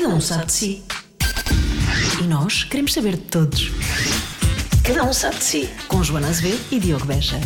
Cada 0.00 0.14
um 0.14 0.20
sabe 0.20 0.46
de 0.46 0.52
si. 0.52 0.82
E 2.22 2.26
nós 2.28 2.62
queremos 2.62 2.92
saber 2.92 3.16
de 3.16 3.22
todos. 3.22 3.72
Cada 4.84 5.02
um 5.02 5.12
sabe 5.12 5.38
de 5.38 5.42
si. 5.42 5.68
Com 5.88 6.04
Joana 6.04 6.28
Azevedo 6.28 6.60
e 6.70 6.78
Diogo 6.78 7.04
Beja. 7.04 7.40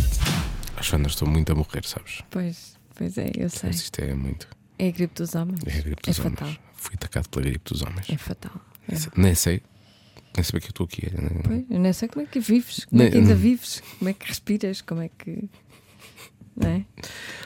Joana, 0.82 1.06
estou 1.06 1.26
muito 1.26 1.50
a 1.50 1.54
morrer, 1.54 1.82
sabes? 1.86 2.20
Pois, 2.28 2.76
pois 2.94 3.16
é, 3.16 3.30
eu 3.38 3.48
sei. 3.48 3.70
Mas 3.70 3.76
isto 3.80 3.98
é 4.00 4.12
muito. 4.12 4.46
É 4.78 4.88
a 4.88 4.90
gripe 4.90 5.14
dos 5.14 5.34
homens. 5.34 5.60
É 5.66 5.78
a 5.78 5.80
gripe 5.80 6.02
dos 6.02 6.18
é 6.18 6.20
homens. 6.20 6.38
fatal. 6.40 6.54
Fui 6.76 6.94
atacado 6.94 7.28
pela 7.30 7.46
gripe 7.46 7.72
dos 7.72 7.80
homens. 7.80 8.10
É 8.10 8.18
fatal. 8.18 8.60
É. 8.86 8.96
Nem 9.16 9.34
sei. 9.34 9.62
Nem 10.36 10.44
sei 10.44 10.60
que 10.60 10.66
eu 10.66 10.70
estou 10.70 10.84
aqui. 10.84 11.10
Pois, 11.44 11.64
eu 11.70 11.80
nem 11.80 11.92
sei 11.94 12.06
como 12.08 12.26
é 12.26 12.28
que 12.28 12.38
vives, 12.38 12.84
como 12.84 13.00
é 13.02 13.06
que 13.08 13.12
Nem- 13.14 13.22
ainda 13.22 13.34
vives, 13.34 13.82
como 13.98 14.10
é 14.10 14.12
que 14.12 14.28
respiras, 14.28 14.82
como 14.82 15.00
é 15.00 15.08
que. 15.08 15.48
Não 16.54 16.68
é? 16.68 16.84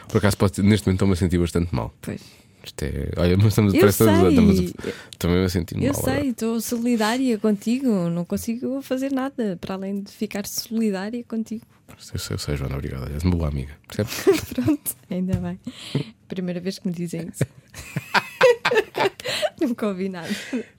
Por 0.08 0.18
acaso, 0.18 0.36
neste 0.64 0.84
momento 0.84 0.88
estou-me 0.94 1.12
a 1.12 1.16
sentir 1.16 1.38
bastante 1.38 1.72
mal. 1.72 1.94
Pois. 2.02 2.20
Isto 2.66 2.82
é. 2.82 3.10
Olha, 3.16 3.36
mas 3.36 3.46
estamos, 3.46 3.74
Eu 3.74 3.80
que 3.80 3.86
estamos, 3.86 4.24
a- 4.24 4.28
estamos 4.30 4.56
sei. 4.56 4.74
também 5.18 5.44
a 5.44 5.48
sentir 5.48 5.82
Eu 5.82 5.92
mal. 5.92 6.02
sei, 6.04 6.28
estou 6.30 6.60
solidária 6.60 7.38
contigo, 7.38 7.86
não 8.10 8.24
consigo 8.24 8.82
fazer 8.82 9.12
nada 9.12 9.56
para 9.60 9.74
além 9.74 10.02
de 10.02 10.10
ficar 10.12 10.46
solidária 10.46 11.22
contigo. 11.24 11.64
Eu 11.88 12.18
sei, 12.18 12.34
eu 12.34 12.38
sei, 12.38 12.56
Joana, 12.56 12.74
obrigado. 12.74 13.10
És 13.12 13.22
uma 13.22 13.36
boa 13.36 13.48
amiga. 13.48 13.72
Percebes? 13.86 14.24
Pronto, 14.52 14.96
ainda 15.08 15.38
bem. 15.38 15.58
Primeira 16.28 16.58
vez 16.60 16.78
que 16.80 16.88
me 16.88 16.94
dizem 16.94 17.28
isso. 17.32 17.44
Nunca 19.66 19.86
ouvi 19.86 20.08
nada. 20.08 20.28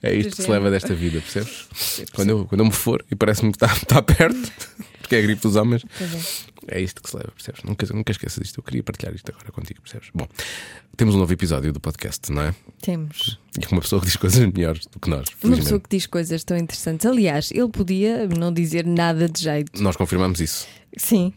É 0.02 0.14
isto 0.14 0.36
que 0.36 0.42
se 0.42 0.50
leva 0.50 0.70
desta 0.70 0.94
vida, 0.94 1.20
percebes? 1.20 1.68
Quando 2.14 2.30
eu, 2.30 2.46
quando 2.46 2.60
eu 2.60 2.66
me 2.66 2.72
for 2.72 3.04
e 3.10 3.14
parece-me 3.14 3.52
que 3.52 3.56
está, 3.56 3.72
está 3.74 4.00
perto, 4.02 4.52
porque 5.00 5.16
é 5.16 5.18
a 5.18 5.22
gripe 5.22 5.42
dos 5.42 5.56
homens, 5.56 5.84
é. 6.68 6.78
é 6.78 6.80
isto 6.80 7.02
que 7.02 7.10
se 7.10 7.16
leva, 7.16 7.30
percebes? 7.32 7.62
Nunca, 7.64 7.86
nunca 7.92 8.12
esqueças 8.12 8.42
disto. 8.42 8.58
Eu 8.58 8.62
queria 8.62 8.82
partilhar 8.82 9.14
isto 9.14 9.30
agora 9.30 9.50
contigo, 9.50 9.80
percebes? 9.80 10.08
Bom, 10.14 10.26
temos 10.96 11.14
um 11.14 11.18
novo 11.18 11.32
episódio 11.32 11.72
do 11.72 11.80
podcast, 11.80 12.30
não 12.30 12.42
é? 12.42 12.54
Temos. 12.80 13.38
E 13.60 13.72
uma 13.72 13.80
pessoa 13.80 14.00
que 14.00 14.06
diz 14.06 14.16
coisas 14.16 14.44
melhores 14.52 14.86
do 14.86 14.98
que 15.00 15.08
nós. 15.10 15.26
Uma 15.42 15.56
pessoa 15.56 15.80
que 15.80 15.88
diz 15.90 16.06
coisas 16.06 16.44
tão 16.44 16.56
interessantes. 16.56 17.06
Aliás, 17.06 17.50
ele 17.50 17.68
podia 17.68 18.26
não 18.28 18.52
dizer 18.52 18.86
nada 18.86 19.28
de 19.28 19.42
jeito. 19.42 19.82
Nós 19.82 19.96
confirmamos 19.96 20.40
isso. 20.40 20.66
Sim, 20.96 21.32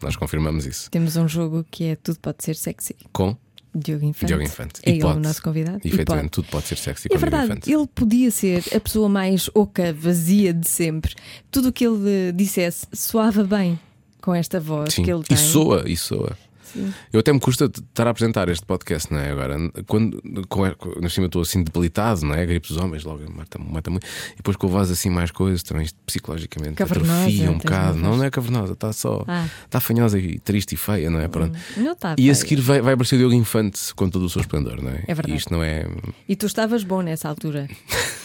Nós 0.00 0.14
confirmamos 0.16 0.64
isso. 0.66 0.90
temos 0.90 1.16
um 1.16 1.26
jogo 1.26 1.64
que 1.70 1.84
é 1.84 1.96
Tudo 1.96 2.20
Pode 2.20 2.44
Ser 2.44 2.54
Sexy. 2.54 2.94
Com 3.12 3.36
Diogo 3.74 4.04
Infante. 4.04 4.26
Diogo 4.26 4.42
Infante. 4.42 4.80
É 4.84 4.90
E 4.90 4.92
ele 4.94 5.00
pode. 5.00 5.16
o 5.18 5.20
nosso 5.20 5.42
convidado. 5.42 5.80
E, 5.84 5.88
E 5.88 5.92
efetivamente, 5.94 6.30
tudo 6.30 6.48
pode 6.48 6.66
ser 6.66 6.76
sexy 6.78 7.08
É 7.10 7.16
verdade, 7.16 7.46
Infante. 7.52 7.72
ele 7.72 7.86
podia 7.94 8.30
ser 8.30 8.62
a 8.74 8.80
pessoa 8.80 9.08
mais 9.08 9.48
oca, 9.54 9.92
vazia 9.92 10.52
de 10.52 10.68
sempre. 10.68 11.14
Tudo 11.50 11.68
o 11.68 11.72
que 11.72 11.86
ele 11.86 12.32
dissesse 12.32 12.86
soava 12.92 13.44
bem 13.44 13.78
com 14.20 14.34
esta 14.34 14.60
voz 14.60 14.92
Sim. 14.94 15.02
que 15.04 15.10
ele 15.10 15.22
E 15.22 15.24
tem. 15.24 15.36
soa, 15.36 15.84
e 15.88 15.96
soa. 15.96 16.36
Sim. 16.72 16.92
Eu 17.12 17.20
até 17.20 17.32
me 17.32 17.40
custa 17.40 17.66
estar 17.66 18.06
a 18.06 18.10
apresentar 18.10 18.48
este 18.48 18.64
podcast, 18.64 19.12
não 19.12 19.20
é? 19.20 19.30
Agora, 19.30 19.56
quando 19.86 20.20
com, 20.48 20.62
na 21.00 21.08
cima 21.08 21.26
estou 21.26 21.42
assim 21.42 21.62
debilitado, 21.62 22.24
não 22.24 22.34
é? 22.34 22.42
A 22.42 22.46
gripe 22.46 22.68
dos 22.68 22.76
homens, 22.76 23.04
logo 23.04 23.22
mata-me 23.32 23.70
mata 23.70 23.90
muito. 23.90 24.06
E 24.32 24.36
depois 24.36 24.56
com 24.56 24.66
a 24.66 24.70
voz 24.70 24.90
assim, 24.90 25.10
mais 25.10 25.30
coisas, 25.30 25.62
também 25.62 25.84
isto 25.84 25.98
psicologicamente 26.06 26.74
Cavernosa, 26.74 27.22
atrofia 27.22 27.50
um 27.50 27.58
bocado. 27.58 27.98
Não, 27.98 28.16
não 28.16 28.24
é 28.24 28.30
cavernosa, 28.30 28.72
está 28.72 28.92
só. 28.92 29.24
Ah. 29.26 29.46
Está 29.64 29.80
fanhosa 29.80 30.18
e 30.18 30.38
triste 30.38 30.72
e 30.72 30.76
feia, 30.76 31.10
não 31.10 31.20
é? 31.20 31.28
Pronto. 31.28 31.58
Não 31.76 31.92
está. 31.92 32.14
E 32.18 32.30
a 32.30 32.34
seguir 32.34 32.60
vai, 32.60 32.80
vai 32.80 32.94
aparecer 32.94 33.16
o 33.16 33.18
Diogo 33.18 33.34
Infante 33.34 33.94
com 33.94 34.08
todo 34.08 34.24
o 34.24 34.30
seu 34.30 34.40
esplendor, 34.40 34.82
não 34.82 34.90
é? 34.90 35.04
É 35.06 35.14
verdade. 35.14 35.32
E 35.32 35.36
isto 35.36 35.52
não 35.52 35.62
é. 35.62 35.86
E 36.28 36.36
tu 36.36 36.46
estavas 36.46 36.84
bom 36.84 37.02
nessa 37.02 37.28
altura 37.28 37.68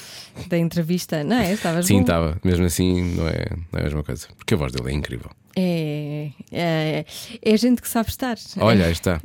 da 0.47 0.57
entrevista, 0.57 1.23
não 1.23 1.37
é? 1.37 1.53
Estavas 1.53 1.85
Sim, 1.85 2.01
estava. 2.01 2.37
Mesmo 2.43 2.65
assim, 2.65 3.15
não 3.15 3.27
é, 3.27 3.45
não 3.71 3.79
é 3.79 3.81
a 3.81 3.83
mesma 3.83 4.03
coisa. 4.03 4.27
Porque 4.37 4.53
a 4.53 4.57
voz 4.57 4.71
dele 4.71 4.89
é 4.91 4.93
incrível. 4.93 5.29
É, 5.55 6.29
é, 6.51 7.05
é 7.41 7.57
gente 7.57 7.81
que 7.81 7.89
sabe 7.89 8.09
estar. 8.09 8.37
Olha, 8.57 8.85
aí 8.85 8.91
está. 8.91 9.19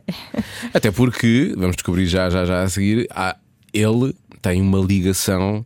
Até 0.73 0.91
porque, 0.91 1.55
vamos 1.57 1.77
descobrir 1.77 2.07
já, 2.07 2.31
já, 2.31 2.45
já 2.47 2.63
a 2.63 2.69
seguir, 2.69 3.07
há- 3.11 3.37
ele 3.73 4.15
tem 4.41 4.61
uma 4.61 4.79
ligação 4.79 5.65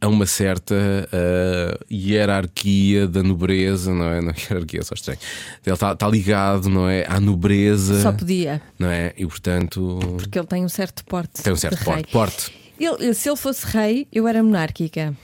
a 0.00 0.06
uma 0.08 0.26
certa 0.26 0.74
ah, 1.12 1.78
hierarquia 1.90 3.08
da 3.08 3.22
nobreza, 3.22 3.92
não 3.94 4.04
é? 4.06 4.20
Não, 4.20 4.32
hierarquia, 4.36 4.80
é 4.80 4.82
só 4.82 4.94
estranho. 4.94 5.18
Ele 5.64 5.74
está 5.74 5.92
está 5.92 6.08
ligado, 6.08 6.68
não 6.68 6.88
é? 6.88 7.06
À 7.08 7.18
nobreza, 7.18 8.02
Só 8.02 8.12
podia, 8.12 8.60
não 8.78 8.88
é? 8.90 9.12
E 9.16 9.26
portanto 9.26 9.98
porque 10.18 10.38
ele 10.38 10.46
tem 10.46 10.64
um 10.64 10.68
certo 10.68 11.04
porte. 11.04 11.42
tem 11.42 11.52
um 11.52 11.56
certo 11.56 11.82
porte. 11.84 12.02
rei. 12.02 12.12
porte. 12.12 12.52
Ele- 12.78 13.14
se 13.14 13.28
ele 13.28 13.36
fosse 13.36 13.66
rei, 13.66 14.06
eu 14.12 14.26
era 14.28 14.42
monárquica. 14.42 15.14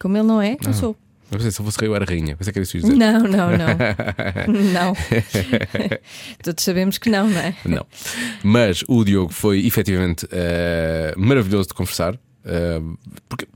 Como 0.00 0.16
ele 0.16 0.26
não 0.26 0.40
é, 0.40 0.52
Ah. 0.60 0.66
não 0.66 0.72
sou. 0.72 0.96
Eu 1.30 1.38
pensei, 1.38 1.50
se 1.50 1.60
eu 1.60 1.64
fosse 1.64 1.78
rei, 1.80 1.88
eu 1.88 1.94
era 1.96 2.04
rainha. 2.04 2.36
Pensei 2.36 2.52
que 2.52 2.58
era 2.58 2.64
isso 2.64 2.76
dizer. 2.78 2.94
Não, 2.94 3.20
não, 3.20 3.50
não. 3.50 3.66
não. 4.74 4.94
Todos 6.42 6.62
sabemos 6.64 6.98
que 6.98 7.08
não, 7.10 7.28
não 7.28 7.40
é? 7.40 7.56
Não. 7.64 7.86
Mas 8.42 8.84
o 8.86 9.02
Diogo 9.04 9.32
foi 9.32 9.64
efetivamente 9.66 10.26
eh, 10.30 11.14
maravilhoso 11.16 11.68
de 11.68 11.74
conversar. 11.74 12.18
eh, 12.44 12.80
porque 13.28 13.46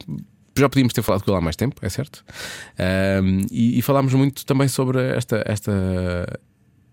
já 0.59 0.69
podíamos 0.71 0.95
ter 0.95 1.03
falado 1.03 1.23
com 1.23 1.31
ele 1.33 1.39
há 1.39 1.41
mais 1.43 1.55
tempo, 1.57 1.77
é 1.83 1.89
certo? 1.91 2.25
Ahm, 2.79 3.45
e, 3.51 3.79
e 3.79 3.83
falámos 3.83 4.15
muito 4.15 4.47
também 4.47 4.69
sobre 4.69 4.99
esta, 5.15 5.43
esta, 5.45 6.41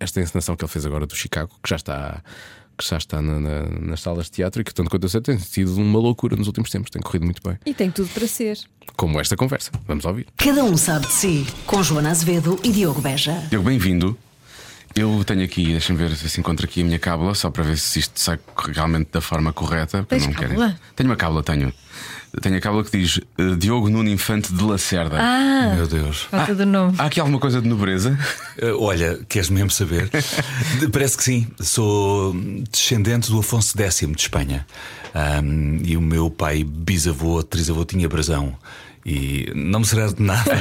esta 0.02 0.20
encenação 0.20 0.58
que 0.58 0.66
ele 0.66 0.72
fez 0.72 0.86
agora 0.86 1.06
do 1.06 1.16
Chicago, 1.16 1.50
que 1.64 1.70
já 1.70 1.78
está. 1.78 2.22
Que 2.78 2.84
já 2.90 2.98
está 2.98 3.22
na- 3.22 3.40
na- 3.40 3.70
nas 3.82 4.02
salas 4.02 4.26
de 4.26 4.32
teatro 4.32 4.62
e 4.62 4.64
que, 4.64 4.74
tanto 4.74 4.90
quanto 4.90 5.04
eu 5.04 5.10
sei, 5.10 5.22
tem 5.22 5.38
sido 5.38 5.76
uma 5.78 6.00
loucura 6.00 6.36
nos 6.36 6.48
últimos 6.48 6.70
tempos, 6.72 6.90
tem 6.90 7.02
corrido 7.02 7.24
muito 7.26 7.42
bem. 7.48 7.58
E 7.66 7.74
tem 7.74 7.92
tudo 7.92 8.10
para 8.10 8.28
ser. 8.28 8.58
Como 8.96 9.20
esta 9.20 9.36
conversa. 9.36 9.72
Vamos 9.88 10.06
ouvir. 10.06 10.26
Cada 10.38 10.64
um 10.64 10.76
sabe 10.76 11.06
de 11.08 11.14
si. 11.14 11.46
Com 11.68 11.84
Joana 11.84 12.10
Azevedo 12.12 12.60
e 12.64 12.72
Diogo 12.72 13.00
Beja. 13.02 13.34
Diogo, 13.50 13.66
bem-vindo. 13.70 14.18
Eu 14.96 15.24
tenho 15.26 15.44
aqui, 15.44 15.66
deixa-me 15.66 15.98
ver 15.98 16.16
se 16.16 16.40
encontro 16.40 16.66
aqui 16.66 16.82
a 16.82 16.86
minha 16.86 17.00
cábula, 17.00 17.34
só 17.34 17.50
para 17.50 17.64
ver 17.64 17.78
se 17.80 17.98
isto 18.00 18.20
sai 18.20 18.38
realmente 18.74 19.10
da 19.12 19.22
forma 19.22 19.52
correta. 19.52 20.04
Tens 20.08 20.28
não 20.28 20.34
quero- 20.34 20.50
cábula? 20.50 20.80
Tenho 20.96 21.10
uma 21.10 21.16
cábula, 21.16 21.42
tenho. 21.44 21.74
Tenho 22.42 22.58
a 22.58 22.60
cábula 22.62 22.84
que 22.84 22.98
diz 22.98 23.20
eh, 23.38 23.56
Diogo 23.58 23.90
Nuno 23.90 24.10
Infante 24.10 24.52
de 24.52 24.64
Lacerda. 24.64 25.18
Ah, 25.20 25.74
Meu 25.76 25.88
Deus. 25.88 26.24
falta 26.24 26.56
do 26.56 26.66
nome. 26.66 26.96
Há 26.98 27.06
aqui 27.06 27.20
alguma 27.20 27.40
coisa 27.40 27.62
de 27.62 27.68
nobreza? 27.68 28.18
Eh, 28.58 28.72
olha, 28.72 29.20
queres 29.30 29.50
mesmo 29.50 29.70
saber? 29.70 30.10
Parece 30.92 31.16
que 31.18 31.24
sim. 31.24 31.48
Sou 31.60 32.34
descendente 32.72 33.30
do 33.30 33.40
Afonso 33.40 33.78
X 33.80 34.00
de 34.00 34.20
Espanha. 34.22 34.66
Ahm, 35.14 35.80
e 35.86 35.96
o 35.96 36.02
meu 36.02 36.30
pai, 36.30 36.64
bisavô, 36.64 37.44
trisavô, 37.44 37.86
tinha 37.86 38.10
brasão. 38.10 38.56
E 39.06 39.52
não 39.56 39.82
me 39.82 39.86
será 39.86 40.08
de 40.08 40.22
nada. 40.22 40.52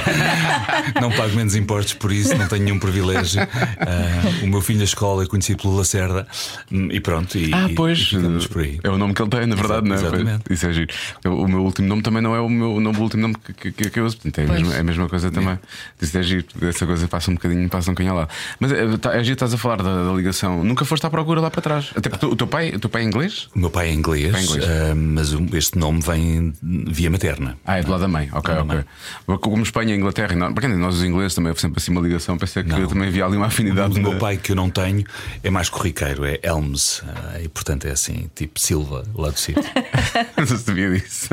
não 1.01 1.11
pago 1.13 1.35
menos 1.37 1.55
impostos 1.55 1.95
por 1.95 2.11
isso, 2.13 2.37
não 2.37 2.49
tenho 2.49 2.65
nenhum 2.65 2.79
privilégio. 2.79 3.41
Ah, 3.43 4.43
o 4.43 4.47
meu 4.47 4.61
filho 4.61 4.79
na 4.79 4.85
escola 4.85 5.23
é 5.23 5.27
conhecido 5.27 5.63
pelo 5.63 5.77
Lacerda. 5.77 6.27
E 6.71 7.01
pronto, 7.01 7.39
e, 7.39 7.53
Ah, 7.55 7.69
pois. 7.75 7.99
e 8.01 8.05
ficamos 8.05 8.47
por 8.47 8.63
aí. 8.63 8.81
É 8.83 8.91
o 8.91 8.99
nome 8.99 9.15
que 9.15 9.23
ele 9.23 9.31
tem, 9.31 9.47
na 9.47 9.55
verdade, 9.55 9.89
não 9.89 9.95
é? 9.95 9.99
Exatamente. 9.99 10.43
Isso 10.51 10.67
é 10.67 10.73
giro. 10.73 10.93
O 11.25 11.47
meu 11.47 11.61
último 11.61 11.87
nome 11.89 12.03
também 12.03 12.21
não 12.23 12.35
é 12.35 12.41
o 12.41 12.49
meu 12.49 12.81
nome, 12.81 12.99
o 12.99 13.03
último 13.03 13.23
nome 13.23 13.37
que, 13.57 13.71
que, 13.73 13.91
que 13.91 14.01
eu 14.01 14.05
uso. 14.07 14.17
Portanto, 14.17 14.39
é, 14.39 14.45
a 14.51 14.53
mesma, 14.59 14.75
é 14.75 14.81
a 14.81 14.85
mesma 14.85 15.09
coisa 15.09 15.31
também. 15.31 15.59
Isso 16.01 16.19
é 16.19 16.23
giro. 16.23 16.45
Essa 16.63 16.85
coisa 16.87 17.07
passa 17.09 17.31
um 17.31 17.35
bocadinho, 17.35 17.69
passa 17.69 17.91
um 17.91 18.09
ao 18.11 18.17
lado. 18.17 18.31
Mas 18.59 18.73
é, 18.73 18.97
tá, 18.97 19.15
é 19.15 19.23
giro, 19.23 19.35
estás 19.35 19.55
a 19.55 19.59
falar 19.59 19.77
da, 19.83 20.05
da 20.09 20.13
ligação. 20.13 20.65
Nunca 20.65 20.85
foste 20.85 21.07
à 21.07 21.11
procura 21.11 21.41
lá 21.41 21.51
para 21.51 21.63
trás. 21.63 21.91
Até 21.95 22.09
porque 22.09 22.27
o 22.27 22.35
teu 22.35 22.47
pai, 22.47 22.71
o 22.75 22.79
teu 22.81 22.91
pai 22.91 23.03
é 23.03 23.05
inglês? 23.05 23.49
O 23.55 23.59
meu 23.59 23.71
pai 23.71 23.89
é 23.91 23.93
inglês, 23.93 24.33
Pai 24.33 24.41
é 24.41 24.45
inglês. 24.45 24.65
ah, 24.69 24.95
mas 24.95 25.33
este 25.55 25.79
nome 25.79 26.01
vem 26.01 26.53
via 26.63 27.11
materna. 27.11 27.57
Ah, 27.65 27.79
é 27.79 27.83
do 27.83 27.91
lado 27.91 28.01
da 28.01 28.09
mãe. 28.09 28.29
Ok, 28.33 28.55
Da 28.55 28.63
ok. 28.63 29.39
Como 29.41 29.63
Espanha 29.63 29.95
e 29.95 29.99
Inglaterra, 29.99 30.35
não, 30.35 30.53
para 30.55 30.67
quem 30.69 30.77
nós 30.79 30.97
os 30.97 31.05
ingleses 31.05 31.35
também 31.35 31.51
houve 31.51 31.61
sempre 31.61 31.79
assim 31.79 31.91
uma 31.93 32.01
ligação. 32.01 32.37
Pensei 32.39 32.63
que 32.63 32.69
Não. 32.71 32.87
também 32.87 33.09
havia 33.09 33.25
ali 33.27 33.37
uma 33.37 33.45
O 33.47 33.49
afinidade. 33.49 33.95
do 33.95 34.01
meu 34.01 34.19
pai, 34.19 34.37
que 34.39 34.53
eu 34.53 34.57
não 34.57 34.71
tenho, 34.71 35.05
é 35.43 35.51
mais 35.51 35.69
corriqueiro, 35.69 36.25
é 36.25 36.39
Elmes. 36.43 37.03
ah, 37.07 37.41
e 37.43 37.49
portanto 37.49 37.87
é 37.87 37.91
assim, 37.91 38.31
tipo 38.35 38.59
Silva, 38.59 39.05
lá 39.15 39.29
do 39.31 39.39
sítio. 39.39 39.63
Não 40.37 40.47
sabia 40.47 40.91
disso. 40.91 41.29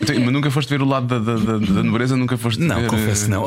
Então, 0.00 0.18
mas 0.20 0.32
nunca 0.32 0.50
foste 0.50 0.68
ver 0.70 0.82
o 0.82 0.84
lado 0.86 1.06
da, 1.06 1.18
da, 1.18 1.36
da- 1.36 1.58
da 1.58 1.82
nobreza? 1.82 2.16
Nunca 2.16 2.36
foste 2.36 2.60
Não, 2.60 2.80
ver, 2.80 2.88
confesso 2.88 3.26
eh, 3.26 3.28
não. 3.28 3.44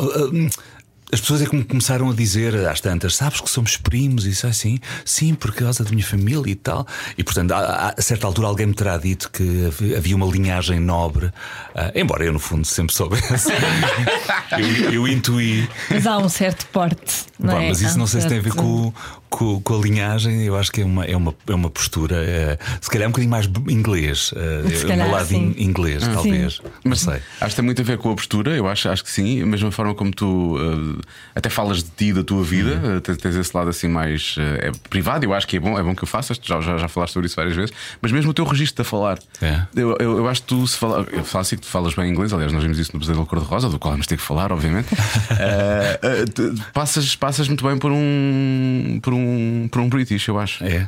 As 1.15 1.21
pessoas 1.21 1.41
é 1.41 1.45
que 1.45 1.55
me 1.55 1.63
começaram 1.63 2.09
a 2.09 2.13
dizer 2.13 2.53
às 2.67 2.81
tantas, 2.81 3.15
sabes 3.15 3.39
que 3.39 3.49
somos 3.49 3.77
primos, 3.77 4.25
e 4.25 4.31
isso 4.31 4.45
é 4.45 4.49
assim, 4.49 4.77
sim, 5.05 5.33
por 5.33 5.53
causa 5.53 5.81
da 5.81 5.89
minha 5.89 6.03
família 6.05 6.51
e 6.51 6.55
tal. 6.55 6.85
E 7.17 7.23
portanto, 7.23 7.51
a, 7.53 7.57
a- 7.59 7.93
a 7.97 8.01
certa 8.01 8.27
altura 8.27 8.47
alguém 8.49 8.65
me 8.67 8.73
terá 8.73 8.97
dito 8.97 9.31
que 9.31 9.65
hav- 9.67 9.95
havia 9.97 10.15
uma 10.15 10.25
linhagem 10.25 10.77
nobre, 10.79 11.31
ah, 11.73 11.89
embora 11.95 12.25
eu 12.25 12.33
no 12.33 12.39
fundo 12.39 12.65
sempre 12.65 12.93
soubesse. 12.93 13.47
eu, 14.59 14.91
eu 14.93 15.07
intuí. 15.07 15.69
Mas 15.89 16.05
há 16.05 16.17
um 16.17 16.27
certo 16.29 16.65
porte. 16.67 17.25
Não 17.39 17.53
Bom, 17.53 17.61
é? 17.61 17.69
mas 17.69 17.81
Há 17.81 17.85
isso 17.87 17.95
um 17.95 17.99
não 17.99 18.07
sei 18.07 18.21
se 18.21 18.27
tem 18.27 18.39
a 18.39 18.41
ver 18.41 18.53
com, 18.53 18.93
com, 19.37 19.59
com 19.61 19.75
a 19.77 19.81
linhagem, 19.81 20.43
eu 20.43 20.55
acho 20.55 20.71
que 20.71 20.79
é 20.81 20.85
uma, 20.85 21.03
é 21.03 21.15
uma, 21.17 21.35
é 21.47 21.53
uma 21.53 21.69
postura, 21.69 22.15
eh, 22.17 22.57
se 22.79 22.89
calhar 22.89 23.07
um 23.09 23.11
bocadinho 23.11 23.29
mais 23.31 23.49
inglês, 23.67 24.31
eh, 24.33 24.69
Se 24.75 24.85
calhar, 24.85 25.11
lado 25.11 25.25
sim. 25.27 25.53
in- 25.57 25.63
inglês, 25.65 26.01
talvez. 26.07 26.61
Não 26.85 26.95
sei. 26.95 27.15
Acho 27.41 27.49
que 27.49 27.55
tem 27.57 27.65
muito 27.65 27.81
a 27.81 27.85
ver 27.85 27.97
com 27.97 28.11
a 28.11 28.15
postura, 28.15 28.51
eu 28.55 28.65
acho, 28.67 28.87
acho 28.87 29.03
que 29.03 29.11
sim. 29.11 29.41
A 29.41 29.45
mesma 29.45 29.71
forma 29.71 29.93
como 29.93 30.11
tu 30.11 30.57
eh, 30.57 31.01
até 31.35 31.49
falas 31.49 31.83
de 31.83 31.89
ti, 31.89 32.13
da 32.13 32.23
tua 32.23 32.43
vida, 32.43 32.75
Uhum. 32.81 32.99
tens, 33.01 33.17
tens 33.17 33.35
esse 33.35 33.55
lado 33.57 33.69
assim 33.69 33.89
mais 33.89 34.35
eh, 34.39 34.69
é 34.69 34.89
privado. 34.89 35.25
Eu 35.25 35.33
acho 35.33 35.45
que 35.47 35.57
é 35.57 35.59
bom, 35.59 35.77
é 35.77 35.83
bom 35.83 35.93
que 35.93 36.03
o 36.05 36.07
faças. 36.07 36.39
Já, 36.41 36.61
já, 36.61 36.77
já 36.77 36.87
falaste 36.87 37.11
sobre 37.13 37.27
isso 37.27 37.35
várias 37.35 37.55
vezes, 37.57 37.73
mas 38.01 38.11
mesmo 38.13 38.31
o 38.31 38.33
teu 38.33 38.45
registro 38.45 38.83
de 38.83 38.87
a 38.87 38.89
falar, 38.89 39.19
É. 39.41 39.61
eu, 39.75 39.97
eu, 39.99 40.17
eu 40.19 40.27
acho 40.29 40.41
que 40.43 40.47
tu 40.47 40.65
se 40.65 40.77
fala, 40.77 41.05
eu 41.11 41.23
falo 41.25 41.41
assim 41.41 41.57
que 41.57 41.63
tu 41.63 41.67
falas 41.67 41.93
bem 41.93 42.09
inglês. 42.09 42.31
Aliás, 42.31 42.53
nós 42.53 42.63
vimos 42.63 42.79
isso 42.79 42.91
no 42.93 42.99
Pesadelo 43.01 43.25
Cor-de-Rosa, 43.25 43.67
do 43.69 43.77
qual 43.79 43.91
vamos 43.91 44.07
ter 44.07 44.15
que 44.15 44.23
falar, 44.23 44.51
obviamente. 44.53 44.87
Tu- 46.33 46.55
passas, 46.73 47.15
passas 47.15 47.47
muito 47.47 47.65
bem 47.67 47.77
por 47.77 47.91
um, 47.91 48.99
por 49.01 49.13
um 49.13 49.24
um, 49.25 49.67
por 49.67 49.81
um 49.81 49.89
British, 49.89 50.27
eu 50.27 50.39
acho. 50.39 50.63
É. 50.63 50.87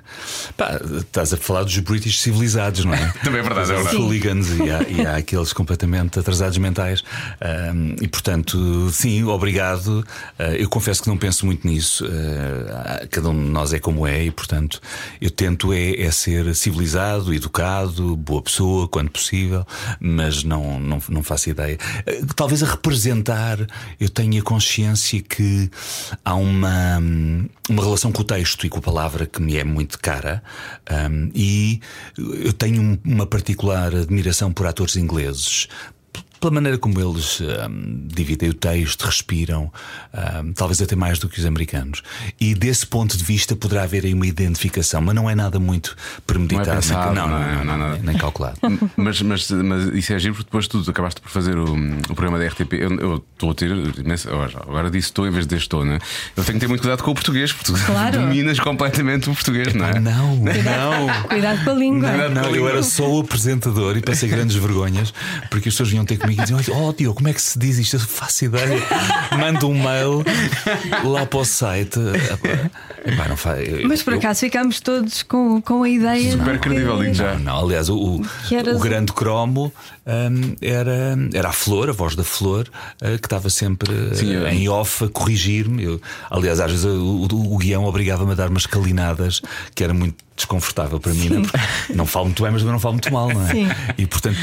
Pá, 0.56 0.80
estás 1.00 1.34
a 1.34 1.38
falar 1.38 1.64
dos 1.64 1.78
British 1.80 2.20
civilizados, 2.20 2.86
não 2.86 2.94
é? 2.94 3.14
Também 3.24 3.40
é 3.40 3.44
verdade, 3.44 3.72
é 3.72 3.76
Os 3.76 3.84
verdade. 3.84 3.98
hooligans 3.98 4.48
e 4.50 4.70
há, 4.70 4.84
e 4.90 5.06
há 5.06 5.16
aqueles 5.18 5.54
completamente 5.54 6.20
atrasados 6.20 6.58
mentais. 6.58 7.04
Ahm, 7.42 7.96
e 8.02 8.08
portanto, 8.08 8.90
sim, 8.92 9.24
obrigado. 9.24 10.06
Ah, 10.38 10.52
eu 10.56 10.70
confesso 10.70 11.02
que 11.04 11.10
não 11.10 11.18
penso 11.18 11.46
muito 11.46 11.68
nisso. 11.68 12.06
Ah, 12.72 13.06
cada 13.10 13.30
um 13.30 13.34
de 13.46 13.50
nós 13.50 13.74
é 13.74 13.80
como 13.80 14.06
é 14.08 14.26
e, 14.26 14.32
portanto, 14.32 14.82
eu 15.22 15.30
tento 15.30 15.74
é, 15.74 16.02
é 16.02 16.12
ser 16.12 16.56
civilizado, 16.56 17.34
educado, 17.34 18.16
boa 18.16 18.42
pessoa, 18.42 18.88
quando 18.88 19.10
possível, 19.10 19.66
mas 20.00 20.44
não, 20.44 20.80
não, 20.80 21.02
não 21.10 21.24
faço 21.24 21.50
ideia. 21.50 21.78
Ah, 22.06 22.26
Talvez 22.36 22.62
a 22.64 22.68
representar 22.68 23.58
eu 24.00 24.10
tenha 24.10 24.42
consciência 24.42 25.22
que 25.22 25.70
há 26.24 26.36
uma, 26.36 26.98
uma 27.70 27.84
relação 27.84 28.12
com 28.18 28.24
o 28.24 28.26
texto 28.26 28.66
e 28.66 28.70
com 28.70 28.80
a 28.80 28.82
palavra 28.82 29.28
que 29.28 29.40
me 29.40 29.58
é 29.58 29.64
muito 29.64 30.00
cara. 30.00 30.42
Ahm, 30.90 31.30
e 31.36 31.80
eu 32.18 32.52
tenho 32.52 32.82
um- 32.82 32.98
uma 33.06 33.28
particular 33.28 33.94
admiração 33.94 34.52
por 34.52 34.66
atores 34.66 34.96
ingleses. 34.96 35.68
Pela 36.40 36.52
maneira 36.54 36.78
como 36.78 37.00
eles 37.00 37.42
ahm, 37.42 38.08
dividem 38.08 38.50
o 38.50 38.54
texto, 38.54 39.04
respiram, 39.04 39.72
ahm, 40.14 40.52
talvez 40.54 40.82
até 40.82 40.96
mais 40.96 41.20
do 41.20 41.28
que 41.30 41.40
os 41.40 41.46
americanos. 41.46 42.04
E 42.40 42.54
desse 42.54 42.86
ponto 42.86 43.18
de 43.18 43.24
vista 43.24 43.56
poderá 43.56 43.84
haver 43.84 44.06
aí 44.06 44.14
uma 44.14 44.28
identificação, 44.28 45.02
mas 45.02 45.16
não 45.16 45.30
é 45.30 45.36
nada 45.36 45.60
muito 45.60 45.96
premeditado, 46.26 46.68
Não 46.68 46.74
é 46.74 46.76
pensado, 46.78 47.14
nem, 47.16 47.16
não 47.28 47.38
é- 47.38 47.64
não 47.64 47.74
é 47.74 47.78
nada. 47.78 48.00
nem 48.04 48.18
calculado. 48.18 48.58
Mas, 48.98 49.22
mas, 49.22 49.50
mas 49.52 49.86
isso 49.96 50.14
é 50.14 50.20
giro 50.20 50.34
porque 50.34 50.46
depois 50.48 50.68
tu 50.68 50.84
acabaste 50.90 51.22
por 51.22 51.30
fazer 51.30 51.58
o, 51.58 51.66
o 52.10 52.16
programa 52.16 52.38
da 52.40 52.46
RTP. 52.48 52.74
Eu 52.74 52.98
eu 53.00 53.24
estou 53.34 53.52
a 53.52 53.54
ter. 53.54 53.70
imenso- 54.00 54.28
Agora 54.30 54.90
disse 54.90 55.08
estou 55.08 55.28
em 55.28 55.32
vez 55.32 55.46
de 55.46 55.56
estou, 55.56 55.86
né? 55.86 56.00
Eu 56.36 56.44
tenho 56.44 56.58
que 56.58 56.62
ter 56.66 56.68
muito 56.68 56.82
cuidado 56.82 57.04
com 57.04 57.12
o 57.12 57.14
português, 57.14 57.52
porque 57.54 57.72
tu 57.72 57.86
Claro. 57.86 58.20
dominas 58.20 58.60
completamente 58.60 59.30
o 59.30 59.34
português, 59.34 59.74
não 59.74 59.86
é? 59.86 60.00
Não, 60.00 60.36
não. 60.38 61.24
Cuidado 61.28 61.64
com 61.64 61.72
a 61.72 61.74
língua. 61.74 62.30
Não, 62.30 62.56
eu 62.56 62.68
era 62.68 62.82
só 62.84 63.08
o 63.10 63.20
apresentador 63.22 63.98
e 63.98 64.02
passei 64.02 64.28
grandes 64.30 64.56
vergonhas 64.56 65.14
porque 65.50 65.70
as 65.70 65.76
pessoas 65.76 65.90
vinham 65.90 66.06
ter 66.06 66.18
comigo 66.28 66.42
e 66.42 66.46
diziam: 66.46 66.88
Oh, 66.88 66.94
Diogo, 66.94 67.16
como 67.16 67.30
é 67.30 67.34
que 67.34 67.42
se 67.42 67.58
diz 67.58 67.78
isto? 67.78 67.96
Eu 67.96 68.00
faço 68.02 68.46
ideia. 68.46 68.80
Mando 69.40 69.68
um 69.70 69.74
mail 69.74 70.24
lá 71.04 71.26
para 71.26 71.40
o 71.40 71.46
site. 71.46 72.00
Epá, 73.06 73.28
não 73.28 73.38
fa- 73.38 73.60
eu- 73.62 73.88
Mas 73.88 74.04
por 74.04 74.14
eu- 74.14 74.20
acaso 74.20 74.42
ficámos 74.42 74.80
todos 74.80 75.24
com, 75.24 75.62
com 75.62 75.84
a 75.84 75.90
ideia. 75.90 76.32
Super 76.32 76.54
de 76.54 76.60
credível, 76.60 77.00
digo 77.00 77.14
já. 77.14 77.34
Não, 77.36 77.40
não, 77.40 77.66
aliás, 77.66 77.90
o, 77.90 77.96
o, 77.98 78.22
o 78.76 78.80
grande 78.80 79.14
cromo 79.14 79.72
hum, 80.06 80.56
era, 80.62 81.18
era 81.34 81.50
a 81.50 81.54
Flor, 81.54 81.90
a 81.90 81.94
voz 81.94 82.16
da 82.16 82.24
Flor, 82.24 82.68
eh, 83.02 83.18
que 83.18 83.26
estava 83.26 83.50
sempre 83.50 83.94
eh, 84.12 84.16
Sim, 84.16 84.36
é. 84.36 84.54
em 84.54 84.68
off 84.70 85.06
a 85.06 85.10
corrigir-me. 85.10 85.84
Eu- 85.84 86.02
Aliás, 86.30 86.60
às 86.60 86.70
vezes 86.72 86.86
o, 86.86 87.28
o- 87.32 87.54
o 87.54 87.58
guião 87.58 87.86
obrigava-me 87.86 88.32
a 88.34 88.36
dar 88.36 88.50
umas 88.50 88.66
calinadas 88.66 89.42
que 89.74 89.84
era 89.84 89.94
muito 89.94 90.27
desconfortável 90.38 91.00
para 91.00 91.14
mim, 91.14 91.30
né? 91.30 91.42
Porque 91.42 91.94
não 91.94 92.06
falo 92.06 92.26
muito 92.26 92.42
bem, 92.44 92.52
mas 92.52 92.62
também 92.62 92.72
não 92.74 92.80
falo 92.80 92.94
muito 92.94 93.12
mal, 93.12 93.28
não 93.34 93.42
é? 93.46 93.52
Sim. 93.52 93.68
E 93.98 94.06
portanto, 94.06 94.38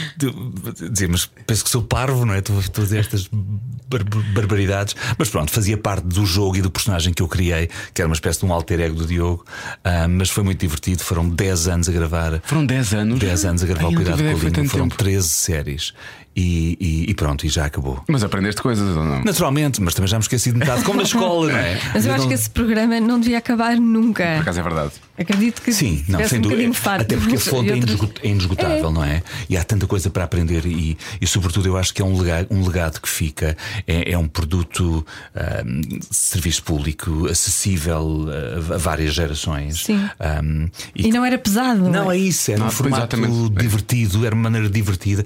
dizer, 0.91 1.09
mas 1.09 1.25
penso 1.47 1.65
que 1.65 1.71
sou 1.71 1.83
parvo, 1.83 2.27
não 2.27 2.35
é? 2.35 2.39
Estou 2.39 2.59
a 2.59 2.81
dizer 2.83 2.99
estas 2.99 3.29
bar- 3.29 4.05
barbaridades, 4.35 4.95
mas 5.17 5.31
pronto, 5.31 5.51
fazia 5.53 5.77
parte 5.79 6.05
do 6.07 6.27
jogo 6.27 6.57
e 6.57 6.63
do 6.63 6.71
personagem 6.71 7.15
que 7.15 7.23
eu 7.23 7.29
criei, 7.29 7.71
que 7.95 8.03
era 8.03 8.09
uma 8.09 8.15
espécie 8.15 8.41
de 8.41 8.47
um 8.47 8.53
alter 8.53 8.81
ego 8.81 8.97
do 8.97 9.07
Diogo, 9.07 9.45
Ah, 9.85 10.09
mas 10.09 10.29
foi 10.31 10.43
muito 10.43 10.61
divertido. 10.61 11.03
Foram 11.03 11.29
10 11.29 11.69
anos 11.69 11.89
a 11.89 11.93
gravar. 11.93 12.41
Foram 12.45 12.67
10 12.67 12.95
anos. 12.95 13.19
10 13.21 13.45
anos 13.45 13.63
a 13.63 13.67
gravar 13.67 13.87
Ai, 13.87 13.93
o 13.93 13.97
Cuidado 13.97 14.17
com 14.17 14.29
a 14.29 14.33
Língua. 14.33 14.65
Foram 14.69 14.89
tempo. 14.89 14.97
13 15.03 15.29
séries. 15.29 15.95
E, 16.37 16.77
e- 16.81 17.11
e 17.11 17.15
pronto, 17.15 17.47
e 17.47 17.49
já 17.49 17.65
acabou. 17.67 18.03
Mas 18.09 18.25
aprendeste 18.25 18.61
coisas 18.61 18.97
ou 18.97 19.05
não? 19.05 19.23
Naturalmente, 19.25 19.81
mas 19.81 19.95
também 19.95 20.09
já 20.09 20.17
me 20.19 20.23
esqueci 20.23 20.51
de 20.53 20.59
metade, 20.59 20.83
como 20.83 20.97
na 20.97 21.05
escola, 21.05 21.53
não 21.53 21.59
é? 21.59 21.81
Mas 21.95 22.07
eu 22.07 22.13
acho 22.13 22.23
não- 22.23 22.29
que 22.29 22.35
esse 22.35 22.51
programa 22.51 22.99
não 23.01 23.21
devia 23.21 23.39
acabar 23.39 23.77
nunca. 23.77 24.25
Por 24.25 24.43
acaso 24.43 24.61
é 24.61 24.63
verdade. 24.63 24.93
Acredito 25.17 25.63
que 25.63 25.73
Sim, 25.73 26.05
não, 26.09 26.27
sem 26.29 26.41
um 26.41 26.43
dúvida. 26.43 26.73
Até 26.87 27.17
porque 27.17 27.37
a 27.37 27.39
fonte 27.39 27.71
é, 27.71 27.77
indiscu- 27.77 28.11
é 28.21 28.29
indiscutável, 28.29 28.91
não 28.91 29.05
é? 29.05 29.23
E 29.49 29.57
há 29.57 29.63
tanta 29.63 29.87
coisa 29.87 30.11
para 30.11 30.25
aprender, 30.25 30.67
e, 30.67 30.99
e 31.21 31.27
sobretudo 31.27 31.69
eu 31.69 31.77
acho 31.77 31.95
que 31.95 32.03
é 32.03 32.05
um 32.05 32.19
legado, 32.21 32.49
um 32.51 32.65
legado 32.67 33.01
que 33.01 33.09
fica. 33.09 33.57
É, 33.87 34.11
é 34.13 34.19
um 34.19 34.27
produto 34.27 35.07
ahm, 35.37 35.81
de 35.83 36.01
serviço 36.11 36.65
público 36.65 37.29
acessível 37.31 38.27
a, 38.71 38.75
a 38.75 38.79
várias 38.79 39.15
gerações. 39.15 39.85
Sim. 39.85 40.05
Ahm, 40.19 40.67
e 40.97 41.07
E 41.07 41.11
não 41.13 41.25
era 41.25 41.39
pesado. 41.39 41.89
Não, 41.89 42.11
é 42.11 42.17
isso, 42.19 42.51
era 42.51 42.59
Não, 42.59 42.67
um 42.67 42.71
formato 42.71 43.15
exatamente. 43.17 43.51
divertido, 43.63 44.27
era 44.27 44.35
uma 44.35 44.43
maneira 44.45 44.69
divertida 44.69 45.25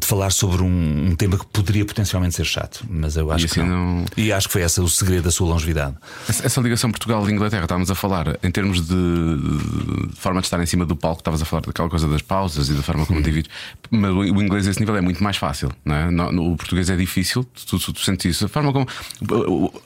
de 0.00 0.06
falar 0.06 0.21
sobre 0.30 0.62
um, 0.62 1.08
um 1.10 1.16
tema 1.16 1.36
que 1.38 1.46
poderia 1.46 1.84
potencialmente 1.84 2.34
ser 2.34 2.44
chato, 2.44 2.84
mas 2.88 3.16
eu 3.16 3.30
acho 3.30 3.44
E 3.44 3.48
que 3.48 3.60
assim 3.60 3.68
não. 3.68 3.96
não- 4.00 4.04
E 4.16 4.32
acho 4.32 4.46
que 4.48 4.52
foi 4.52 4.62
esse 4.62 4.80
o 4.80 4.88
segredo 4.88 5.24
da 5.24 5.30
sua 5.30 5.48
longevidade. 5.48 5.96
Essa 6.28 6.46
essa 6.46 6.60
ligação 6.60 6.90
Portugal-Inglaterra, 6.90 7.62
estávamos 7.64 7.90
a 7.90 7.94
falar 7.94 8.38
em 8.42 8.50
termos 8.50 8.86
de, 8.86 8.94
de 8.94 10.16
forma 10.16 10.40
de 10.40 10.46
estar 10.46 10.60
em 10.62 10.66
cima 10.66 10.84
do 10.84 10.94
palco, 10.96 11.20
estavas 11.20 11.42
a 11.42 11.44
falar 11.44 11.62
daquela 11.62 11.88
coisa 11.88 12.06
das 12.08 12.22
pausas 12.22 12.68
e 12.68 12.72
da 12.74 12.82
forma 12.82 13.04
como 13.06 13.22
divides. 13.22 13.50
Mas 13.90 14.10
o 14.10 14.18
o 14.32 14.42
inglês 14.42 14.66
a 14.66 14.70
esse 14.70 14.80
nível 14.80 14.96
é 14.96 15.00
muito 15.00 15.22
mais 15.22 15.36
fácil, 15.36 15.70
não 15.84 15.94
é? 15.94 16.10
No- 16.10 16.32
no- 16.32 16.52
o 16.52 16.56
português 16.56 16.88
é 16.90 16.96
difícil, 16.96 17.44
tu, 17.66 17.78
tu, 17.78 17.92
tu 17.92 18.00
sentes 18.00 18.36
isso. 18.36 18.44
A 18.46 18.48
forma 18.48 18.72
como 18.72 18.86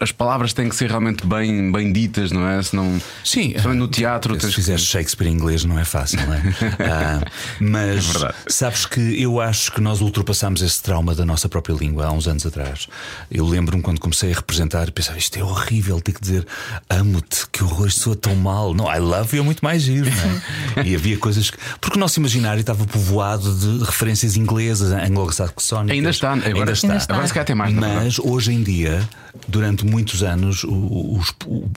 as 0.00 0.12
palavras 0.12 0.52
têm 0.52 0.68
que 0.68 0.76
ser 0.76 0.88
realmente 0.88 1.26
bem, 1.26 1.70
bem 1.72 1.92
ditas, 1.92 2.30
não 2.32 2.46
é? 2.46 2.62
Senão, 2.62 3.00
Sim, 3.24 3.50
principalmente 3.50 3.78
no 3.80 3.88
teatro, 3.88 4.34
Se 4.34 4.40
tens 4.40 4.50
que- 4.50 4.56
fizeres 4.56 4.82
Shakespeare 4.84 5.28
em 5.28 5.32
inglês 5.34 5.64
não 5.64 5.78
é 5.78 5.84
fácil, 5.84 6.18
não 6.26 6.34
é? 6.34 6.42
Ah, 6.80 7.24
mas 7.60 8.14
É 8.22 8.32
sabes 8.48 8.86
que 8.86 9.00
eu 9.20 9.40
acho 9.40 9.72
que 9.72 9.80
nós 9.80 10.00
ultrapassámos 10.26 10.60
esse 10.62 10.82
trauma 10.82 11.14
da 11.14 11.24
nossa 11.24 11.48
própria 11.48 11.74
língua 11.74 12.06
há 12.06 12.12
uns 12.12 12.26
anos 12.26 12.44
atrás. 12.44 12.88
Eu 13.30 13.46
lembro-me 13.46 13.82
quando 13.82 14.00
comecei 14.00 14.32
a 14.32 14.34
representar, 14.34 14.90
pensava 14.90 15.18
isto 15.18 15.38
é 15.38 15.44
horrível, 15.44 16.00
ter 16.00 16.12
que 16.12 16.20
dizer 16.20 16.46
amo-te, 16.90 17.46
que 17.52 17.62
horror, 17.62 17.90
soa 17.90 18.16
tão 18.16 18.34
mal. 18.34 18.74
Não, 18.74 18.92
I 18.92 18.98
love 18.98 19.36
you 19.36 19.42
é 19.42 19.44
muito 19.44 19.64
mais 19.64 19.82
giro, 19.82 20.10
não 20.10 20.82
é? 20.82 20.86
E 20.86 20.94
havia 20.94 21.16
coisas 21.16 21.50
que. 21.50 21.56
Porque 21.80 21.96
o 21.96 22.00
nosso 22.00 22.18
imaginário 22.18 22.60
estava 22.60 22.84
povoado 22.86 23.54
de 23.54 23.84
referências 23.84 24.36
inglesas, 24.36 24.90
anglo-saxónicas. 24.92 25.94
Ainda 25.96 26.10
está, 26.10 26.32
agora, 26.32 26.48
Ainda 26.48 26.72
está. 26.72 26.86
Ainda 26.88 26.96
está. 26.98 27.14
agora 27.14 27.28
se 27.28 27.34
calhar 27.34 27.46
tem 27.46 27.56
mais, 27.56 27.74
é? 27.76 27.80
Mas 27.80 28.18
hoje 28.18 28.52
em 28.52 28.62
dia, 28.62 29.08
durante 29.46 29.84
muitos 29.84 30.22
anos, 30.22 30.64
o, 30.64 30.70
o- 30.72 31.20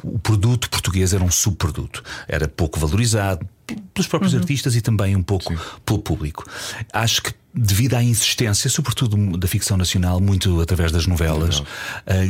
o 0.04 0.20
produto 0.20 0.70
português 0.70 1.14
era 1.14 1.24
um 1.24 1.32
subproduto. 1.32 2.04
Era 2.28 2.48
pouco 2.48 2.80
valorizado 2.80 3.46
pelos 3.94 4.08
próprios 4.08 4.34
artistas 4.34 4.76
e 4.76 4.82
também 4.82 5.16
um 5.16 5.22
pouco 5.24 5.54
pelo 5.86 6.00
público. 6.00 6.44
Acho 6.92 7.22
que. 7.24 7.34
Devido 7.52 7.96
à 7.96 8.04
insistência, 8.04 8.70
sobretudo 8.70 9.38
da 9.38 9.48
ficção 9.48 9.76
nacional, 9.76 10.20
muito 10.20 10.62
através 10.62 10.92
das 10.92 11.08
novelas, 11.08 11.64
eh, 12.06 12.30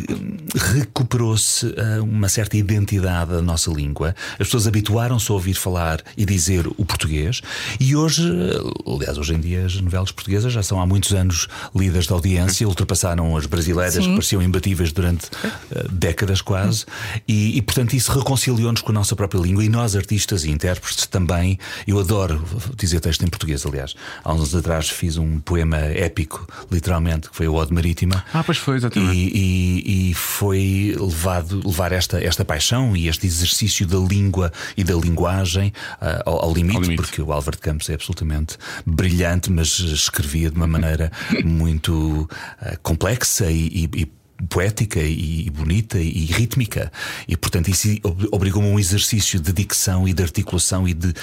recuperou-se 0.56 1.74
eh, 1.76 2.00
uma 2.00 2.30
certa 2.30 2.56
identidade 2.56 3.32
da 3.32 3.42
nossa 3.42 3.70
língua. 3.70 4.16
As 4.34 4.48
pessoas 4.48 4.66
habituaram-se 4.66 5.30
a 5.30 5.34
ouvir 5.34 5.56
falar 5.56 6.02
e 6.16 6.26
dizer 6.26 6.68
o 6.68 6.86
português, 6.86 7.42
e 7.80 7.96
hoje, 7.96 8.30
eh, 8.30 8.90
aliás, 8.90 9.18
hoje 9.18 9.34
em 9.34 9.40
dia, 9.40 9.66
as 9.66 9.80
novelas 9.82 10.12
portuguesas 10.12 10.54
já 10.54 10.64
são 10.64 10.80
há 10.82 10.86
muitos 10.86 11.14
anos 11.14 11.48
líderes 11.76 12.08
da 12.08 12.16
audiência, 12.16 12.68
ultrapassaram 12.68 13.36
as 13.36 13.46
brasileiras, 13.46 13.96
Sim. 13.96 14.12
que 14.12 14.14
pareciam 14.16 14.42
imbatíveis 14.42 14.92
durante 14.92 15.28
eh, 15.72 15.86
décadas 15.92 16.42
quase, 16.42 16.86
e, 17.28 17.58
e, 17.58 17.62
portanto 17.62 17.94
isso 17.94 18.12
reconciliou-nos 18.12 18.82
com 18.82 18.92
a 18.92 18.96
nossa 18.96 19.16
própria 19.16 19.40
língua 19.40 19.64
e 19.64 19.70
nós, 19.70 19.96
artistas 19.96 20.44
e 20.44 20.50
intérpretes, 20.50 21.06
também. 21.08 21.60
Eu 21.88 22.00
adoro 22.00 22.44
dizer 22.78 23.00
texto 23.00 23.24
em 23.24 23.28
português, 23.28 23.66
aliás. 23.66 23.96
Há 24.24 24.34
uns 24.34 24.40
anos 24.40 24.56
atrás 24.56 24.90
fiz 24.90 25.09
um 25.18 25.40
poema 25.40 25.78
épico, 25.78 26.48
literalmente, 26.72 27.30
que 27.30 27.36
foi 27.36 27.48
o 27.48 27.54
Ode 27.56 27.74
Marítima. 27.74 28.24
Ah, 28.34 28.44
pois 28.44 28.58
foi, 28.58 28.78
exatamente. 28.78 29.16
E, 29.16 29.32
e- 29.36 30.10
e 30.12 30.14
foi 30.14 30.96
levado 31.00 31.62
levar 31.66 31.92
esta, 31.92 32.24
esta 32.24 32.44
paixão 32.46 32.96
e 32.96 33.08
este 33.08 33.26
exercício 33.28 33.86
da 33.88 33.98
língua 33.98 34.52
e 34.78 34.84
da 34.84 34.96
linguagem 34.96 35.72
ah, 36.02 36.22
ao, 36.26 36.46
ao 36.46 36.54
limite, 36.54 36.76
Ao 36.78 36.82
limite. 36.82 37.02
porque 37.02 37.22
o 37.22 37.32
Álvaro 37.32 37.58
de 37.58 37.62
Campos 37.62 37.90
é 37.90 37.94
absolutamente 37.94 38.58
brilhante, 38.86 39.52
mas 39.52 39.80
escrevia 39.80 40.50
de 40.50 40.56
uma 40.56 40.68
maneira 40.68 41.12
muito 41.44 42.30
ah, 42.62 42.78
complexa 42.84 43.50
e- 43.52 43.90
e- 43.96 44.20
poética 44.50 45.02
e 45.02 45.50
bonita 45.50 46.00
e 46.00 46.24
rítmica 46.28 46.90
e 47.28 47.36
portanto 47.36 47.68
isso 47.70 47.90
ob- 48.04 48.30
obrigou-me 48.32 48.70
a 48.70 48.72
um 48.72 48.80
exercício 48.80 49.38
de 49.38 49.52
dicção 49.52 50.08
e 50.08 50.14
de 50.14 50.24
articulação 50.24 50.88
e 50.88 50.94
de 50.94 51.14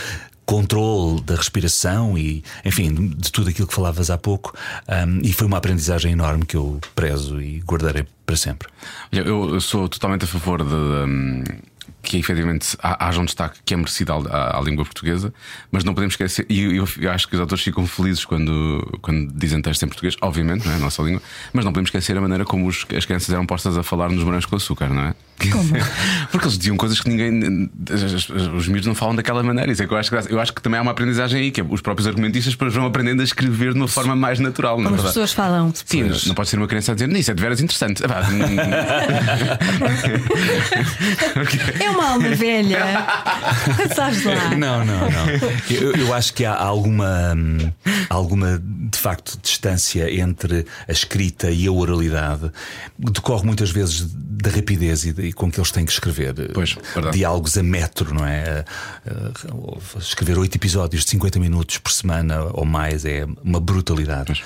controle 0.46 1.20
da 1.22 1.34
respiração 1.34 2.16
e 2.16 2.42
enfim 2.64 2.94
de 3.16 3.30
tudo 3.32 3.50
aquilo 3.50 3.66
que 3.66 3.74
falavas 3.74 4.10
há 4.10 4.16
pouco 4.16 4.54
Ahm, 4.88 5.20
e 5.22 5.32
foi 5.32 5.46
uma 5.46 5.58
aprendizagem 5.58 6.12
enorme 6.12 6.46
que 6.46 6.56
eu 6.56 6.80
prezo 6.94 7.40
e 7.42 7.58
guardarei 7.60 8.06
para 8.24 8.36
sempre 8.36 8.68
Eu, 9.12 9.54
eu 9.54 9.60
sou 9.60 9.88
totalmente 9.88 10.24
a 10.24 10.28
favor 10.28 10.64
de. 10.64 10.72
hum, 10.74 11.44
que 12.06 12.16
efetivamente 12.18 12.76
ha- 12.82 13.08
haja 13.08 13.20
um 13.20 13.24
destaque 13.24 13.58
que 13.64 13.74
é 13.74 13.76
merecido 13.76 14.12
à, 14.12 14.16
à- 14.16 14.58
à 14.58 14.60
língua 14.62 14.84
portuguesa, 14.84 15.34
mas 15.72 15.82
não 15.82 15.92
podemos 15.92 16.12
esquecer, 16.14 16.46
e 16.48 16.76
eu, 16.76 16.88
eu 17.00 17.10
acho 17.10 17.26
que 17.28 17.34
os 17.34 17.40
autores 17.40 17.62
ficam 17.64 17.84
felizes 17.86 18.24
quando, 18.24 18.98
quando 19.02 19.32
dizem 19.34 19.60
texto 19.60 19.82
em 19.82 19.88
português, 19.88 20.14
obviamente, 20.22 20.64
não 20.64 20.72
é 20.72 20.76
a 20.76 20.78
nossa 20.78 21.02
língua, 21.02 21.20
mas 21.52 21.64
não 21.64 21.72
podemos 21.72 21.88
esquecer 21.88 22.16
a 22.16 22.20
maneira 22.20 22.44
como 22.44 22.66
os- 22.68 22.86
as 22.96 23.04
crianças 23.04 23.28
eram 23.30 23.44
postas 23.44 23.76
a 23.76 23.82
falar 23.82 24.08
nos 24.08 24.22
morangos 24.22 24.46
com 24.46 24.54
açúcar, 24.56 24.88
não 24.88 25.02
é? 25.02 25.14
Como? 25.52 25.68
Porque 26.32 26.46
eles 26.46 26.56
diziam 26.56 26.76
coisas 26.78 26.98
que 26.98 27.10
ninguém. 27.10 27.68
Os 28.56 28.66
miúdos 28.68 28.86
não 28.86 28.94
falam 28.94 29.14
daquela 29.14 29.42
maneira. 29.42 29.70
Isso 29.70 29.82
é 29.82 29.86
que 29.86 29.92
eu 29.92 29.98
acho 29.98 30.10
graça. 30.10 30.30
Eu 30.30 30.40
acho 30.40 30.50
que 30.54 30.62
também 30.62 30.78
há 30.78 30.82
uma 30.82 30.92
aprendizagem 30.92 31.38
aí, 31.42 31.50
que 31.50 31.60
é 31.60 31.64
os 31.68 31.82
próprios 31.82 32.06
argumentistas 32.06 32.54
vão 32.72 32.86
aprendendo 32.86 33.20
a 33.20 33.24
escrever 33.24 33.74
de 33.74 33.78
uma 33.78 33.86
forma 33.88 34.16
mais 34.16 34.38
natural, 34.40 34.76
não 34.78 34.84
é 34.84 34.84
Como 34.84 34.94
as 34.96 35.02
verdade? 35.02 35.14
pessoas 35.14 35.32
falam. 35.34 35.70
Sim, 35.84 36.06
Pois. 36.06 36.26
não 36.26 36.34
pode 36.34 36.48
ser 36.48 36.56
uma 36.56 36.66
criança 36.66 36.92
a 36.92 36.94
dizer 36.94 37.10
isso 37.16 37.30
é 37.30 37.34
de 37.34 37.42
veras 37.42 37.60
interessante. 37.60 38.02
É 41.80 41.90
uma 41.96 42.10
alma 42.12 42.28
velha. 42.34 43.06
Sabes 43.94 44.24
lá. 44.24 44.50
Não, 44.56 44.84
não, 44.84 45.00
não. 45.10 45.26
Eu, 45.70 45.92
eu 45.96 46.14
acho 46.14 46.32
que 46.34 46.44
há 46.44 46.54
alguma, 46.54 47.34
hum, 47.34 47.72
alguma, 48.08 48.60
de 48.62 48.98
facto, 48.98 49.38
distância 49.42 50.10
entre 50.12 50.64
a 50.88 50.92
escrita 50.92 51.50
e 51.50 51.66
a 51.66 51.72
oralidade. 51.72 52.50
Decorre 52.98 53.44
muitas 53.44 53.70
vezes 53.70 54.06
da 54.14 54.50
rapidez 54.50 55.04
e, 55.04 55.12
de- 55.12 55.32
com 55.32 55.50
que 55.50 55.58
eles 55.58 55.70
têm 55.70 55.84
que 55.84 55.92
escrever. 55.92 56.34
Pois, 56.52 56.76
verdade. 56.94 57.16
Diálogos 57.18 57.56
a 57.58 57.62
metro, 57.62 58.14
não 58.14 58.26
é? 58.26 58.64
Uh, 59.06 59.54
uh, 59.54 59.98
Escrever 59.98 60.38
oito 60.38 60.54
episódios 60.56 61.04
de 61.04 61.10
50 61.10 61.38
minutos 61.38 61.78
por 61.78 61.90
semana 61.92 62.44
ou 62.52 62.64
mais 62.64 63.04
é 63.04 63.26
uma 63.42 63.60
brutalidade. 63.60 64.42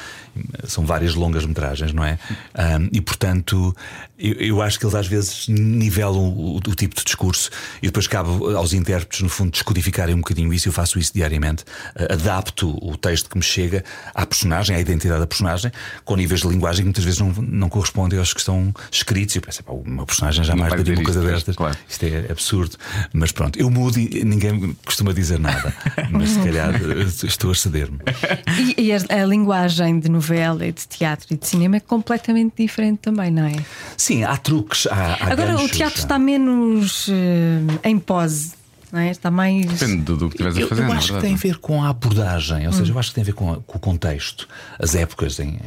São 0.65 0.85
várias 0.85 1.15
longas 1.15 1.45
metragens, 1.45 1.93
não 1.93 2.05
é? 2.05 2.19
Um, 2.55 2.89
e 2.93 3.01
portanto, 3.01 3.75
eu, 4.19 4.35
eu 4.35 4.63
acho 4.63 4.79
que 4.79 4.85
eles 4.85 4.95
às 4.95 5.07
vezes 5.07 5.49
nivelam 5.49 6.29
o, 6.29 6.57
o 6.57 6.75
tipo 6.75 6.95
de 6.95 7.05
discurso 7.05 7.51
e 7.83 7.87
depois 7.87 8.07
cabe 8.07 8.29
aos 8.55 8.73
intérpretes, 8.73 9.21
no 9.21 9.29
fundo, 9.29 9.51
descodificarem 9.51 10.15
um 10.15 10.19
bocadinho 10.19 10.53
isso. 10.53 10.69
Eu 10.69 10.73
faço 10.73 10.99
isso 10.99 11.13
diariamente. 11.15 11.65
Uh, 11.97 12.13
adapto 12.13 12.69
o 12.83 12.97
texto 12.97 13.31
que 13.31 13.37
me 13.37 13.43
chega 13.43 13.85
à 14.15 14.27
personagem, 14.27 14.77
à 14.77 14.81
identidade 14.81 15.21
da 15.21 15.27
personagem, 15.27 15.73
com 16.05 16.17
níveis 16.17 16.41
de 16.43 16.49
linguagem 16.49 16.83
que 16.83 16.87
muitas 16.87 17.05
vezes 17.05 17.19
não, 17.19 17.31
não 17.33 17.69
correspondem 17.69 18.19
aos 18.19 18.33
que 18.33 18.41
estão 18.41 18.73
escritos. 18.91 19.35
E 19.35 19.39
eu 19.39 19.43
penso, 19.43 19.65
pá, 19.65 19.73
meu 19.85 20.07
personagem 20.07 20.45
jamais 20.45 20.75
diria 20.77 20.95
uma 20.95 21.05
coisa 21.05 21.21
isto, 21.21 21.31
destas. 21.31 21.57
claro. 21.57 21.77
Isto 21.89 22.05
é 22.05 22.31
absurdo. 22.31 22.77
Mas 23.13 23.33
pronto, 23.33 23.59
eu 23.59 23.71
mudo 23.71 23.99
e 23.99 24.25
ninguém 24.25 24.77
costuma 24.85 25.13
dizer 25.13 25.39
nada. 25.39 25.75
Mas 26.11 26.31
se 26.31 26.39
calhar 26.41 26.75
estou 27.25 27.51
a 27.51 27.55
ceder-me. 27.55 27.99
E, 28.77 28.87
e 28.87 28.93
a, 28.93 29.23
a 29.23 29.25
linguagem 29.25 29.99
de 29.99 30.09
novela 30.21 30.67
e 30.67 30.73
de 30.73 30.87
teatro 30.87 31.27
e 31.31 31.37
de 31.37 31.47
cinema 31.47 31.77
é 31.77 31.81
completamente 31.81 32.55
diferente 32.63 32.99
também, 32.99 33.31
não 33.31 33.45
é? 33.47 33.57
Sim, 33.97 34.23
há 34.25 34.37
truques, 34.37 34.87
há, 34.87 35.15
há 35.15 35.33
Agora 35.33 35.55
o 35.55 35.59
ganchos, 35.59 35.71
teatro 35.77 35.99
há- 35.99 36.03
está 36.03 36.19
menos 36.19 37.09
eh, 37.09 37.89
em 37.89 37.99
pose, 37.99 38.53
não 38.93 39.01
é? 39.01 39.11
Está 39.11 39.31
mais. 39.31 39.65
Depende 39.67 40.03
do, 40.03 40.17
do 40.17 40.29
que 40.29 40.35
estiveres 40.35 40.59
a 40.59 40.61
Eu, 40.61 40.69
fazer. 40.69 40.83
eu 40.83 40.89
na 40.89 40.97
acho 40.97 41.15
que 41.15 41.21
tem 41.21 41.35
a 41.35 41.37
ver 41.37 41.57
com 41.59 41.83
a 41.83 41.89
abordagem, 41.89 42.67
ou 42.67 42.73
seja, 42.73 42.93
eu 42.93 42.99
acho 42.99 43.09
que 43.11 43.15
tem 43.15 43.23
a 43.23 43.25
ver 43.25 43.33
com, 43.35 43.53
a- 43.53 43.61
com 43.61 43.79
o 43.79 43.81
contexto, 43.81 44.47
as 44.79 44.95
épocas. 44.95 45.39
Em, 45.41 45.59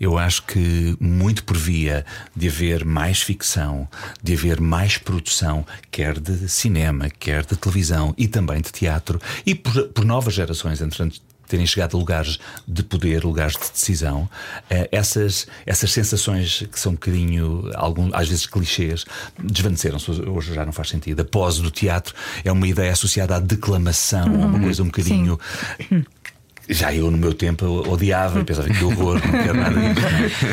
eu 0.00 0.16
acho 0.16 0.44
que 0.44 0.96
muito 1.00 1.42
por 1.44 1.56
via 1.56 2.06
de 2.36 2.46
haver 2.48 2.84
mais 2.84 3.20
ficção, 3.20 3.88
de 4.22 4.32
haver 4.34 4.60
mais 4.60 4.96
produção, 4.96 5.66
quer 5.90 6.18
de 6.20 6.48
cinema, 6.48 7.10
quer 7.10 7.44
de 7.44 7.56
televisão 7.56 8.14
e 8.16 8.28
também 8.28 8.60
de 8.60 8.70
teatro, 8.70 9.20
e 9.44 9.54
por, 9.56 9.88
por 9.88 10.04
novas 10.04 10.34
gerações, 10.34 10.80
entretanto. 10.80 11.20
Terem 11.48 11.66
chegado 11.66 11.96
a 11.96 11.98
lugares 11.98 12.38
de 12.66 12.82
poder, 12.82 13.24
lugares 13.24 13.54
de 13.54 13.70
decisão, 13.72 14.28
eh, 14.68 14.88
essas, 14.92 15.46
essas 15.64 15.90
sensações 15.90 16.66
que 16.70 16.78
são 16.78 16.92
um 16.92 16.94
bocadinho, 16.94 17.70
algum, 17.74 18.10
às 18.12 18.28
vezes 18.28 18.46
clichês, 18.46 19.04
desvaneceram-se. 19.42 20.10
Hoje 20.10 20.54
já 20.54 20.64
não 20.64 20.72
faz 20.72 20.88
sentido. 20.88 21.20
A 21.20 21.24
pose 21.24 21.62
do 21.62 21.70
teatro 21.70 22.14
é 22.44 22.52
uma 22.52 22.66
ideia 22.66 22.92
associada 22.92 23.36
à 23.36 23.40
declamação, 23.40 24.26
a 24.26 24.46
uma 24.46 24.60
coisa 24.60 24.82
um 24.82 24.86
bocadinho. 24.86 25.38
Já 26.68 26.94
eu, 26.94 27.10
no 27.10 27.16
meu 27.16 27.32
tempo, 27.32 27.66
odiava 27.88 28.40
e 28.40 28.44
pensava 28.44 28.68
que 28.68 28.84
horror, 28.84 29.14
não 29.14 29.42
quero 29.42 29.56
nada 29.58 29.80
disso. 29.80 30.46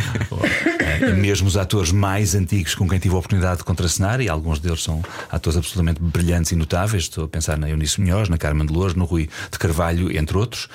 é? 0.80 1.10
E 1.10 1.14
mesmo 1.14 1.48
os 1.48 1.58
atores 1.58 1.92
mais 1.92 2.36
antigos 2.36 2.74
com 2.74 2.88
quem 2.88 3.00
tive 3.00 3.16
a 3.16 3.18
oportunidade 3.18 3.58
de 3.58 3.64
contracenar, 3.66 4.22
e 4.22 4.30
alguns 4.30 4.60
deles 4.60 4.82
são 4.82 5.04
atores 5.30 5.58
absolutamente 5.58 6.02
brilhantes 6.02 6.52
e 6.52 6.56
notáveis, 6.56 7.04
estou 7.04 7.26
a 7.26 7.28
pensar 7.28 7.58
na 7.58 7.70
Eunice 7.70 8.00
Munhoz, 8.00 8.30
na 8.30 8.38
Carmen 8.38 8.66
de 8.66 8.74
Lourdes, 8.74 8.96
no 8.96 9.06
Rui 9.06 9.30
de 9.52 9.60
Carvalho, 9.60 10.16
entre 10.18 10.38
outros, 10.38 10.70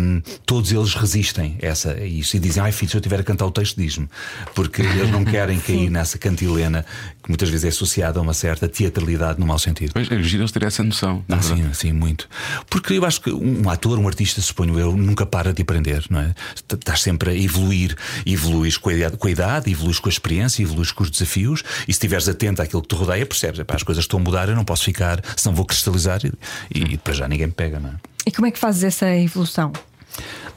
hum, 0.00 0.22
todos 0.46 0.72
eles 0.72 0.94
resistem 0.94 1.58
a, 1.62 1.66
essa, 1.66 1.92
a 1.92 2.06
isso 2.06 2.36
e 2.36 2.40
dizem: 2.40 2.62
Ai 2.62 2.72
filho, 2.72 2.90
se 2.90 2.96
eu 2.96 3.00
tiver 3.00 3.20
a 3.20 3.22
cantar 3.22 3.46
o 3.46 3.50
texto, 3.50 3.76
diz-me. 3.76 4.08
Porque 4.54 4.82
eles 4.82 5.10
não 5.10 5.24
querem 5.24 5.58
cair 5.60 5.90
nessa 5.90 6.18
cantilena 6.18 6.84
que 7.28 7.32
muitas 7.32 7.50
vezes 7.50 7.66
é 7.66 7.68
associada 7.68 8.18
a 8.18 8.22
uma 8.22 8.32
certa 8.32 8.66
teatralidade 8.66 9.38
no 9.38 9.46
mau 9.46 9.58
sentido. 9.58 9.92
Pois, 9.92 10.10
é 10.10 10.22
giro 10.22 10.42
eles 10.42 10.50
terem 10.50 10.66
essa 10.66 10.82
noção. 10.82 11.22
Ah, 11.28 11.42
sim, 11.42 11.72
sim, 11.74 11.92
muito. 11.92 12.26
Porque 12.70 12.94
eu 12.94 13.04
acho 13.04 13.20
que 13.20 13.30
um 13.30 13.68
ator, 13.68 13.98
um 13.98 14.08
artista, 14.08 14.40
suponho 14.40 14.78
eu, 14.78 14.96
nunca 14.96 15.26
para 15.26 15.52
de 15.52 15.60
aprender, 15.60 16.04
não 16.08 16.20
é? 16.20 16.34
Estás 16.56 17.02
sempre 17.02 17.30
a 17.30 17.34
evoluir. 17.34 17.94
Evoluís 18.24 18.78
com 18.78 18.88
a 18.88 18.94
idade, 18.94 19.16
com 19.18 19.28
a 19.28 19.30
idade 19.30 19.70
evoluís 19.70 19.98
com 19.98 20.08
a 20.08 20.12
experiência, 20.12 20.62
evoluís 20.62 20.90
com 20.90 21.02
os 21.02 21.10
desafios. 21.10 21.62
E 21.82 21.92
se 21.92 21.98
estiveres 21.98 22.28
atento 22.28 22.62
àquilo 22.62 22.80
que 22.80 22.88
te 22.88 22.94
rodeia, 22.94 23.26
percebes, 23.26 23.60
epá, 23.60 23.74
as 23.74 23.82
coisas 23.82 24.04
estão 24.04 24.18
a 24.18 24.22
mudar, 24.22 24.48
eu 24.48 24.56
não 24.56 24.64
posso 24.64 24.84
ficar, 24.84 25.22
senão 25.36 25.54
vou 25.54 25.66
cristalizar 25.66 26.20
e, 26.24 26.32
e 26.74 26.84
depois 26.84 27.18
já 27.18 27.28
ninguém 27.28 27.48
me 27.48 27.52
pega, 27.52 27.78
não 27.78 27.90
é? 27.90 27.94
E 28.26 28.30
como 28.30 28.46
é 28.46 28.50
que 28.50 28.58
fazes 28.58 28.84
essa 28.84 29.14
evolução? 29.14 29.72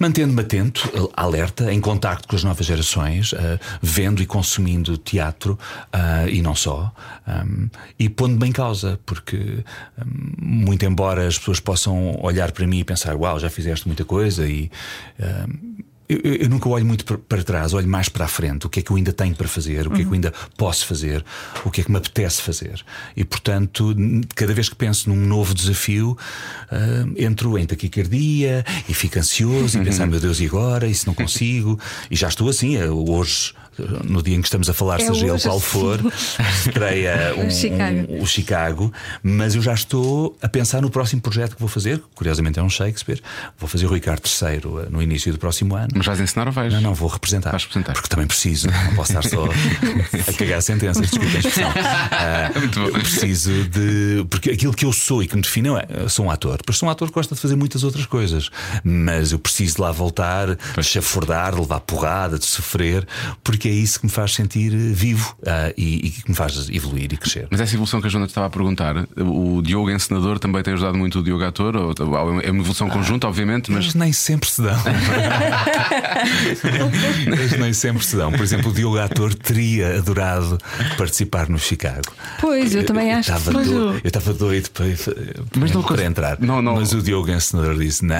Mantendo-me 0.02 0.42
atento, 0.42 1.12
alerta, 1.16 1.72
em 1.72 1.80
contacto 1.80 2.28
com 2.28 2.36
as 2.36 2.44
novas 2.44 2.66
gerações, 2.66 3.36
ah, 3.36 3.60
vendo 3.84 4.20
e 4.20 4.26
consumindo 4.26 4.98
teatro 4.98 5.60
ah, 5.94 6.28
e 6.28 6.42
não 6.42 6.56
só, 6.56 6.92
ahm, 7.28 7.68
e 8.00 8.10
pondo-me 8.10 8.48
em 8.50 8.52
causa, 8.52 9.00
porque, 9.06 9.64
ahm, 10.00 10.34
muito 10.42 10.84
embora 10.86 11.28
as 11.28 11.38
pessoas 11.38 11.60
possam 11.60 12.20
olhar 12.20 12.52
para 12.52 12.66
mim 12.66 12.80
e 12.80 12.84
pensar, 12.84 13.16
uau, 13.16 13.40
já 13.40 13.48
fizeste 13.48 13.86
muita 13.88 14.04
coisa, 14.04 14.48
e. 14.48 14.72
ahm, 15.20 15.84
eu, 16.24 16.36
eu- 16.36 16.50
nunca 16.50 16.68
olho 16.70 16.86
muito 16.86 17.06
para- 17.06 17.44
trás, 17.44 17.74
olho 17.74 17.88
mais 17.88 18.10
para 18.10 18.26
a 18.26 18.28
frente. 18.28 18.66
O 18.68 18.70
que 18.70 18.80
é 18.80 18.84
que 18.84 18.92
eu 18.92 18.96
ainda 18.98 19.14
tenho 19.14 19.36
para 19.36 19.48
fazer? 19.48 19.88
O 19.88 19.92
que 19.92 20.02
é 20.02 20.04
que 20.04 20.10
eu 20.10 20.14
ainda 20.14 20.34
posso 20.58 20.86
fazer? 20.86 21.24
O 21.66 21.72
que 21.72 21.82
é 21.82 21.84
que 21.84 21.92
me 21.92 21.98
apetece 21.98 22.42
fazer? 22.42 22.84
E 23.16 23.24
portanto, 23.24 23.96
cada 24.36 24.54
vez 24.54 24.70
que 24.70 24.76
penso 24.76 25.10
num 25.10 25.26
novo 25.26 25.54
desafio, 25.54 26.18
ah, 26.72 27.06
entro 27.18 27.58
em 27.58 27.66
taquicardia 27.66 28.64
e 28.88 28.94
fico 28.94 29.20
ansioso 29.20 29.80
e 29.80 29.84
penso, 29.84 30.02
"Ah, 30.04 30.06
meu 30.08 30.20
Deus, 30.20 30.40
e 30.40 30.46
agora? 30.46 30.88
E 30.88 30.94
se 30.96 31.06
não 31.08 31.14
consigo? 31.14 31.80
E 32.10 32.16
já 32.16 32.28
estou 32.28 32.50
assim, 32.50 32.76
eh, 32.78 32.90
hoje. 32.90 33.54
No 34.04 34.22
dia 34.22 34.36
em 34.36 34.42
que 34.42 34.48
estamos 34.48 34.70
a 34.70 34.74
falar, 34.74 35.00
É 35.00 35.06
seja 35.06 35.28
ele 35.28 35.40
qual 35.40 35.60
for, 35.60 36.00
estreia 36.66 37.34
um, 37.38 37.48
O 37.48 37.52
Chicago. 37.52 38.08
um- 38.10 38.22
o 38.22 38.28
Chicago, 38.28 38.94
mas 39.24 39.56
eu 39.56 39.62
já 39.62 39.74
estou 39.74 40.38
a 40.42 40.48
pensar 40.50 40.82
no 40.82 40.90
próximo 40.90 41.22
projeto 41.22 41.56
que 41.56 41.60
vou 41.60 41.70
fazer. 41.70 42.02
Curiosamente 42.14 42.60
é 42.60 42.64
um 42.64 42.70
Shakespeare. 42.70 43.22
Vou 43.58 43.68
fazer 43.70 43.86
o 43.86 43.94
Ricardo 43.94 44.22
III 44.26 44.90
no 44.90 45.02
início 45.02 45.32
do 45.32 45.40
próximo 45.40 45.76
ano. 45.76 45.88
Mas 45.96 46.06
vais 46.06 46.20
ensinar 46.20 46.48
ou 46.48 46.54
vais? 46.54 46.74
Não, 46.74 46.82
não, 46.82 46.94
vou 46.94 47.08
representar. 47.10 47.52
Vais 47.52 47.64
representar. 47.64 47.94
Porque 47.94 48.10
também 48.10 48.28
preciso, 48.28 48.68
não 48.70 48.96
posso 48.96 49.12
estar 49.18 49.28
só 49.30 49.46
a 50.30 50.34
cagar 50.34 50.62
sentenças, 50.62 51.10
desculpa 51.10 51.26
a 51.36 51.40
expressão. 51.40 51.72
Ah, 52.12 52.52
Muito 52.60 52.80
bom. 52.80 52.86
eu 52.88 52.94
preciso 52.94 53.64
de. 53.70 54.26
Porque 54.30 54.52
aquilo 54.52 54.74
que 54.74 54.86
eu 54.86 54.94
sou 54.94 55.24
e 55.24 55.28
que 55.28 55.36
me 55.36 55.42
define 55.42 55.70
é. 55.70 56.08
Sou 56.10 56.26
um 56.26 56.32
ator. 56.32 56.58
Depois 56.58 56.78
sou 56.78 56.88
um 56.88 56.92
ator 56.92 57.08
que 57.08 57.14
gosta 57.14 57.36
de 57.36 57.42
fazer 57.42 57.56
muitas 57.56 57.84
outras 57.84 58.06
coisas. 58.06 58.50
Mas 58.84 59.32
eu 59.32 59.40
preciso 59.40 59.76
de 59.76 59.82
lá 59.82 59.92
voltar, 59.92 60.56
de 60.56 60.84
chafurdar, 60.84 61.54
de 61.54 61.60
levar 61.62 61.80
porrada, 61.82 62.38
de 62.38 62.46
sofrer, 62.46 63.08
porque 63.44 63.61
é 63.70 63.72
isso 63.72 64.00
que 64.00 64.06
me 64.06 64.12
faz 64.12 64.34
sentir 64.34 64.72
vivo 64.72 65.36
ah, 65.46 65.72
e, 65.78 66.08
e 66.08 66.10
que 66.12 66.30
me 66.30 66.36
faz 66.36 66.70
evoluir 66.70 67.12
e 67.14 67.18
crescer. 67.18 67.48
Mas 67.50 67.60
essa 67.62 67.74
evolução 67.74 68.00
que 68.02 68.08
a 68.08 68.10
Joana 68.10 68.28
te 68.28 68.32
estava 68.32 68.48
a 68.48 68.50
perguntar, 68.50 68.96
o 69.18 69.62
Diogo 69.62 69.90
encenador 69.92 70.40
também 70.40 70.62
tem 70.64 70.74
ajudado 70.74 70.98
muito 70.98 71.20
o 71.20 71.24
Diogo 71.24 71.44
ator? 71.44 71.76
Ou, 71.76 71.94
é 72.42 72.50
uma 72.52 72.62
evolução 72.62 72.90
conjunta, 72.90 73.28
obviamente, 73.28 73.72
mas 73.72 73.86
Mas 73.88 73.96
nem 73.96 74.14
sempre 74.14 74.50
se 74.50 74.62
dão. 74.62 74.76
Mas 77.30 77.52
nem 77.60 77.74
sempre 77.74 78.06
se 78.06 78.16
dão. 78.16 78.32
Por 78.32 78.42
exemplo, 78.42 78.72
o 78.72 78.74
Diogo 78.74 78.98
Ator 79.00 79.34
teria 79.34 79.98
adorado 79.98 80.58
participar 80.98 81.50
no 81.50 81.58
Chicago. 81.60 82.12
Pois, 82.40 82.74
eu 82.76 82.86
também 82.86 83.12
acho 83.14 83.34
que 83.34 83.40
sim. 83.40 83.52
doido, 83.52 84.00
Eu 84.04 84.08
estava 84.08 84.34
doido 84.34 84.70
para, 84.72 84.86
Mas 85.58 85.72
não 85.72 85.84
para 85.84 86.04
entrar. 86.06 86.38
não, 86.40 86.62
não. 86.62 86.76
Mas 86.76 86.94
o 86.94 87.02
Diogo 87.02 87.30
Encenador 87.32 87.78
disse: 87.78 88.04
não, 88.06 88.16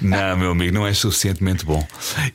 não, 0.00 0.36
meu 0.38 0.50
amigo, 0.52 0.74
não 0.74 0.86
és 0.86 0.98
suficientemente 0.98 1.64
bom. 1.64 1.86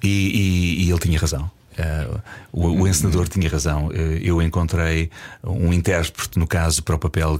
E, 0.04 0.08
e- 0.08 0.84
e 0.86 0.90
ele 0.90 1.00
tinha 1.00 1.20
razão. 1.20 1.50
Eh, 1.78 2.08
o, 2.52 2.68
o 2.82 2.88
encenador 2.88 3.28
tinha 3.28 3.50
razão. 3.50 3.90
Eh, 3.94 4.20
eu 4.24 4.42
encontrei 4.42 5.10
um 5.44 5.72
intérprete, 5.72 6.38
no 6.38 6.48
caso, 6.48 6.84
para 6.84 6.96
o 6.96 7.00
papel 7.00 7.40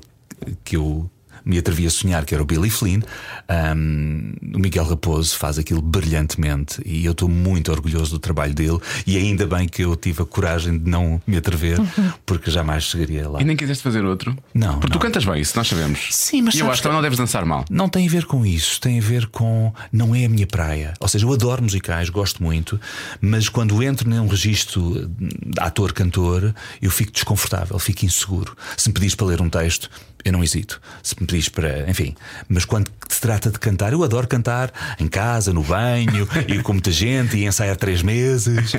que 0.64 0.76
eu 0.76 1.10
me 1.46 1.58
atrevi 1.58 1.86
a 1.86 1.90
sonhar, 1.90 2.26
que 2.26 2.34
era 2.34 2.42
o 2.44 2.46
Billy 2.46 2.70
Flynn. 2.70 3.02
Um, 3.50 4.34
o 4.56 4.60
Miguel 4.60 4.86
Raposo 4.86 5.38
faz 5.38 5.58
aquilo 5.58 5.82
brilhantemente 5.82 6.82
e 6.86 7.06
eu 7.06 7.12
estou 7.12 7.28
muito 7.28 7.72
orgulhoso 7.72 8.12
do 8.12 8.20
trabalho 8.20 8.54
dele. 8.54 8.80
E 9.06 9.18
ainda 9.18 9.46
bem 9.46 9.68
que 9.68 9.84
eu 9.84 9.96
tive 9.96 10.22
a 10.22 10.26
coragem 10.26 10.78
de 10.78 10.90
não 10.90 11.22
me 11.26 11.38
atrever, 11.38 11.78
porque 12.26 12.50
jamais 12.52 12.84
chegaria 12.84 13.28
lá. 13.30 13.42
E 13.42 13.44
nem 13.44 13.56
quiseste 13.58 13.84
fazer 13.84 14.04
outro? 14.06 14.36
Não, 14.54 14.74
Porque 14.80 14.88
tu 14.88 14.94
não. 14.96 15.00
cantas 15.02 15.26
bem, 15.26 15.42
isso 15.42 15.58
nós 15.58 15.68
sabemos. 15.68 16.08
Sim, 16.12 16.44
mas 16.44 16.56
E 16.56 16.60
eu 16.60 16.70
acho 16.72 16.82
que 16.82 16.88
não 16.88 17.02
deves 17.02 17.18
dançar 17.18 17.46
mal. 17.46 17.66
Não 17.70 17.90
tem 17.90 18.08
a 18.08 18.10
ver 18.12 18.26
com 18.26 18.46
isso, 18.46 18.80
tem 18.80 19.00
a 19.00 19.02
ver 19.02 19.28
com. 19.28 19.74
Não 19.92 20.16
é 20.16 20.26
a 20.26 20.30
minha 20.30 20.48
praia. 20.48 20.94
Ou 21.00 21.08
seja, 21.08 21.26
eu 21.26 21.34
adoro 21.34 21.64
musicais, 21.64 22.10
gosto 22.10 22.44
muito, 22.44 22.80
mas 23.20 23.50
quando 23.50 23.82
entro 23.84 24.10
num 24.10 24.28
registro 24.28 25.10
de 25.18 25.60
ator-cantor, 25.60 26.54
eu 26.82 26.92
fico 26.92 27.12
desconfortável, 27.12 27.78
fico 27.80 28.06
inseguro. 28.06 28.56
Se 28.78 28.90
me 28.90 28.94
pedires 28.94 29.16
para 29.16 29.28
ler 29.28 29.42
um 29.42 29.50
texto, 29.50 29.90
eu 30.24 30.32
não 30.32 30.44
hesito. 30.44 30.82
Se 31.04 31.16
me 31.20 31.28
pedis 31.28 31.50
para. 31.50 31.90
Enfim. 31.90 32.16
Mas 32.48 32.66
quando 32.66 32.92
se 33.10 33.20
trata 33.20 33.50
de 33.50 33.60
cantar, 33.60 33.94
eu 33.94 34.04
adoro 34.04 34.28
cantar 34.28 34.72
em 35.00 35.08
casa, 35.08 35.54
no 35.54 35.64
banho, 35.64 36.28
e 36.48 36.62
com 36.62 36.74
muita 36.74 36.92
gente, 36.92 37.38
e 37.38 37.46
ensaiar 37.46 37.76
três 37.76 38.02
meses. 38.02 38.74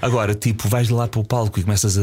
Agora, 0.00 0.34
tipo, 0.34 0.68
vais 0.68 0.88
lá 0.88 1.06
para 1.06 1.20
o 1.20 1.24
palco 1.24 1.58
e 1.58 1.62
começas 1.62 1.98
a. 1.98 2.02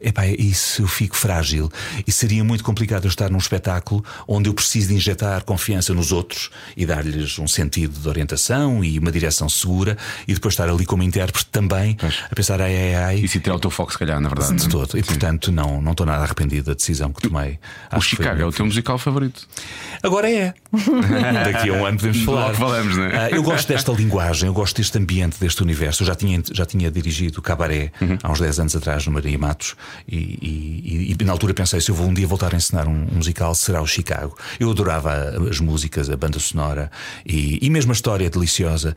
Epá, 0.00 0.26
isso 0.26 0.82
eu 0.82 0.88
fico 0.88 1.16
frágil. 1.16 1.70
E 2.06 2.12
seria 2.12 2.42
muito 2.42 2.64
complicado 2.64 3.04
eu 3.04 3.08
estar 3.08 3.30
num 3.30 3.38
espetáculo 3.38 4.04
onde 4.26 4.48
eu 4.48 4.54
preciso 4.54 4.88
de 4.88 4.94
injetar 4.94 5.44
confiança 5.44 5.94
nos 5.94 6.12
outros 6.12 6.50
e 6.76 6.86
dar-lhes 6.86 7.38
um 7.38 7.46
sentido 7.46 7.98
de 7.98 8.08
orientação 8.08 8.84
e 8.84 8.98
uma 8.98 9.12
direção 9.12 9.48
segura, 9.48 9.96
e 10.26 10.34
depois 10.34 10.54
estar 10.54 10.68
ali 10.68 10.84
como 10.84 11.02
intérprete 11.02 11.46
também, 11.46 11.96
a 12.30 12.34
pensar, 12.34 12.60
ai, 12.60 12.76
ai, 12.76 12.94
ai. 12.94 13.16
E 13.16 13.28
se 13.28 13.40
tirar 13.40 13.56
o 13.56 13.60
teu 13.60 13.70
foco, 13.70 13.92
se 13.92 13.98
calhar, 13.98 14.20
na 14.20 14.28
verdade. 14.28 14.54
De 14.54 14.66
é? 14.66 14.68
todo. 14.68 14.98
E 14.98 15.02
portanto, 15.02 15.52
não, 15.52 15.80
não 15.80 15.92
estou 15.92 16.06
nada 16.06 16.22
arrependido 16.24 16.66
da 16.66 16.74
decisão 16.74 17.12
que 17.12 17.22
tomei. 17.22 17.58
O 17.92 17.96
Acho 17.96 18.16
Chicago 18.22 18.42
é 18.42 18.46
o 18.46 18.52
teu 18.52 18.64
musical 18.66 18.98
favorito. 18.98 19.46
Agora 20.02 20.30
é. 20.30 20.54
Daqui 21.44 21.68
a 21.70 21.72
um 21.74 21.84
ano 21.86 21.96
podemos 21.98 22.22
falar. 22.22 22.42
Logo 22.46 22.54
falamos, 22.54 22.96
não 22.96 23.04
é? 23.04 23.16
Ah, 23.26 23.30
eu 23.30 23.42
gosto 23.42 23.68
desta 23.68 23.92
linguagem, 23.92 24.46
eu 24.48 24.52
gosto 24.54 24.76
deste 24.76 24.98
ambiente, 24.98 25.38
deste 25.38 25.62
universo. 25.62 26.02
Eu 26.02 26.06
já 26.06 26.14
tinha, 26.14 26.42
já 26.52 26.64
tinha 26.66 26.90
dirigido 26.90 27.40
Cabaré 27.42 27.92
Uhum. 28.00 28.18
há 28.22 28.30
uns 28.32 28.40
10 28.40 28.60
anos 28.60 28.76
atrás 28.76 29.06
no 29.06 29.12
Maria 29.12 29.38
Matos 29.38 29.74
e, 30.08 30.16
e- 30.16 31.16
e 31.20 31.24
na 31.24 31.32
altura 31.32 31.54
pensei: 31.54 31.80
se 31.80 31.90
eu 31.90 31.94
vou 31.94 32.06
um 32.08 32.14
dia 32.14 32.26
voltar 32.26 32.52
a 32.52 32.56
ensinar 32.56 32.86
um, 32.88 33.06
um 33.12 33.16
musical, 33.16 33.54
será 33.54 33.80
o 33.80 33.86
Chicago. 33.86 34.36
Eu 34.58 34.70
adorava 34.70 35.12
as 35.50 35.60
músicas, 35.60 36.10
a 36.10 36.16
banda 36.16 36.38
sonora 36.38 36.90
e, 37.24 37.58
e 37.64 37.70
mesmo 37.70 37.92
a 37.92 37.94
história 37.94 38.28
deliciosa. 38.28 38.94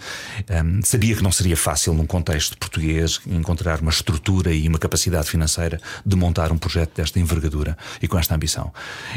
Ahm, 0.50 0.80
sabia 0.84 1.16
que 1.16 1.22
não 1.24 1.32
seria 1.32 1.58
fácil, 1.58 1.94
num 1.94 2.06
contexto 2.06 2.58
português, 2.58 3.20
encontrar 3.28 3.80
uma 3.82 3.92
estrutura 3.92 4.52
e 4.54 4.68
uma 4.68 4.78
capacidade 4.80 5.30
financeira 5.30 5.80
de 6.06 6.16
montar 6.16 6.52
um 6.52 6.58
projeto 6.58 6.96
desta 6.96 7.20
envergadura 7.20 7.78
e 8.02 8.08
com 8.08 8.18
esta 8.18 8.34
ambição. 8.36 8.72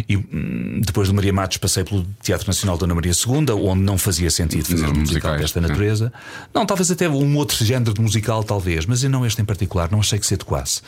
E 0.06 0.16
hum, 0.16 0.80
depois 0.84 1.08
do 1.08 1.14
Maria 1.14 1.32
Matos 1.32 1.56
passei 1.56 1.84
pelo 1.84 2.06
Teatro 2.22 2.46
Nacional 2.46 2.76
Dona 2.76 2.94
Maria 2.94 3.12
II, 3.12 3.52
onde 3.52 3.82
não 3.82 3.96
fazia 3.96 4.30
sentido 4.30 4.66
fazer 4.66 4.82
Não, 4.82 4.92
um 4.92 5.00
musical 5.00 5.36
desta 5.36 5.58
é. 5.58 5.62
natureza. 5.62 6.12
Não, 6.52 6.66
talvez 6.66 6.90
até 6.90 7.08
um 7.08 7.36
outro 7.36 7.64
género 7.64 7.94
de 7.94 8.00
musical, 8.00 8.44
talvez, 8.44 8.86
mas 8.86 9.02
eu 9.02 9.10
não 9.10 9.24
este 9.24 9.40
em 9.40 9.44
particular, 9.44 9.90
não 9.90 10.00
achei 10.00 10.18
que 10.18 10.26
se 10.26 10.34
adequasse. 10.34 10.82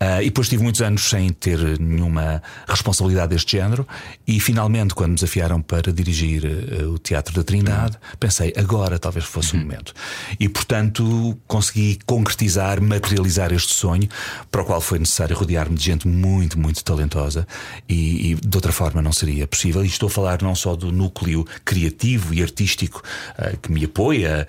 Ah, 0.00 0.20
e 0.22 0.26
depois 0.26 0.48
tive 0.48 0.62
muitos 0.62 0.82
anos 0.82 1.08
sem 1.08 1.30
ter 1.32 1.78
nenhuma 1.78 2.42
responsabilidade 2.68 3.28
deste 3.28 3.56
género, 3.56 3.86
e 4.26 4.40
finalmente, 4.40 4.92
quando 4.94 5.10
me 5.10 5.14
desafiaram 5.14 5.62
para 5.62 5.92
dirigir 5.92 6.44
eh, 6.44 6.84
o 6.84 6.98
Teatro 6.98 7.32
da 7.34 7.44
Trindade, 7.44 7.96
pensei, 8.18 8.52
agora 8.56 8.98
talvez 8.98 9.24
fosse 9.24 9.54
o 9.54 9.56
momento. 9.56 9.94
E 10.38 10.48
portanto 10.48 11.38
consegui 11.46 11.98
concretizar, 12.04 12.82
materializar 12.82 13.52
este 13.52 13.72
sonho, 13.72 14.08
para 14.50 14.62
o 14.62 14.64
qual 14.64 14.80
foi 14.80 14.98
necessário 14.98 15.36
rodear-me 15.36 15.76
de 15.76 15.84
gente 15.84 16.08
muito, 16.08 16.58
muito 16.58 16.82
talentosa, 16.82 17.46
e, 17.88 18.32
e 18.32 18.34
de 18.34 18.56
outra 18.56 18.72
forma 18.72 19.00
não 19.00 19.12
seria 19.12 19.46
possível. 19.46 19.84
E 19.84 19.86
estou 19.86 20.08
a 20.08 20.10
falar 20.10 20.42
não 20.42 20.54
só 20.56 20.74
do 20.74 20.90
núcleo 20.90 21.46
criativo 21.64 22.34
e 22.34 22.42
artístico 22.42 23.00
ah, 23.38 23.52
que 23.62 23.70
me 23.70 23.84
apoia, 23.84 24.48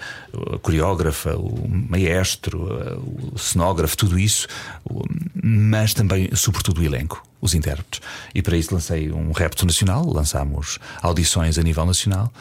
a 0.53 0.57
coreógrafa, 0.57 1.35
o 1.37 1.67
maestro, 1.69 2.63
o 3.31 3.37
cenógrafo, 3.37 3.95
tudo 3.95 4.17
isso, 4.17 4.47
o- 4.83 5.03
mas 5.47 5.93
também, 5.93 6.27
sobretudo, 6.33 6.81
o 6.81 6.83
elenco, 6.83 7.23
os 7.39 7.53
intérpretes. 7.53 8.01
E 8.33 8.41
para 8.41 8.57
isso 8.57 8.73
lancei 8.73 9.11
um 9.11 9.31
repto 9.31 9.63
nacional, 9.63 10.03
lançámos 10.03 10.79
audições 11.03 11.59
a 11.59 11.61
nível 11.61 11.85
nacional. 11.85 12.33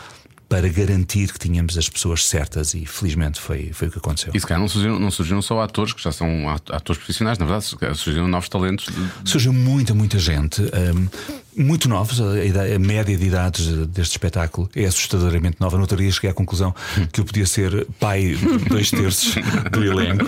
Para 0.49 0.69
garantir 0.69 1.33
que 1.33 1.39
tínhamos 1.39 1.77
as 1.79 1.89
pessoas 1.89 2.27
certas 2.27 2.75
e 2.75 2.85
felizmente 2.87 3.41
foi, 3.41 3.71
foi 3.73 3.89
o 3.89 3.91
que 3.91 3.99
aconteceu. 3.99 4.31
E 4.35 4.39
se 4.39 4.47
calhar 4.47 4.61
não 4.61 4.69
surgiram, 4.69 4.99
não 5.01 5.11
surgiram 5.11 5.43
só 5.43 5.61
atores, 5.63 5.93
que 5.93 6.03
já 6.03 6.13
são 6.13 6.49
at- 6.49 6.71
atores 6.71 6.99
profissionais, 6.99 7.39
na 7.39 7.47
verdade, 7.47 7.65
surgiram 7.97 8.29
novos 8.29 8.49
talentos. 8.49 8.87
Surgiu 9.25 9.53
muita, 9.53 9.95
muita 9.95 10.19
gente, 10.19 10.61
hum, 10.63 11.09
muito 11.57 11.89
novos. 11.89 12.21
A, 12.21 12.75
a 12.75 12.79
média 12.79 13.17
de 13.17 13.25
idades 13.25 13.67
deste 13.89 14.13
espetáculo 14.13 14.69
é 14.77 14.85
assustadoramente 14.85 15.57
nova. 15.59 15.77
No 15.77 15.83
outro 15.83 15.97
dia 15.97 16.11
cheguei 16.13 16.31
à 16.31 16.35
conclusão 16.35 16.75
que 17.13 17.21
eu 17.21 17.25
podia 17.25 17.47
ser 17.47 17.87
pai 17.99 18.35
de 18.37 18.59
dois 18.69 18.91
terços 18.91 19.35
do 19.73 19.83
elenco, 19.85 20.27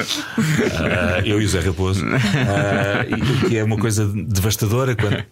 Ah, 0.74 1.20
eu 1.24 1.40
e 1.40 1.44
o 1.44 1.48
Zé 1.48 1.60
Raposo, 1.60 2.04
Ah, 2.06 3.04
e- 3.44 3.48
que 3.48 3.56
é 3.58 3.62
uma 3.64 3.76
coisa 3.76 4.06
devastadora 4.06 4.96
quando. 4.96 5.22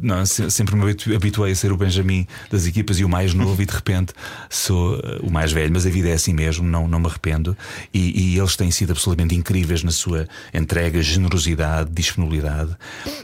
Não, 0.00 0.24
se- 0.26 0.50
sempre 0.50 0.76
me 0.76 0.82
habitu- 0.82 1.14
habituei 1.14 1.52
a 1.52 1.54
ser 1.54 1.72
o 1.72 1.76
Benjamin 1.76 2.26
das 2.50 2.66
equipas 2.66 2.98
e 2.98 3.04
o 3.04 3.08
mais 3.08 3.34
novo, 3.34 3.60
e 3.60 3.66
de 3.66 3.72
repente 3.74 4.12
sou 4.48 4.94
ah, 5.02 5.18
o 5.22 5.30
mais 5.30 5.52
velho. 5.52 5.72
Mas 5.72 5.86
a 5.86 5.90
vida 5.90 6.08
é 6.08 6.12
assim 6.12 6.32
mesmo, 6.32 6.66
não, 6.66 6.86
não 6.86 6.98
me 7.00 7.06
arrependo. 7.06 7.56
E, 7.92 8.34
e 8.34 8.38
eles 8.38 8.56
têm 8.56 8.70
sido 8.70 8.92
absolutamente 8.92 9.34
incríveis 9.34 9.82
na 9.82 9.90
sua 9.90 10.28
entrega, 10.52 11.02
generosidade, 11.02 11.90
disponibilidade. 11.92 12.76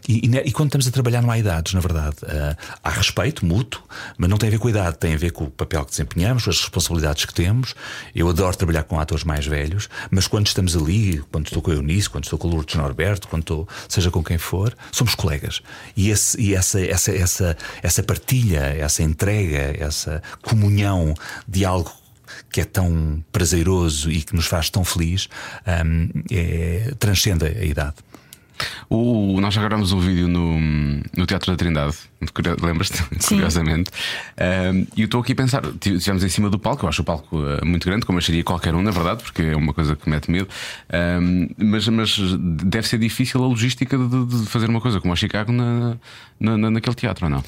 E, 0.09 0.25
e 0.25 0.29
ne- 0.29 0.43
e 0.45 0.53
quando 0.53 0.69
estamos 0.69 0.87
a 0.89 0.91
trabalhar 0.91 1.23
não 1.23 1.31
há 1.31 1.39
idades, 1.39 1.73
na 1.75 1.81
verdade. 1.81 2.17
Ah, 2.27 2.57
há 2.83 2.91
respeito 2.91 3.45
mútuo, 3.47 3.83
mas 4.19 4.29
não 4.29 4.37
tem 4.39 4.49
a 4.49 4.53
ver 4.53 4.59
com 4.59 4.69
a 4.69 4.71
idade, 4.71 4.99
tem 4.99 5.15
a 5.15 5.19
ver 5.19 5.31
com 5.33 5.45
o 5.45 5.51
papel 5.51 5.85
que 5.85 5.91
desempenhamos, 5.91 6.47
as 6.49 6.61
responsabilidades 6.61 7.25
que 7.25 7.35
temos. 7.35 7.75
Eu 8.15 8.29
adoro 8.29 8.57
trabalhar 8.57 8.83
com 8.85 8.99
atores 8.99 9.25
mais 9.25 9.47
velhos, 9.47 9.89
mas 10.11 10.27
quando 10.27 10.47
estamos 10.47 10.77
ali, 10.77 11.23
quando 11.31 11.47
estou 11.47 11.63
com 11.63 11.71
a 11.71 11.75
Eunice, 11.75 12.09
quando 12.11 12.25
estou 12.25 12.39
com 12.39 12.49
o 12.49 12.51
Lourdes 12.51 12.75
Norberto, 12.75 13.29
quando 13.29 13.43
estou, 13.43 13.69
seja 13.89 14.11
com 14.11 14.23
quem 14.25 14.39
for, 14.39 14.75
somos 14.93 15.15
colegas. 15.15 15.61
E, 16.01 16.09
esse, 16.09 16.41
e 16.41 16.55
essa, 16.55 16.81
essa, 16.81 17.13
essa, 17.13 17.57
essa 17.83 18.03
partilha, 18.03 18.75
essa 18.79 19.03
entrega, 19.03 19.77
essa 19.79 20.23
comunhão 20.41 21.13
de 21.47 21.63
algo 21.63 21.93
que 22.51 22.63
é 22.63 22.65
tão 22.65 23.23
prazeroso 23.31 24.11
e 24.11 24.23
que 24.23 24.35
nos 24.35 24.47
faz 24.47 24.71
tão 24.71 24.83
feliz, 24.83 25.29
hum, 25.85 26.09
é- 26.31 26.95
transcende 26.99 27.45
a 27.45 27.65
idade. 27.65 27.97
O, 28.89 29.41
nós 29.41 29.55
já 29.55 29.61
gravámos 29.63 29.93
um 29.93 30.01
vídeo 30.01 30.29
no, 30.29 30.59
no 31.17 31.27
Teatro 31.27 31.51
da 31.53 31.57
Trindade, 31.57 31.97
lembras-te? 32.63 33.03
Curiosamente. 33.29 33.91
Ahm, 34.37 34.87
E 34.97 35.03
eu 35.03 35.05
estou 35.07 35.21
aqui 35.21 35.33
a 35.33 35.37
pensar, 35.37 35.63
estivemos 35.65 36.23
em 36.25 36.29
cima 36.29 36.51
do 36.51 36.59
palco, 36.59 36.85
eu 36.85 36.89
acho 36.89 37.03
o 37.03 37.05
palco 37.05 37.39
ah, 37.39 37.65
muito 37.65 37.87
grande, 37.87 38.05
como 38.07 38.19
acharia 38.19 38.43
qualquer 38.45 38.75
um, 38.75 38.83
na 38.83 38.91
verdade, 38.91 39.23
porque 39.23 39.43
é 39.43 39.57
uma 39.57 39.73
coisa 39.73 39.95
que 39.97 40.09
mete 40.09 40.31
medo. 40.31 40.49
Ahm, 40.93 41.49
mas, 41.59 41.87
mas 41.89 42.19
deve 42.39 42.87
ser 42.89 42.99
difícil 42.99 43.43
a 43.43 43.47
logística 43.47 43.97
de, 43.97 44.27
de 44.27 44.47
fazer 44.47 44.69
uma 44.69 44.81
coisa 44.81 45.01
como 45.01 45.13
a 45.13 45.17
Chicago 45.17 45.53
na, 45.53 45.97
na, 46.39 46.57
na- 46.59 46.71
naquele 46.71 46.95
teatro, 46.97 47.27
ou 47.27 47.31
não? 47.31 47.45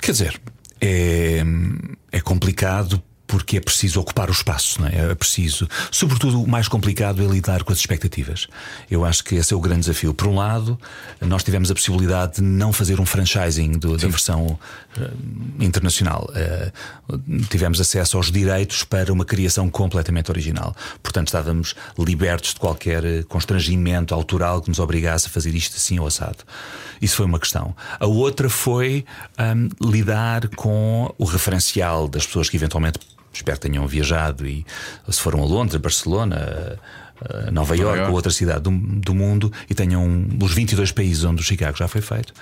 Quer 0.00 0.12
dizer, 0.12 0.40
é, 0.80 1.42
é 2.12 2.20
complicado 2.20 3.02
porque 3.26 3.56
é 3.56 3.60
preciso 3.60 4.00
ocupar 4.00 4.28
o 4.28 4.32
espaço, 4.32 4.84
é? 4.86 5.10
É 5.10 5.14
preciso. 5.14 5.68
Sobretudo, 5.90 6.42
o 6.42 6.48
mais 6.48 6.68
complicado 6.68 7.22
é 7.22 7.26
lidar 7.26 7.64
com 7.64 7.72
as 7.72 7.78
expectativas. 7.78 8.46
Eu 8.90 9.04
acho 9.04 9.24
que 9.24 9.34
esse 9.34 9.52
é 9.52 9.56
o 9.56 9.60
grande 9.60 9.80
desafio. 9.80 10.14
Por 10.14 10.28
um 10.28 10.36
lado, 10.36 10.78
nós 11.20 11.42
tivemos 11.42 11.70
a 11.70 11.74
possibilidade 11.74 12.36
de 12.36 12.42
não 12.42 12.72
fazer 12.72 13.00
um 13.00 13.06
franchising 13.06 13.72
do- 13.72 13.96
da 13.96 14.08
versão 14.08 14.58
eh, 14.98 15.10
internacional. 15.60 16.30
Eh, 16.34 16.70
tivemos 17.50 17.80
acesso 17.80 18.16
aos 18.16 18.30
direitos 18.30 18.84
para 18.84 19.12
uma 19.12 19.24
criação 19.24 19.68
completamente 19.68 20.30
original. 20.30 20.74
Portanto, 21.02 21.28
estávamos 21.28 21.74
libertos 21.98 22.54
de 22.54 22.60
qualquer 22.60 23.04
eh, 23.04 23.22
constrangimento 23.28 24.14
autoral 24.14 24.60
que 24.62 24.68
nos 24.68 24.78
obrigasse 24.78 25.26
a 25.26 25.30
fazer 25.30 25.54
isto 25.54 25.76
assim 25.76 25.98
ou 25.98 26.06
assado. 26.06 26.38
Isso 27.00 27.16
foi 27.16 27.26
uma 27.26 27.38
questão. 27.38 27.74
A 27.98 28.06
outra 28.06 28.48
foi 28.48 29.04
hum, 29.38 29.68
lidar 29.82 30.48
com 30.50 31.12
o 31.18 31.24
referencial 31.24 32.08
das 32.08 32.24
pessoas 32.26 32.48
que 32.48 32.56
eventualmente 32.56 32.98
espero 33.36 33.58
que 33.58 33.68
tenham 33.68 33.86
viajado 33.86 34.46
e 34.46 34.64
se 35.08 35.20
foram 35.20 35.42
a 35.42 35.46
Londres, 35.46 35.80
Barcelona, 35.80 36.78
a 37.46 37.50
Nova 37.50 37.76
York 37.76 37.98
York. 37.98 38.10
ou 38.10 38.16
outra 38.16 38.30
cidade 38.30 38.60
do, 38.60 38.70
do 38.70 39.14
mundo 39.14 39.52
e 39.70 39.74
tenham 39.74 40.26
os 40.42 40.52
22 40.52 40.92
países 40.92 41.24
onde 41.24 41.42
o 41.42 41.44
Chicago 41.44 41.76
já 41.76 41.88
foi 41.88 42.00
feito. 42.00 42.32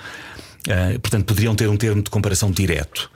Ah, 0.68 0.98
portanto, 1.00 1.26
poderiam 1.26 1.54
ter 1.54 1.68
um 1.68 1.76
termo 1.76 2.02
de 2.02 2.10
comparação 2.10 2.50
direto. 2.50 3.10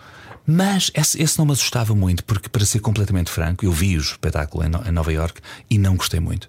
Mas 0.46 0.90
esse, 0.94 1.20
esse 1.22 1.38
não 1.38 1.44
me 1.44 1.52
assustava 1.52 1.94
muito, 1.94 2.24
porque, 2.24 2.48
para 2.48 2.64
ser 2.64 2.80
completamente 2.80 3.30
franco, 3.30 3.66
eu 3.66 3.72
vi 3.72 3.96
o 3.96 4.00
espetáculo 4.00 4.64
em, 4.64 4.88
em 4.88 4.92
Nova 4.92 5.12
York 5.12 5.40
e 5.68 5.76
não 5.76 5.94
gostei 5.94 6.20
muito. 6.20 6.48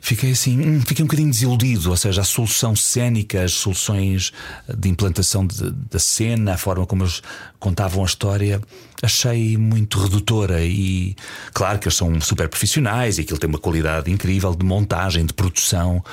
Fiquei 0.00 0.32
assim, 0.32 0.60
hum, 0.60 0.80
fiquei 0.80 1.02
um 1.02 1.06
bocadinho 1.06 1.30
desiludido. 1.30 1.90
Ou 1.90 1.96
seja, 1.96 2.20
a 2.20 2.24
solução 2.24 2.74
cénica, 2.76 3.42
as 3.42 3.52
soluções 3.52 4.32
de 4.76 4.88
implantação 4.88 5.46
da 5.90 5.98
cena, 5.98 6.54
a 6.54 6.58
forma 6.58 6.86
como 6.86 7.04
eles 7.04 7.22
contavam 7.58 8.02
a 8.02 8.06
história, 8.06 8.60
achei 9.02 9.56
muito 9.56 9.98
redutora. 9.98 10.64
E 10.64 11.16
claro 11.52 11.78
que 11.78 11.88
eles 11.88 11.96
são 11.96 12.20
super 12.20 12.48
profissionais 12.48 13.18
e 13.18 13.22
aquilo 13.22 13.38
tem 13.38 13.48
uma 13.48 13.58
qualidade 13.58 14.10
incrível 14.10 14.54
de 14.54 14.64
montagem, 14.64 15.24
de 15.24 15.32
produção, 15.32 16.04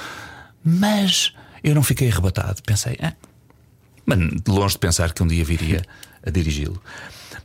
mas 0.64 1.34
eu 1.64 1.76
não 1.76 1.84
fiquei 1.84 2.10
arrebatado. 2.10 2.62
Pensei, 2.64 2.98
ah, 3.02 3.14
mas 4.06 4.20
longe 4.48 4.74
de 4.74 4.80
pensar 4.80 5.14
que 5.14 5.24
um 5.24 5.28
dia 5.28 5.44
viria 5.44 5.84
a 6.26 6.30
dirigi-lo. 6.30 6.82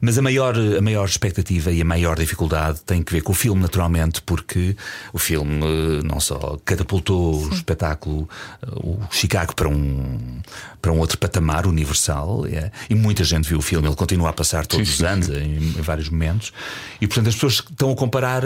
Mas 0.01 0.17
a 0.17 0.23
maior, 0.23 0.57
a 0.57 0.81
maior 0.81 1.07
expectativa 1.07 1.71
e 1.71 1.83
a 1.83 1.85
maior 1.85 2.19
dificuldade 2.19 2.81
tem 2.87 3.03
que 3.03 3.13
ver 3.13 3.23
com 3.23 3.33
o 3.33 3.35
filme, 3.35 3.61
naturalmente, 3.61 4.23
porque 4.23 4.75
o 5.13 5.19
filme 5.19 5.63
eh, 5.63 6.03
não 6.03 6.19
só 6.19 6.59
catapultou 6.65 7.45
o 7.45 7.53
espetáculo, 7.53 8.29
eh, 8.63 8.67
o 8.77 8.99
Chicago, 9.11 9.55
para 9.55 9.69
um, 9.69 10.41
para 10.81 10.91
um 10.91 10.99
outro 10.99 11.19
patamar 11.19 11.67
universal, 11.67 12.47
é, 12.47 12.71
e 12.89 12.95
muita 12.95 13.25
gente 13.25 13.49
viu 13.49 13.59
o 13.59 13.63
filme, 13.63 13.87
ele 13.89 13.97
continua 13.97 14.31
a 14.31 14.33
passar 14.33 14.67
todos 14.67 14.89
Sim, 14.89 14.93
os 14.93 14.99
sim, 14.99 15.07
anos, 15.07 15.29
em, 15.29 15.57
em 15.57 15.83
vários 15.83 16.09
momentos, 16.09 16.53
e 17.01 17.07
portanto 17.07 17.29
as 17.29 17.35
pessoas 17.35 17.55
estão 17.55 17.93
a 17.93 17.97
comparar. 17.97 18.45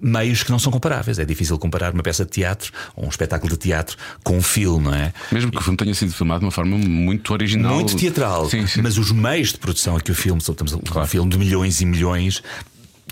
Meios 0.00 0.42
que 0.42 0.50
não 0.50 0.58
são 0.58 0.72
comparáveis. 0.72 1.18
É 1.18 1.24
difícil 1.24 1.58
comparar 1.58 1.92
uma 1.92 2.02
peça 2.02 2.24
de 2.24 2.30
teatro 2.30 2.72
ou 2.96 3.06
um 3.06 3.08
espetáculo 3.08 3.52
de 3.52 3.58
teatro 3.58 3.96
com 4.22 4.36
um 4.36 4.42
filme, 4.42 4.84
não 4.84 4.94
é? 4.94 5.12
Mesmo 5.32 5.50
que 5.50 5.58
o 5.58 5.60
filme 5.60 5.76
tenha 5.76 5.94
sido 5.94 6.12
filmado 6.12 6.40
de 6.40 6.46
uma 6.46 6.52
forma 6.52 6.76
muito 6.76 7.32
original. 7.32 7.74
Muito 7.74 7.96
teatral. 7.96 8.48
Sim, 8.48 8.66
sim. 8.66 8.82
Mas 8.82 8.98
os 8.98 9.12
meios 9.12 9.52
de 9.52 9.58
produção 9.58 9.96
a 9.96 10.00
que 10.00 10.10
o 10.10 10.14
filme, 10.14 10.40
estamos 10.40 10.72
a 10.72 10.78
claro. 10.78 11.06
um 11.06 11.06
filme 11.06 11.30
de 11.30 11.38
milhões 11.38 11.80
e 11.80 11.86
milhões, 11.86 12.42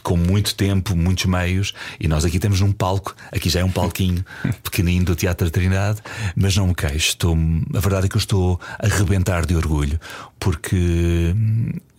com 0.06 0.16
muito 0.16 0.54
tempo, 0.54 0.94
muitos 0.94 1.24
meios, 1.24 1.74
e 1.98 2.06
nós 2.06 2.24
aqui 2.24 2.38
temos 2.38 2.60
um 2.60 2.70
palco, 2.70 3.12
aqui 3.32 3.50
já 3.50 3.58
é 3.58 3.64
um 3.64 3.72
palquinho 3.72 4.24
pequenino 4.62 5.04
do 5.04 5.16
Teatro 5.16 5.48
da 5.48 5.50
Trindade, 5.50 6.00
mas 6.36 6.56
não 6.56 6.68
me 6.68 6.76
queixo. 6.76 7.08
Estou, 7.08 7.36
a 7.74 7.80
verdade 7.80 8.06
é 8.06 8.08
que 8.08 8.14
eu 8.14 8.20
estou 8.20 8.60
a 8.78 8.86
arrebentar 8.86 9.44
de 9.44 9.56
orgulho, 9.56 9.98
porque 10.38 11.34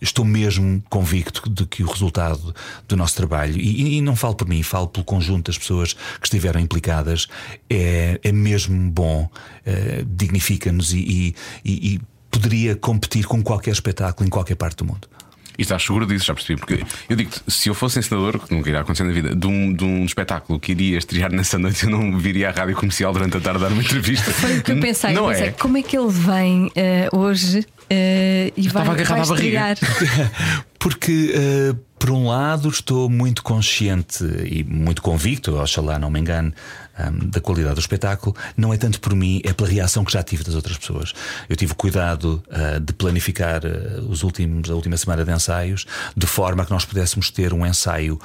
estou 0.00 0.24
mesmo 0.24 0.82
convicto 0.88 1.50
de 1.50 1.66
que 1.66 1.84
o 1.84 1.86
resultado 1.86 2.54
do 2.88 2.96
nosso 2.96 3.14
trabalho, 3.14 3.60
e, 3.60 3.98
e 3.98 4.00
não 4.00 4.16
falo 4.16 4.36
por 4.36 4.48
mim, 4.48 4.62
falo 4.62 4.88
pelo 4.88 5.04
conjunto 5.04 5.48
das 5.50 5.58
pessoas 5.58 5.92
que 5.92 6.24
estiveram 6.26 6.58
implicadas, 6.58 7.26
é, 7.68 8.18
é 8.24 8.32
mesmo 8.32 8.90
bom, 8.90 9.28
é, 9.66 10.02
dignifica-nos 10.06 10.94
e, 10.94 11.34
e, 11.62 11.94
e 11.94 12.00
poderia 12.30 12.74
competir 12.74 13.26
com 13.26 13.42
qualquer 13.42 13.72
espetáculo 13.72 14.26
em 14.26 14.30
qualquer 14.30 14.54
parte 14.54 14.78
do 14.78 14.86
mundo. 14.86 15.06
E 15.58 15.62
estás 15.62 15.82
seguro 15.82 16.06
disso, 16.06 16.24
já 16.24 16.34
percebi. 16.34 16.58
Porque 16.58 16.84
eu 17.08 17.16
digo 17.16 17.32
se 17.48 17.68
eu 17.68 17.74
fosse 17.74 17.98
ensinador, 17.98 18.38
que 18.38 18.54
nunca 18.54 18.70
irá 18.70 18.80
acontecer 18.80 19.02
na 19.02 19.12
vida, 19.12 19.34
de 19.34 19.46
um, 19.46 19.72
de 19.72 19.84
um 19.84 20.04
espetáculo 20.04 20.60
que 20.60 20.70
iria 20.70 20.98
estrear 20.98 21.32
nessa 21.32 21.58
noite, 21.58 21.84
eu 21.84 21.90
não 21.90 22.16
viria 22.16 22.50
à 22.50 22.52
rádio 22.52 22.76
comercial 22.76 23.12
durante 23.12 23.36
a 23.36 23.40
tarde 23.40 23.60
dar 23.60 23.72
uma 23.72 23.82
entrevista. 23.82 24.30
Foi 24.30 24.58
o 24.58 24.62
que 24.62 24.70
eu 24.70 24.80
pensei. 24.80 25.12
Não 25.12 25.24
eu 25.24 25.30
pensei, 25.30 25.48
é? 25.48 25.50
como 25.50 25.76
é 25.76 25.82
que 25.82 25.98
ele 25.98 26.10
vem 26.10 26.66
uh, 26.66 27.18
hoje 27.18 27.58
uh, 27.58 28.52
e 28.56 28.68
vai, 28.68 28.84
vai 28.84 29.20
estrear? 29.20 29.76
Porque. 30.78 31.34
Uh, 31.74 31.88
por 31.98 32.10
um 32.10 32.28
lado, 32.28 32.68
estou 32.68 33.10
muito 33.10 33.42
consciente 33.42 34.22
e 34.44 34.62
muito 34.62 35.02
convicto, 35.02 35.56
oxalá 35.56 35.98
não 35.98 36.10
me 36.10 36.20
engane, 36.20 36.54
um, 36.98 37.28
da 37.28 37.40
qualidade 37.40 37.74
do 37.74 37.80
espetáculo, 37.80 38.34
não 38.56 38.72
é 38.72 38.76
tanto 38.76 39.00
por 39.00 39.14
mim, 39.14 39.40
é 39.44 39.52
pela 39.52 39.68
reação 39.68 40.04
que 40.04 40.12
já 40.12 40.22
tive 40.22 40.44
das 40.44 40.54
outras 40.54 40.76
pessoas. 40.76 41.12
Eu 41.48 41.56
tive 41.56 41.74
cuidado 41.74 42.42
uh, 42.48 42.80
de 42.80 42.92
planificar 42.92 43.62
uh, 43.64 44.08
os 44.08 44.22
últimos, 44.22 44.70
a 44.70 44.74
última 44.74 44.96
semana 44.96 45.24
de 45.24 45.32
ensaios 45.32 45.86
de 46.16 46.26
forma 46.26 46.64
que 46.64 46.70
nós 46.70 46.84
pudéssemos 46.84 47.30
ter 47.30 47.52
um 47.52 47.66
ensaio 47.66 48.18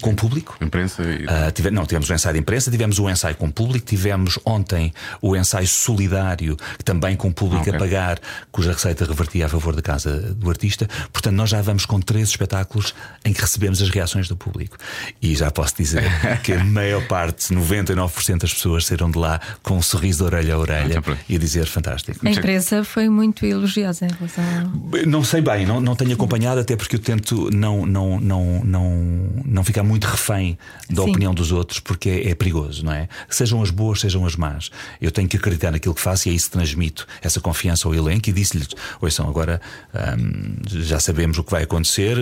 com 0.00 0.14
público. 0.14 0.56
Imprensa 0.60 1.02
e... 1.02 1.24
uh, 1.24 1.52
tive, 1.52 1.70
não, 1.70 1.84
tivemos 1.84 2.08
o 2.08 2.14
ensaio 2.14 2.34
de 2.34 2.40
imprensa, 2.40 2.70
tivemos 2.70 2.98
o 2.98 3.08
ensaio 3.08 3.36
com 3.36 3.50
público, 3.50 3.86
tivemos 3.86 4.38
ontem 4.44 4.92
o 5.20 5.36
ensaio 5.36 5.66
solidário, 5.66 6.56
também 6.84 7.16
com 7.16 7.32
público 7.32 7.62
okay. 7.62 7.74
a 7.74 7.78
pagar, 7.78 8.20
cuja 8.50 8.72
receita 8.72 9.04
revertia 9.04 9.46
a 9.46 9.48
favor 9.48 9.74
da 9.74 9.82
casa 9.82 10.34
do 10.34 10.48
artista. 10.48 10.88
Portanto, 11.12 11.34
nós 11.34 11.50
já 11.50 11.60
vamos 11.62 11.86
com 11.86 12.00
três 12.00 12.28
espetáculos 12.28 12.94
em 13.24 13.32
que 13.32 13.40
recebemos 13.40 13.80
as 13.82 13.90
reações 13.90 14.28
do 14.28 14.36
público. 14.36 14.76
E 15.20 15.34
já 15.34 15.50
posso 15.50 15.76
dizer 15.76 16.04
que 16.42 16.52
a 16.52 16.64
maior 16.64 17.06
parte, 17.06 17.54
99% 17.54 18.38
das 18.38 18.54
pessoas 18.54 18.86
saíram 18.86 19.10
de 19.10 19.18
lá 19.18 19.40
com 19.62 19.76
um 19.76 19.82
sorriso 19.82 20.18
de 20.18 20.24
orelha 20.24 20.54
a 20.54 20.58
orelha 20.58 21.02
ah, 21.06 21.16
e 21.28 21.36
a 21.36 21.38
dizer 21.38 21.66
fantástico. 21.66 22.26
A 22.26 22.30
imprensa 22.30 22.84
foi 22.84 23.08
muito 23.08 23.44
elogiosa 23.44 24.06
em 24.06 24.10
relação 24.10 24.44
a... 24.44 25.06
Não 25.06 25.22
sei 25.24 25.40
bem, 25.40 25.66
não, 25.66 25.80
não 25.80 25.94
tenho 25.94 26.12
acompanhado, 26.12 26.60
até 26.60 26.76
porque 26.76 26.96
eu 26.96 27.00
tento 27.00 27.50
não, 27.50 27.86
não, 27.86 28.20
não, 28.20 28.64
não 28.64 29.41
não 29.44 29.64
ficar 29.64 29.82
muito 29.82 30.04
refém 30.04 30.58
da 30.90 31.02
Sim. 31.02 31.10
opinião 31.10 31.34
dos 31.34 31.52
outros, 31.52 31.80
porque 31.80 32.08
é, 32.08 32.30
é, 32.30 32.34
perigoso, 32.34 32.84
não 32.84 32.92
é? 32.92 33.08
Sejam 33.28 33.62
as 33.62 33.70
boas, 33.70 34.00
sejam 34.00 34.26
as 34.26 34.36
más. 34.36 34.70
Eu 35.00 35.10
tenho 35.10 35.28
que 35.28 35.36
acreditar 35.36 35.70
naquilo 35.70 35.94
que 35.94 36.00
faço 36.00 36.28
e 36.28 36.32
é 36.32 36.34
isso 36.34 36.46
que 36.46 36.52
transmito 36.52 37.06
essa 37.22 37.40
confiança 37.40 37.88
ao 37.88 37.94
elenco 37.94 38.28
e 38.28 38.32
disse-lhes: 38.32 38.68
são 39.10 39.28
agora 39.28 39.60
hum, 39.94 40.56
já 40.66 40.98
sabemos 40.98 41.38
o 41.38 41.44
que 41.44 41.50
vai 41.50 41.64
acontecer, 41.64 42.16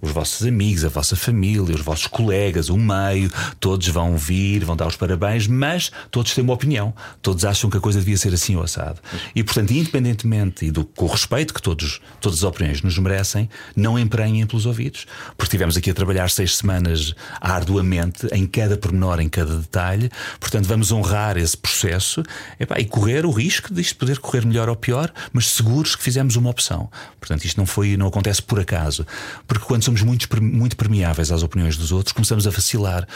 os 0.00 0.10
vossos 0.10 0.46
amigos, 0.46 0.84
a 0.84 0.88
vossa 0.88 1.16
família, 1.16 1.74
os 1.74 1.80
vossos 1.80 2.06
colegas, 2.06 2.68
o 2.68 2.76
meio, 2.76 3.30
todos 3.58 3.88
vão 3.88 4.16
vir, 4.16 4.64
vão 4.64 4.76
dar 4.76 4.86
os 4.86 4.96
parabéns, 4.96 5.46
mas 5.46 5.90
todos 6.10 6.34
têm 6.34 6.44
uma 6.44 6.54
opinião, 6.54 6.94
todos 7.20 7.44
acham 7.44 7.68
que 7.68 7.76
a 7.76 7.80
coisa 7.80 7.98
devia 7.98 8.16
ser 8.16 8.32
assim 8.32 8.56
ou 8.56 8.62
assado. 8.62 9.00
E 9.34 9.42
portanto, 9.42 9.72
independentemente 9.72 10.66
e 10.66 10.70
do, 10.70 10.84
com 10.84 11.06
o 11.06 11.08
respeito 11.08 11.52
que 11.52 11.62
todos, 11.62 12.00
todas 12.20 12.38
as 12.38 12.44
opiniões 12.44 12.82
nos 12.82 12.98
merecem, 12.98 13.48
não 13.74 13.98
emprenhem 13.98 14.46
pelos 14.46 14.66
ouvidos, 14.66 15.06
porque 15.36 15.44
estivemos 15.44 15.76
aqui 15.76 15.90
a 15.90 15.94
trabalhar 15.94 16.30
seis 16.30 16.57
semanas 16.58 17.14
arduamente 17.40 18.26
em 18.32 18.46
cada 18.46 18.76
pormenor, 18.76 19.20
em 19.20 19.28
cada 19.28 19.56
detalhe. 19.56 20.10
Portanto, 20.38 20.66
vamos 20.66 20.92
honrar 20.92 21.36
esse 21.36 21.56
processo 21.56 22.22
epá, 22.58 22.78
e 22.78 22.84
correr 22.84 23.24
o 23.24 23.30
risco 23.30 23.72
de 23.72 23.80
isto 23.80 23.96
poder 23.96 24.18
correr 24.18 24.44
melhor 24.44 24.68
ou 24.68 24.76
pior, 24.76 25.12
mas 25.32 25.48
seguros 25.48 25.96
que 25.96 26.02
fizemos 26.02 26.36
uma 26.36 26.50
opção. 26.50 26.90
Portanto, 27.18 27.44
isto 27.44 27.58
não 27.58 27.66
foi, 27.66 27.96
não 27.96 28.06
acontece 28.06 28.42
por 28.42 28.60
acaso. 28.60 29.06
Porque 29.46 29.64
quando 29.64 29.82
somos 29.82 30.02
muito, 30.02 30.28
muito 30.42 30.76
permeáveis 30.76 31.30
às 31.32 31.42
opiniões 31.42 31.76
dos 31.76 31.92
outros, 31.92 32.12
começamos 32.12 32.46
a 32.46 32.50
vacilar. 32.50 33.06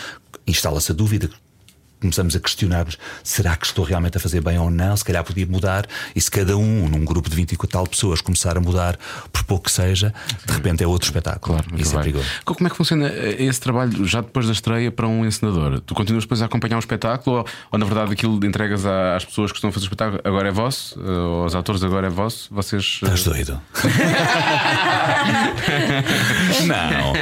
Instala-se 0.46 0.92
a 0.92 0.94
dúvida 0.94 1.30
começamos 2.02 2.36
a 2.36 2.40
questionar-nos: 2.40 2.98
será 3.24 3.56
que 3.56 3.66
estou 3.66 3.84
realmente 3.84 4.16
a 4.16 4.20
fazer 4.20 4.40
bem 4.42 4.58
ou 4.58 4.70
não? 4.70 4.96
Se 4.96 5.04
calhar 5.04 5.24
podia 5.24 5.46
mudar. 5.46 5.86
E 6.14 6.20
se 6.20 6.30
cada 6.30 6.56
um, 6.56 6.88
num 6.88 7.04
grupo 7.04 7.28
de 7.30 7.36
20 7.36 7.52
e 7.52 7.56
tal 7.68 7.86
pessoas, 7.86 8.20
começar 8.20 8.56
a 8.56 8.60
mudar, 8.60 8.98
por 9.32 9.42
pouco 9.44 9.64
que 9.64 9.72
seja, 9.72 10.12
de 10.44 10.52
repente 10.52 10.82
é 10.84 10.86
outro 10.86 11.06
espetáculo. 11.08 11.56
Claro, 11.62 11.80
Isso 11.80 11.96
é 11.96 12.00
perigoso. 12.00 12.26
Como 12.44 12.66
é 12.66 12.70
que 12.70 12.76
funciona 12.76 13.06
eh, 13.08 13.36
esse 13.44 13.60
trabalho 13.60 14.04
já 14.06 14.20
depois 14.20 14.46
da 14.46 14.52
estreia 14.52 14.90
para 14.90 15.06
um 15.06 15.24
encenador? 15.24 15.80
Tu 15.80 15.94
continuas 15.94 16.24
depois 16.24 16.42
a 16.42 16.46
acompanhar 16.46 16.76
o 16.76 16.80
espetáculo 16.80 17.38
ou, 17.38 17.46
ou 17.70 17.78
na 17.78 17.86
verdade 17.86 18.12
aquilo 18.12 18.44
entregas 18.44 18.84
às 18.84 19.24
pessoas 19.24 19.52
que 19.52 19.58
estão 19.58 19.70
a 19.70 19.72
fazer 19.72 19.84
o 19.84 19.88
espetáculo 19.88 20.20
agora 20.24 20.48
é 20.48 20.52
vosso? 20.52 20.98
Eh, 21.00 21.10
ou 21.10 21.44
aos 21.44 21.54
atores 21.54 21.82
agora 21.84 22.08
é 22.08 22.10
vosso? 22.10 22.48
Vocês. 22.50 23.00
Eh, 23.02 23.06
Estás 23.06 23.24
doido? 23.24 23.60
não. 26.66 27.12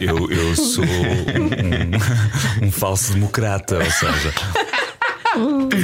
Eu, 0.00 0.30
eu 0.30 0.54
sou 0.56 0.84
um, 0.84 2.66
um 2.66 2.70
falso 2.72 3.12
democrata, 3.14 3.76
ou 3.76 3.90
seja. 3.90 4.19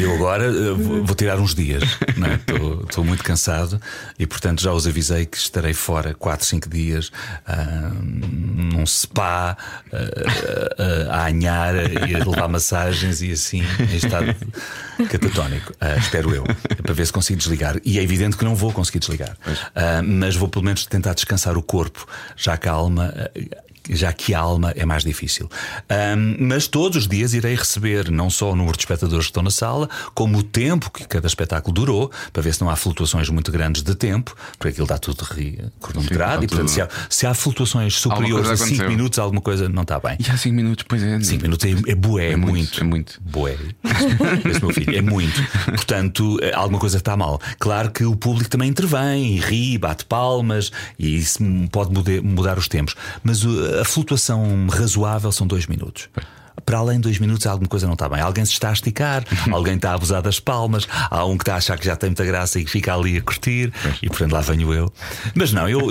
Eu 0.03 0.15
agora 0.15 0.45
eh, 0.45 0.73
vou 1.03 1.15
tirar 1.15 1.39
uns 1.39 1.55
dias, 1.55 1.83
estou 2.83 3.05
é? 3.05 3.07
muito 3.07 3.23
cansado 3.23 3.81
e, 4.19 4.27
portanto, 4.27 4.61
já 4.61 4.73
os 4.73 4.87
avisei 4.87 5.25
que 5.25 5.37
estarei 5.37 5.73
fora 5.73 6.15
4, 6.15 6.45
5 6.45 6.69
dias 6.69 7.09
uh, 7.09 7.95
num 8.03 8.85
spa 8.85 9.57
uh, 9.93 9.97
uh, 9.97 11.11
a 11.13 11.27
anhar 11.27 11.75
e 12.09 12.15
a 12.15 12.19
levar 12.19 12.49
massagens 12.49 13.23
e 13.23 13.31
assim, 13.31 13.63
em 13.91 13.97
estado 13.97 14.35
catatónico. 15.09 15.73
espero 15.99 16.35
eu, 16.35 16.45
para 16.83 16.93
ver 16.93 17.07
se 17.07 17.13
consigo 17.13 17.39
desligar. 17.39 17.77
E 17.85 17.99
é 17.99 18.03
evidente 18.03 18.37
que 18.37 18.45
não 18.45 18.55
vou 18.55 18.73
conseguir 18.73 18.99
desligar, 18.99 19.37
mas 20.05 20.35
vou 20.35 20.49
pelo 20.49 20.65
menos 20.65 20.87
tentar 20.87 21.15
descansar 21.15 21.57
o 21.57 21.63
corpo, 21.63 22.07
já 22.37 22.57
que 22.57 22.69
a 22.69 22.73
alma 22.73 23.15
já 23.91 24.13
que 24.13 24.35
a 24.35 24.41
alma 24.41 24.73
é 24.77 24.85
mais 24.85 25.05
difícil. 25.05 25.49
Um, 25.91 26.37
mas 26.47 26.67
todos 26.67 26.97
os 26.97 27.09
dias 27.09 27.35
irei 27.35 27.55
receber 27.55 28.11
não 28.11 28.31
só 28.31 28.53
o 28.53 28.57
número 28.57 28.77
de 28.77 28.83
espectadores 28.83 29.27
que 29.27 29.31
estão 29.31 29.43
na 29.43 29.51
sala, 29.51 29.89
como 30.15 30.39
o 30.39 30.43
tempo 30.43 30.91
que 30.91 31.07
cada 31.07 31.27
espetáculo 31.27 31.75
durou, 31.75 32.11
para 32.33 32.43
ver 32.43 32.55
se 32.55 32.61
não 32.61 32.71
há 32.71 32.77
flutuações 32.77 33.29
muito 33.29 33.51
grandes 33.53 33.83
de 33.83 33.95
tempo, 33.95 34.37
porque 34.59 34.69
aquilo 34.69 34.85
está 34.85 34.99
tudo 34.99 35.27
cronometrado. 35.81 36.45
E 36.45 36.49
portanto, 36.49 36.69
se 36.69 36.81
há, 36.81 36.89
se 37.09 37.27
há 37.27 37.35
flutuações 37.35 37.95
superiores 37.95 38.49
a 38.49 38.57
5 38.57 38.85
minutos, 38.89 39.19
alguma 39.19 39.41
coisa 39.41 39.69
não 39.69 39.83
está 39.83 39.99
bem. 39.99 40.17
E 40.19 40.31
há 40.31 40.37
5 40.37 40.55
minutos, 40.55 40.85
pois 40.89 41.03
é. 41.03 41.21
5 41.21 41.43
minutos 41.43 41.65
é, 41.65 41.91
é 41.91 41.95
bué, 41.95 42.29
é, 42.29 42.33
é 42.33 42.37
muito. 42.37 42.81
É 42.81 42.85
muito. 42.85 43.21
Bué. 43.21 43.57
Esse 44.45 44.61
meu 44.61 44.73
filho, 44.73 44.97
é 44.97 45.03
muito. 45.03 45.43
Portanto, 45.67 46.39
eh, 46.43 46.53
alguma 46.55 46.79
coisa 46.79 46.99
está 46.99 47.17
mal. 47.17 47.41
Claro 47.59 47.91
que 47.91 48.05
o 48.05 48.17
público 48.17 48.51
também 48.51 48.69
intervém, 48.69 49.39
ri, 49.39 49.79
bate 49.79 50.05
palmas, 50.05 50.71
e 50.99 51.17
isso 51.17 51.39
pode 51.71 51.93
mudar, 51.93 52.23
mudar 52.23 52.59
os 52.59 52.69
tempos. 52.69 52.95
Mas 53.23 53.45
a 53.81 53.85
flutuação 53.85 54.67
razoável 54.69 55.31
são 55.33 55.47
dois 55.47 55.67
minutos 55.67 56.09
para 56.65 56.79
além 56.79 56.97
de 56.97 57.03
dois 57.03 57.19
minutos 57.19 57.47
alguma 57.47 57.69
coisa 57.69 57.87
não 57.87 57.95
está 57.95 58.09
bem. 58.09 58.21
Alguém 58.21 58.45
se 58.45 58.53
está 58.53 58.71
a 58.71 58.73
esticar, 58.73 59.25
alguém 59.53 59.77
está 59.77 59.91
a 59.91 59.95
abusar 59.95 60.23
das 60.23 60.41
palmas, 60.41 60.87
há 61.11 61.25
um 61.25 61.37
que 61.37 61.43
está 61.43 61.55
a 61.55 61.59
achar 61.59 61.79
que 61.79 61.87
já 61.87 61.97
tem 61.97 62.11
muita 62.11 62.25
graça 62.25 62.59
e 62.59 62.67
fica 62.67 62.95
ali 62.95 63.19
a 63.19 63.23
curtir, 63.23 63.73
e 64.03 64.09
portanto 64.09 64.33
lá 64.33 64.41
venho 64.41 64.73
eu. 64.73 64.93
Mas 65.35 65.53
não, 65.53 65.69
eu, 65.69 65.89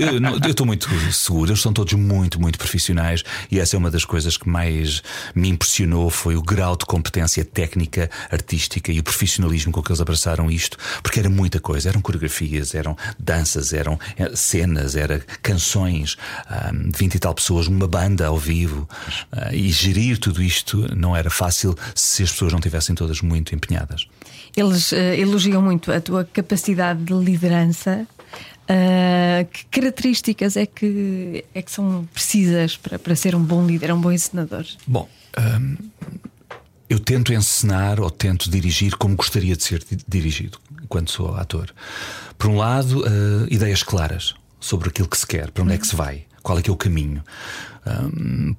estou 0.50 0.66
muito 0.66 0.90
seguro, 1.12 1.52
eles 1.52 1.62
são 1.62 1.74
todos 1.74 1.94
muito, 1.94 2.40
muito 2.40 2.58
profissionais 2.58 3.24
e 3.52 3.60
essa 3.60 3.76
é 3.76 3.78
uma 3.78 3.92
das 3.92 4.06
coisas 4.06 4.38
que 4.38 4.50
mais 4.50 5.02
me 5.34 5.50
impressionou 5.50 6.10
foi 6.10 6.36
o 6.36 6.42
grau 6.42 6.76
de 6.76 6.86
competência 6.86 7.44
técnica, 7.44 8.10
artística 8.32 8.92
e 8.92 9.00
o 9.00 9.04
profissionalismo 9.04 9.72
com 9.72 9.82
que 9.82 9.92
eles 9.92 10.02
abraçaram 10.02 10.50
isto, 10.50 10.78
porque 11.02 11.20
era 11.20 11.30
muita 11.30 11.60
coisa, 11.60 11.90
eram 11.90 12.02
coreografias, 12.02 12.74
eram 12.74 12.98
danças, 13.20 13.74
eram 13.74 14.00
eh, 14.18 14.32
cenas, 14.36 14.96
eram 14.96 15.20
canções, 15.42 16.18
um, 16.74 16.92
20 16.96 17.16
e 17.16 17.20
tal 17.20 17.34
pessoas, 17.34 17.68
uma 17.68 17.88
banda 17.88 18.28
ao 18.28 18.38
vivo, 18.38 18.88
uh, 19.34 19.54
e 19.54 19.72
gerir 19.72 20.18
tudo 20.18 20.42
isto 20.42 20.55
isto 20.56 20.96
não 20.96 21.16
era 21.16 21.30
fácil 21.30 21.76
se 21.94 22.24
as 22.24 22.32
pessoas 22.32 22.54
não 22.54 22.60
tivessem 22.60 22.96
todas 22.96 23.22
muito 23.22 23.54
empenhadas. 23.54 24.08
Eles 24.56 24.92
uh, 24.92 24.96
elogiam 24.96 25.62
muito 25.62 25.92
a 25.92 26.00
tua 26.00 26.24
capacidade 26.26 27.04
de 27.04 27.14
liderança. 27.14 28.08
Uh, 28.64 29.46
que 29.52 29.66
características 29.66 30.58
é 30.58 30.66
que, 30.66 31.46
é 31.54 31.62
que 31.62 31.72
são 31.72 32.08
precisas 32.12 32.76
para, 32.76 32.98
para 32.98 33.16
ser 33.16 33.36
um 33.36 33.44
bom 33.44 33.66
líder, 33.66 33.94
um 33.94 34.02
bom 34.02 34.12
ensinador? 34.12 34.66
Bom, 34.88 35.08
um, 35.38 35.42
ehm, 35.42 35.78
eu 36.90 37.00
tento 37.00 37.32
ensinar 37.32 38.00
ou 38.00 38.10
tento 38.10 38.50
dirigir 38.50 38.96
como 38.98 39.16
gostaria 39.16 39.56
de 39.56 39.64
ser 39.64 39.84
dirigido 40.08 40.58
quando 40.90 41.10
sou 41.10 41.36
ator. 41.36 41.74
Por 42.38 42.50
um 42.50 42.58
lado, 42.58 43.02
uh, 43.02 43.48
ideias 43.50 43.84
claras 43.84 44.34
sobre 44.60 44.90
aquilo 44.90 45.08
que 45.08 45.18
se 45.18 45.28
quer, 45.28 45.52
para 45.52 45.64
onde 45.64 45.74
é 45.74 45.78
que 45.78 45.86
se 45.86 45.96
vai 45.96 46.26
qual 46.46 46.60
é 46.60 46.62
que 46.62 46.70
é 46.70 46.74
o 46.74 46.78
caminho. 46.78 47.24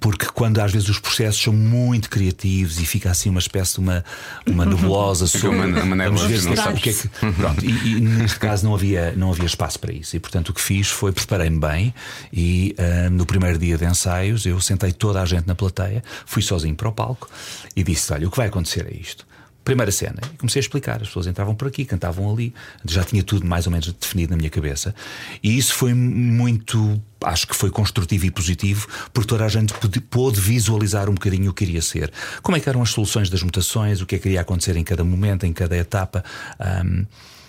Porque 0.01 0.27
quando 0.27 0.61
às 0.61 0.71
vezes 0.73 0.89
os 0.89 0.99
processos 0.99 1.43
são 1.43 1.53
muito 1.53 2.09
criativos 2.09 2.79
e 2.81 2.87
fica 2.87 3.11
assim 3.11 3.29
uma 3.29 3.41
espécie 3.41 3.75
de 3.75 3.81
uma, 3.81 4.05
uma 4.47 4.65
nebulosa 4.65 5.27
sobre 5.27 5.49
uma- 5.57 5.83
uma 5.83 5.97
ver 6.29 6.43
não 6.45 6.57
sabe 6.65 6.79
o 6.79 6.83
que 6.83 6.91
é 6.91 6.93
que. 6.93 7.09
Pronto, 7.33 7.65
e, 7.65 7.97
e 7.97 8.01
neste 8.01 8.39
caso 8.39 8.65
não 8.65 8.75
havia, 8.75 9.13
não 9.17 9.31
havia 9.31 9.47
espaço 9.47 9.79
para 9.81 9.93
isso. 9.93 10.15
E 10.17 10.21
portanto 10.21 10.51
o 10.51 10.55
que 10.55 10.61
fiz 10.61 10.89
foi 10.89 11.13
preparei-me 11.13 11.59
bem 11.59 11.95
e 12.33 12.75
ah, 12.79 13.11
no 13.11 13.27
primeiro 13.27 13.59
dia 13.59 13.77
de 13.77 13.85
ensaios 13.85 14.47
eu 14.47 14.61
sentei 14.61 14.93
toda 14.93 15.21
a 15.21 15.25
gente 15.27 15.47
na 15.47 15.55
plateia, 15.55 16.03
fui 16.25 16.43
sozinho 16.43 16.75
para 16.77 16.89
o 16.89 16.93
palco 16.93 17.29
e 17.75 17.83
disse: 17.83 18.13
Olha, 18.13 18.29
o 18.29 18.31
que 18.31 18.37
vai 18.37 18.47
acontecer 18.49 18.87
é 18.91 18.95
isto. 18.97 19.27
Primeira 19.67 19.91
cena, 19.91 20.21
e 20.33 20.37
comecei 20.37 20.61
a 20.61 20.63
explicar. 20.63 21.03
As 21.03 21.09
pessoas 21.09 21.27
entravam 21.27 21.53
por 21.53 21.67
aqui, 21.67 21.85
cantavam 21.85 22.33
ali, 22.33 22.55
já 22.85 23.03
tinha 23.03 23.21
tudo 23.25 23.45
mais 23.45 23.67
ou 23.67 23.73
menos 23.73 23.93
definido 23.93 24.31
na 24.31 24.37
minha 24.37 24.49
cabeça. 24.49 24.95
E 25.43 25.59
isso 25.59 25.75
foi 25.75 25.93
muito, 25.93 27.03
acho 27.25 27.49
que 27.49 27.57
foi 27.57 27.69
construtivo 27.69 28.27
e 28.27 28.31
positivo, 28.31 28.87
porque 29.13 29.27
toda 29.27 29.45
a 29.45 29.49
gente 29.49 29.75
pôde- 30.03 30.41
visualizar 30.41 31.11
um 31.11 31.15
bocadinho 31.15 31.51
o 31.51 31.53
que 31.53 31.65
iria 31.65 31.83
ser. 31.83 32.13
Como 32.43 32.57
é 32.57 32.61
que 32.61 32.69
eram 32.69 32.81
as 32.81 32.91
soluções 32.91 33.29
das 33.29 33.43
mutações, 33.43 34.01
o 34.01 34.07
que 34.07 34.15
é 34.15 34.19
que 34.21 34.29
iria 34.29 34.41
acontecer 34.41 34.77
em 34.77 34.85
cada 34.85 35.03
momento, 35.03 35.45
em 35.45 35.53
cada 35.53 35.77
etapa. 35.77 36.23
Ahm, 36.61 37.05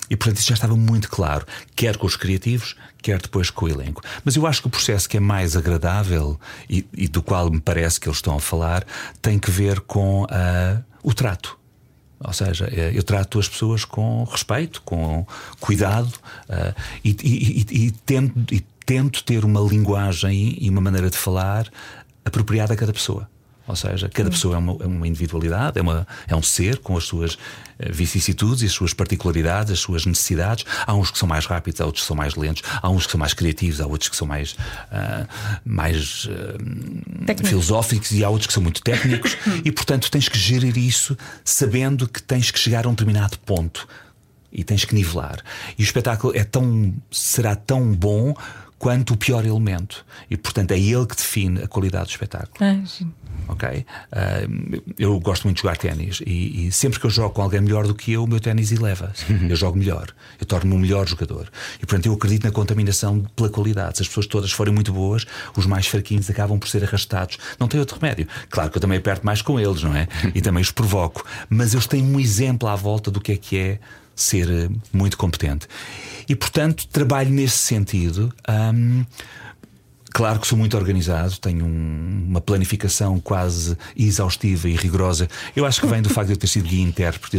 e 0.09 0.17
portanto 0.17 0.39
isso 0.39 0.47
já 0.47 0.55
estava 0.55 0.75
muito 0.75 1.11
claro, 1.11 1.45
quer 1.75 1.97
com 1.97 2.07
os 2.07 2.15
criativos, 2.15 2.75
quer 2.99 3.21
depois 3.21 3.51
com 3.51 3.65
o 3.65 3.69
elenco. 3.69 4.01
Mas 4.25 4.35
eu 4.35 4.47
acho 4.47 4.61
que 4.61 4.67
o 4.67 4.71
processo 4.71 5.07
que 5.07 5.17
é 5.17 5.19
mais 5.19 5.55
agradável 5.55 6.39
e, 6.67 6.83
e 6.95 7.07
do 7.07 7.21
qual 7.21 7.51
me 7.51 7.59
parece 7.61 7.99
que 7.99 8.07
eles 8.07 8.17
estão 8.17 8.35
a 8.35 8.39
falar 8.39 8.83
tem 9.21 9.37
que 9.37 9.51
ver 9.51 9.81
com 9.81 10.25
ah, 10.31 10.81
o 11.03 11.13
trato. 11.13 11.59
Ou 12.19 12.33
seja, 12.33 12.67
eh, 12.71 12.91
eu 12.95 13.03
trato 13.03 13.39
as 13.39 13.47
pessoas 13.47 13.85
com 13.85 14.23
respeito, 14.23 14.81
com 14.83 15.25
cuidado 15.59 16.11
ah, 16.49 16.73
e, 17.03 17.11
e- 17.23 17.65
e- 17.71 17.85
e 17.87 17.91
tento, 17.91 18.53
e 18.53 18.59
tento 18.85 19.23
ter 19.23 19.45
uma 19.45 19.61
linguagem 19.61 20.57
e 20.59 20.69
uma 20.69 20.81
maneira 20.81 21.09
de 21.09 21.17
falar 21.17 21.67
apropriada 22.25 22.73
a 22.73 22.77
cada 22.77 22.91
pessoa. 22.91 23.29
Ou 23.67 23.75
seja, 23.75 24.07
cada 24.09 24.29
pessoa 24.29 24.55
é 24.55 24.57
uma, 24.57 24.77
é 24.81 24.87
uma 24.87 25.07
individualidade, 25.07 25.77
é, 25.77 25.81
uma, 25.81 26.07
é 26.27 26.35
um 26.35 26.41
ser 26.41 26.77
com 26.77 26.95
as 26.95 27.03
suas 27.03 27.37
eh, 27.77 27.91
vicissitudes 27.91 28.63
e 28.63 28.65
as 28.65 28.71
suas 28.71 28.93
particularidades, 28.93 29.71
as 29.73 29.79
suas 29.79 30.05
necessidades. 30.05 30.65
Há 30.85 30.93
uns 30.93 31.11
que 31.11 31.17
são 31.17 31.27
mais 31.27 31.45
rápidos, 31.45 31.81
há 31.81 31.85
outros 31.85 32.03
que 32.03 32.07
são 32.07 32.15
mais 32.15 32.35
lentos, 32.35 32.63
há 32.81 32.89
uns 32.89 33.05
que 33.05 33.11
são 33.11 33.19
mais 33.19 33.33
criativos, 33.33 33.81
há 33.81 33.85
outros 33.85 34.09
que 34.09 34.15
são 34.15 34.25
mais, 34.25 34.55
ah, 34.91 35.27
mais 35.65 36.29
Técnicos. 37.25 37.49
filosóficos 37.49 38.11
e 38.11 38.23
há 38.23 38.29
outros 38.29 38.47
que 38.47 38.53
são 38.53 38.63
muito 38.63 38.81
técnicos. 38.81 39.37
e 39.65 39.71
portanto 39.71 40.09
tens 40.09 40.29
que 40.29 40.37
gerir 40.39 40.77
isso 40.77 41.17
sabendo 41.43 42.07
que 42.07 42.21
tens 42.23 42.51
que 42.51 42.59
chegar 42.59 42.85
a 42.85 42.89
um 42.89 42.91
determinado 42.93 43.37
ponto 43.39 43.87
e 44.51 44.63
tens 44.63 44.85
que 44.85 44.95
nivelar. 44.95 45.39
E 45.77 45.83
o 45.83 45.85
espetáculo 45.85 46.35
é 46.35 46.43
tão, 46.43 46.93
será 47.11 47.55
tão 47.55 47.93
bom 47.93 48.33
quanto 48.79 49.13
o 49.13 49.17
pior 49.17 49.45
elemento. 49.45 50.05
E 50.29 50.37
portanto 50.37 50.71
é 50.71 50.79
ele 50.79 51.05
que 51.05 51.15
define 51.15 51.63
a 51.63 51.67
qualidade 51.67 52.05
do 52.05 52.11
espetáculo 52.11 52.53
Ah, 52.59 52.81
giro. 52.85 53.13
Ok? 53.47 53.85
Ah, 54.11 54.41
eu 54.97 55.19
gosto 55.19 55.43
muito 55.43 55.57
de 55.57 55.63
jogar 55.63 55.77
ténis 55.77 56.21
e, 56.25 56.67
e 56.67 56.71
sempre 56.71 56.99
que 56.99 57.05
eu 57.05 57.09
jogo 57.09 57.33
com 57.33 57.41
alguém 57.41 57.61
melhor 57.61 57.87
do 57.87 57.95
que 57.95 58.11
eu, 58.13 58.23
o 58.23 58.27
meu 58.27 58.39
ténis 58.39 58.71
eleva. 58.71 59.13
Eu 59.49 59.55
jogo 59.55 59.77
melhor, 59.77 60.07
eu 60.39 60.45
torno-me 60.45 60.75
um 60.75 60.79
melhor 60.79 61.07
jogador. 61.07 61.49
E 61.75 61.85
portanto 61.85 62.05
eu 62.05 62.13
acredito 62.13 62.43
na 62.43 62.51
contaminação 62.51 63.21
pela 63.35 63.49
qualidade. 63.49 63.97
Se 63.97 64.03
as 64.03 64.07
pessoas 64.07 64.27
todas 64.27 64.51
forem 64.51 64.73
muito 64.73 64.91
boas, 64.91 65.25
os 65.55 65.65
mais 65.65 65.87
fraquinhos 65.87 66.29
acabam 66.29 66.57
por 66.59 66.67
ser 66.67 66.83
arrastados. 66.83 67.37
Não 67.59 67.67
tem 67.67 67.79
outro 67.79 67.97
remédio. 67.99 68.27
Claro 68.49 68.69
que 68.69 68.77
eu 68.77 68.81
também 68.81 68.97
aperto 68.97 69.25
mais 69.25 69.41
com 69.41 69.59
eles, 69.59 69.83
não 69.83 69.95
é? 69.95 70.07
E 70.33 70.41
também 70.41 70.61
os 70.61 70.71
provoco. 70.71 71.25
Mas 71.49 71.73
eles 71.73 71.87
têm 71.87 72.03
um 72.03 72.19
exemplo 72.19 72.67
à 72.67 72.75
volta 72.75 73.09
do 73.11 73.19
que 73.21 73.31
é 73.33 73.37
que 73.37 73.57
é 73.57 73.79
ser 74.15 74.49
eh, 74.49 74.69
muito 74.91 75.17
competente. 75.17 75.67
E 76.27 76.35
portanto 76.35 76.87
trabalho 76.87 77.29
nesse 77.29 77.57
sentido. 77.57 78.33
ahm, 78.47 79.03
Claro 80.17 80.39
que 80.39 80.47
sou 80.47 80.57
muito 80.57 80.75
organizado, 80.75 81.37
tenho 81.37 81.63
um- 81.63 82.25
uma 82.27 82.41
planificação 82.41 83.19
quase 83.19 83.77
exaustiva 83.95 84.67
e 84.67 84.75
rigorosa. 84.75 85.27
Eu 85.55 85.63
acho 85.63 85.79
que 85.79 85.85
vem 85.85 86.01
do 86.01 86.09
facto 86.09 86.27
de 86.29 86.33
eu 86.33 86.37
ter 86.37 86.47
sido 86.47 86.67
guia 86.67 86.81
intérprete. 86.83 87.37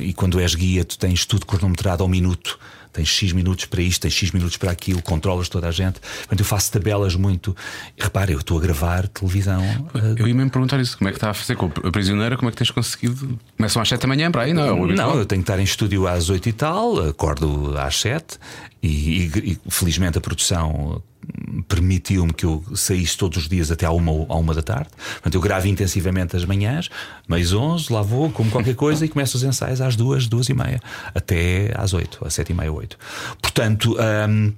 E 0.00 0.12
quando 0.12 0.40
és 0.40 0.52
guia, 0.56 0.84
tu 0.84 0.98
tens 0.98 1.24
tudo 1.24 1.46
cronometrado 1.46 2.02
ao 2.02 2.08
minuto. 2.08 2.58
Tens 2.92 3.08
X 3.08 3.32
minutos 3.32 3.64
para 3.66 3.80
isto, 3.80 4.02
tens 4.02 4.12
X 4.14 4.32
minutos 4.32 4.56
para 4.56 4.70
aquilo, 4.72 5.00
controlas 5.00 5.48
toda 5.48 5.68
a 5.68 5.70
gente. 5.70 5.98
Portanto, 6.00 6.40
eu 6.40 6.44
faço 6.44 6.72
tabelas 6.72 7.14
muito. 7.14 7.56
Repara, 7.98 8.32
eu 8.32 8.40
estou 8.40 8.58
a 8.58 8.60
gravar 8.60 9.06
televisão. 9.08 9.62
eh, 9.94 10.14
Eu 10.18 10.26
ia 10.28 10.34
mesmo 10.34 10.50
perguntar 10.50 10.78
isso, 10.80 10.98
como 10.98 11.08
é 11.08 11.12
que 11.12 11.16
está 11.18 11.30
a 11.30 11.34
fazer 11.34 11.54
com 11.56 11.66
a 11.84 11.90
prisioneira, 11.92 12.36
como 12.36 12.48
é 12.48 12.52
que 12.52 12.58
tens 12.58 12.70
conseguido? 12.70 13.38
Começam 13.56 13.80
às 13.80 13.88
7 13.88 14.02
da 14.02 14.08
manhã 14.08 14.30
para 14.30 14.42
aí, 14.42 14.52
não 14.52 14.64
é? 14.64 14.94
Não, 14.94 15.14
eu 15.16 15.24
tenho 15.24 15.40
que 15.40 15.50
estar 15.50 15.58
em 15.58 15.64
estúdio 15.64 16.06
às 16.06 16.28
8 16.28 16.48
e 16.48 16.52
tal, 16.52 16.98
acordo 17.08 17.74
às 17.78 17.98
7 17.98 18.38
e, 18.82 18.88
e- 18.88 19.52
e, 19.52 19.70
felizmente 19.70 20.18
a 20.18 20.20
produção 20.20 21.02
hum, 21.48 21.62
permitiu-me 21.68 22.32
que 22.32 22.44
eu 22.44 22.64
saísse 22.74 23.16
todos 23.16 23.38
os 23.38 23.48
dias 23.48 23.70
até 23.70 23.86
à 23.86 23.92
uma, 23.92 24.10
à 24.28 24.36
uma 24.36 24.52
da 24.54 24.62
tarde. 24.62 24.88
Portanto, 25.12 25.34
eu 25.34 25.40
gravo 25.40 25.68
intensivamente 25.68 26.36
as 26.36 26.44
manhãs, 26.44 26.90
mais 27.28 27.52
11, 27.52 27.92
lá 27.92 28.02
vou, 28.02 28.30
como 28.30 28.50
qualquer 28.50 28.74
coisa 28.74 29.04
e 29.04 29.08
começo 29.08 29.36
os 29.36 29.44
ensaios 29.44 29.80
às 29.80 29.94
2, 29.94 30.26
2 30.26 30.48
e 30.48 30.54
meia, 30.54 30.80
até 31.14 31.72
às 31.76 31.92
8, 31.94 32.26
às 32.26 32.34
7 32.34 32.50
e 32.50 32.54
meia, 32.54 32.72
8. 32.72 32.98
Portanto. 33.40 33.96
hum, 34.28 34.52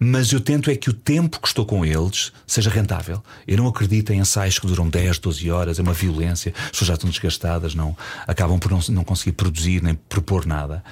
mas 0.00 0.30
eu 0.32 0.40
tento 0.40 0.70
é 0.70 0.76
que 0.76 0.88
o 0.88 0.92
tempo 0.92 1.40
que 1.40 1.48
estou 1.48 1.66
com 1.66 1.84
eles 1.84 2.32
seja 2.46 2.70
rentável. 2.70 3.20
Eu 3.48 3.56
não 3.56 3.66
acredito 3.66 4.12
em 4.12 4.20
ensaios 4.20 4.56
que 4.56 4.64
duram 4.64 4.88
10, 4.88 5.18
12 5.18 5.50
horas, 5.50 5.80
é 5.80 5.82
uma 5.82 5.92
violência, 5.92 6.54
as 6.56 6.70
pessoas 6.70 6.86
já 6.86 6.94
estão 6.94 7.10
desgastadas, 7.10 7.74
não, 7.74 7.96
acabam 8.24 8.60
por 8.60 8.70
não, 8.70 8.78
não 8.90 9.02
conseguir 9.02 9.32
produzir 9.32 9.82
nem 9.82 9.94
propor 9.94 10.46
nada. 10.46 10.84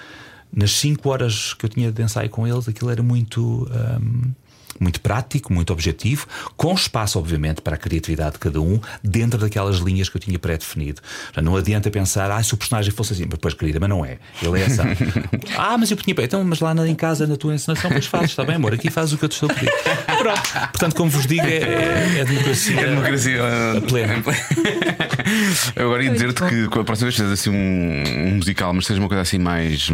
Nas 0.52 0.72
5 0.72 1.08
horas 1.08 1.54
que 1.54 1.66
eu 1.66 1.68
tinha 1.68 1.92
de 1.92 2.02
ensaio 2.02 2.30
com 2.30 2.46
eles, 2.46 2.68
aquilo 2.68 2.90
era 2.90 3.02
muito. 3.02 3.68
hum, 4.00 4.32
muito 4.80 5.00
prático, 5.00 5.52
muito 5.52 5.72
objetivo, 5.72 6.26
com 6.56 6.72
espaço, 6.74 7.18
obviamente, 7.18 7.60
para 7.60 7.74
a 7.74 7.78
criatividade 7.78 8.32
de 8.32 8.38
cada 8.38 8.60
um, 8.60 8.80
dentro 9.02 9.38
daquelas 9.38 9.76
linhas 9.76 10.08
que 10.08 10.16
eu 10.16 10.20
tinha 10.20 10.38
pré-definido. 10.38 11.00
Não 11.42 11.56
adianta 11.56 11.90
pensar, 11.90 12.30
ah, 12.30 12.42
se 12.42 12.54
o 12.54 12.56
personagem 12.56 12.92
fosse 12.92 13.12
assim, 13.14 13.24
mas, 13.28 13.38
pois, 13.40 13.54
querida, 13.54 13.78
mas 13.80 13.88
não 13.88 14.04
é. 14.04 14.18
Ele 14.42 14.60
é 14.60 14.66
assim. 14.66 14.82
ah, 15.56 15.76
mas 15.78 15.90
eu 15.90 15.96
tinha. 15.96 16.14
Então, 16.18 16.42
mas 16.44 16.60
lá 16.60 16.74
na- 16.74 16.86
em 16.88 16.94
casa, 16.94 17.26
na 17.26 17.36
tua 17.36 17.54
encenação, 17.54 17.90
pois 17.90 18.06
fazes, 18.06 18.30
está 18.30 18.44
bem, 18.44 18.56
amor, 18.56 18.74
aqui 18.74 18.90
fazes 18.90 19.12
o 19.14 19.18
que 19.18 19.24
eu 19.24 19.28
te 19.28 19.32
estou 19.32 19.50
a 19.50 19.54
pedir. 19.54 19.70
Pronto. 20.18 20.42
Portanto, 20.72 20.94
como 20.96 21.10
vos 21.10 21.26
digo, 21.26 21.44
é, 21.46 21.56
é, 21.56 22.18
é 22.20 22.24
democracia. 22.24 22.80
É 22.80 22.86
democracia 22.86 23.40
a 23.76 23.80
plena. 23.82 24.22
Eu 25.74 25.86
agora 25.86 26.04
ia 26.04 26.10
dizer-te 26.10 26.42
que 26.46 26.68
com 26.68 26.80
a 26.80 26.84
próxima 26.84 27.06
vez 27.10 27.16
que 27.16 27.22
fizeres 27.22 27.40
assim 27.40 27.50
um, 27.50 28.28
um 28.28 28.34
musical, 28.36 28.72
mas 28.72 28.86
seja 28.86 29.00
uma 29.00 29.08
coisa 29.08 29.22
assim 29.22 29.38
mais. 29.38 29.88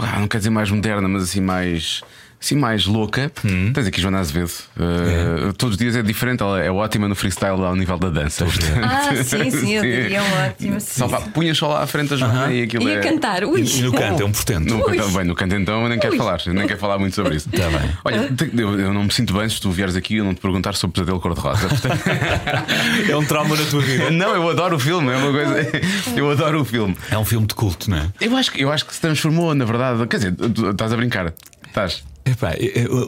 ah, 0.00 0.20
Não 0.20 0.28
quer 0.28 0.38
dizer 0.38 0.50
mais 0.50 0.70
moderna, 0.70 1.08
mas 1.08 1.24
assim 1.24 1.40
mais. 1.40 2.02
Assim 2.44 2.56
mais 2.56 2.84
louca, 2.84 3.32
Hum. 3.42 3.72
tens 3.72 3.86
aqui 3.86 4.02
Joana 4.02 4.18
Azevedo. 4.18 4.50
Uh, 4.76 5.54
Todos 5.54 5.76
os 5.76 5.78
dias 5.78 5.96
é 5.96 6.02
diferente, 6.02 6.42
ela 6.42 6.62
é 6.62 6.70
ótima 6.70 7.08
no 7.08 7.14
freestyle 7.14 7.64
ao 7.64 7.74
nível 7.74 7.96
da 7.98 8.10
dança. 8.10 8.44
Ah, 8.82 9.14
sim, 9.24 9.48
sim, 9.50 9.72
eu 9.72 9.82
diria 9.82 10.20
ótimo. 10.22 10.78
sim, 10.78 10.98
Só 11.00 11.08
pá, 11.08 11.22
sim. 11.22 11.30
punha 11.30 11.54
só 11.54 11.68
lá 11.68 11.82
à 11.82 11.86
frente 11.86 12.12
a 12.12 12.16
Joana 12.18 12.52
e 12.52 12.64
aquilo 12.64 12.86
E 12.86 12.92
é. 12.92 12.98
a 12.98 13.00
cantar, 13.00 13.44
ui. 13.44 13.62
E 13.62 13.80
no 13.80 13.92
canto, 13.94 14.22
é 14.22 14.26
um 14.26 14.32
portento. 14.32 14.74
No 14.76 14.84
canto, 14.84 15.08
bem, 15.12 15.24
no 15.24 15.34
canto 15.34 15.54
então 15.54 15.82
eu 15.84 15.88
nem 15.88 15.98
quero 15.98 16.16
falar, 16.18 16.38
eu 16.44 16.52
nem 16.52 16.66
quero 16.66 16.78
falar 16.78 16.98
muito 16.98 17.14
sobre 17.16 17.34
isso. 17.36 17.48
Tá 17.48 17.66
bem. 17.70 17.90
Olha, 18.04 18.30
eu, 18.58 18.78
eu 18.78 18.92
não 18.92 19.04
me 19.04 19.10
sinto 19.10 19.32
bem 19.32 19.48
se 19.48 19.58
tu 19.58 19.70
vieres 19.70 19.96
aqui 19.96 20.16
e 20.16 20.18
eu 20.18 20.24
não 20.26 20.34
te 20.34 20.42
perguntar 20.42 20.74
sobre 20.74 20.90
o 20.90 20.94
pesadelo 20.94 21.20
cor-de-rosa. 21.20 21.66
Portanto, 21.66 21.98
É 23.08 23.16
um 23.16 23.24
trauma 23.24 23.56
na 23.56 23.64
tua 23.64 23.80
vida. 23.80 24.10
não, 24.10 24.34
eu 24.34 24.50
adoro 24.50 24.76
o 24.76 24.78
filme, 24.78 25.10
é 25.10 25.16
uma 25.16 25.32
coisa. 25.32 25.66
Eu 26.14 26.30
adoro 26.30 26.60
o 26.60 26.64
filme. 26.66 26.94
É 27.10 27.16
um 27.16 27.24
filme 27.24 27.46
de 27.46 27.54
culto, 27.54 27.88
não 27.88 27.96
é? 27.96 28.08
Eu 28.20 28.36
acho, 28.36 28.52
que- 28.52 28.60
eu 28.62 28.70
acho 28.70 28.84
que 28.84 28.94
se 28.94 29.00
transformou, 29.00 29.54
na 29.54 29.64
verdade. 29.64 30.06
Quer 30.08 30.16
dizer, 30.18 30.34
tu 30.34 30.68
estás 30.72 30.92
a 30.92 30.96
brincar. 30.96 31.32
Estás. 31.66 32.04
Epá, 32.26 32.52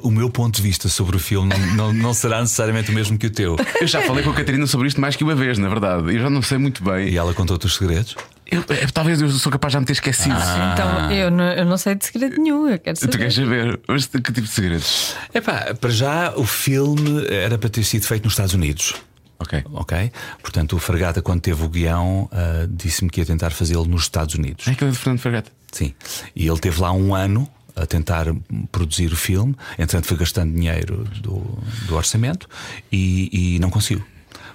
o 0.03 0.11
meu 0.11 0.29
ponto 0.29 0.57
de 0.57 0.63
vista 0.63 0.89
sobre 0.91 1.17
o 1.17 1.19
filme 1.19 1.49
não, 1.49 1.75
não, 1.75 1.93
não 1.93 2.15
será 2.15 2.41
necessariamente 2.43 2.91
o 2.91 2.95
mesmo 2.95 3.17
que 3.17 3.27
o 3.29 3.31
teu. 3.31 3.57
Eu 3.81 3.87
já 3.87 4.03
falei 4.03 4.23
com 4.23 4.29
a 4.31 4.35
Catarina 4.35 4.67
sobre 4.67 4.89
isto 4.89 5.01
mais 5.01 5.17
que 5.17 5.25
uma 5.25 5.35
vez, 5.35 5.57
na 5.57 5.69
verdade. 5.71 6.15
Eu 6.15 6.21
já 6.21 6.29
não 6.29 6.43
sei 6.43 6.59
muito 6.59 6.85
bem. 6.85 7.09
E 7.09 7.17
ela 7.17 7.33
contou-te 7.33 7.65
os 7.65 7.75
segredos? 7.77 8.15
Eu- 8.47 8.63
é, 8.69 8.87
talvez 8.93 9.21
eu 9.23 9.31
sou 9.31 9.51
capaz 9.51 9.71
de 9.71 9.75
já 9.75 9.81
me 9.81 9.87
ter 9.87 9.95
esquecido. 9.95 10.37
Então, 10.73 11.11
eu 11.13 11.31
não, 11.31 11.45
eu 11.53 11.65
não 11.65 11.79
sei 11.79 11.95
de 11.95 12.05
segredo 12.05 12.37
nenhum, 12.41 12.69
eu 12.69 12.79
quero 12.79 12.97
Tu 12.97 13.01
saber. 13.07 13.17
queres 13.19 13.35
saber? 13.35 13.81
Mas 13.89 14.05
que 14.07 14.21
tipo 14.21 14.43
de 14.43 14.49
segredos? 14.49 15.17
Epá, 15.35 15.75
para 15.81 15.91
já 15.91 16.33
o 16.37 16.45
filme 16.45 17.27
era 17.31 17.57
para 17.57 17.71
ter 17.71 17.85
sido 17.85 18.05
feito 18.07 18.25
nos 18.25 18.35
Estados 18.35 18.53
Unidos. 18.53 18.95
Ok. 19.39 19.65
Ok? 19.73 20.13
Portanto, 20.43 20.77
o 20.77 20.79
Fragata, 20.79 21.21
quando 21.23 21.41
teve 21.41 21.63
o 21.65 21.69
guião, 21.69 22.29
ah, 22.33 22.67
disse-me 22.71 23.09
que 23.11 23.21
ia 23.21 23.27
tentar 23.27 23.51
fazê-lo 23.51 23.85
nos 23.87 24.03
Estados 24.03 24.35
Unidos. 24.35 24.69
É 24.69 24.73
aquele 24.73 24.91
de 24.91 24.99
Fernando 24.99 25.21
Fergata. 25.21 25.51
Sim. 25.73 25.95
E 26.35 26.47
ele 26.47 26.59
teve 26.59 26.81
lá 26.81 26.93
um 26.93 27.15
ano 27.15 27.49
a 27.77 27.87
tentar 27.87 28.27
produzir 28.73 29.13
o 29.13 29.17
filme, 29.17 29.55
entretanto 29.73 30.07
foi 30.07 30.17
gastando 30.17 30.53
dinheiro 30.53 31.05
do, 31.21 31.41
do 31.87 31.95
orçamento 31.95 32.49
e, 32.91 33.57
e 33.57 33.59
não 33.59 33.71
conseguiu. 33.71 34.05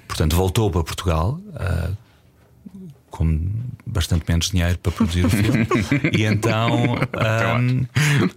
Portanto, 0.07 0.35
voltou 0.35 0.69
para 0.69 0.83
Portugal. 0.83 1.39
ah, 1.55 1.91
com 3.11 3.51
bastante 3.85 4.23
menos 4.27 4.49
dinheiro 4.49 4.79
para 4.79 4.91
produzir 4.91 5.25
o 5.25 5.29
filme, 5.29 5.67
e 6.17 6.23
então 6.23 6.95
ahm, 7.13 7.83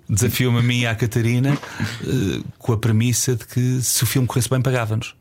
desafiou-me 0.09 0.59
a 0.59 0.62
mim 0.62 0.81
e 0.81 0.87
à 0.87 0.94
Catarina 0.97 1.57
eh, 2.03 2.42
com 2.59 2.73
a 2.73 2.77
premissa 2.77 3.37
de 3.37 3.47
que 3.47 3.81
se 3.81 4.03
o 4.03 4.07
filme 4.07 4.27
corresse 4.27 4.51
bem, 4.51 4.61
pagava-nos. 4.61 5.14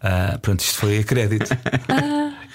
Ah, 0.00 0.38
pronto, 0.40 0.60
isto 0.60 0.78
foi 0.78 0.98
a 0.98 1.04
crédito. 1.04 1.50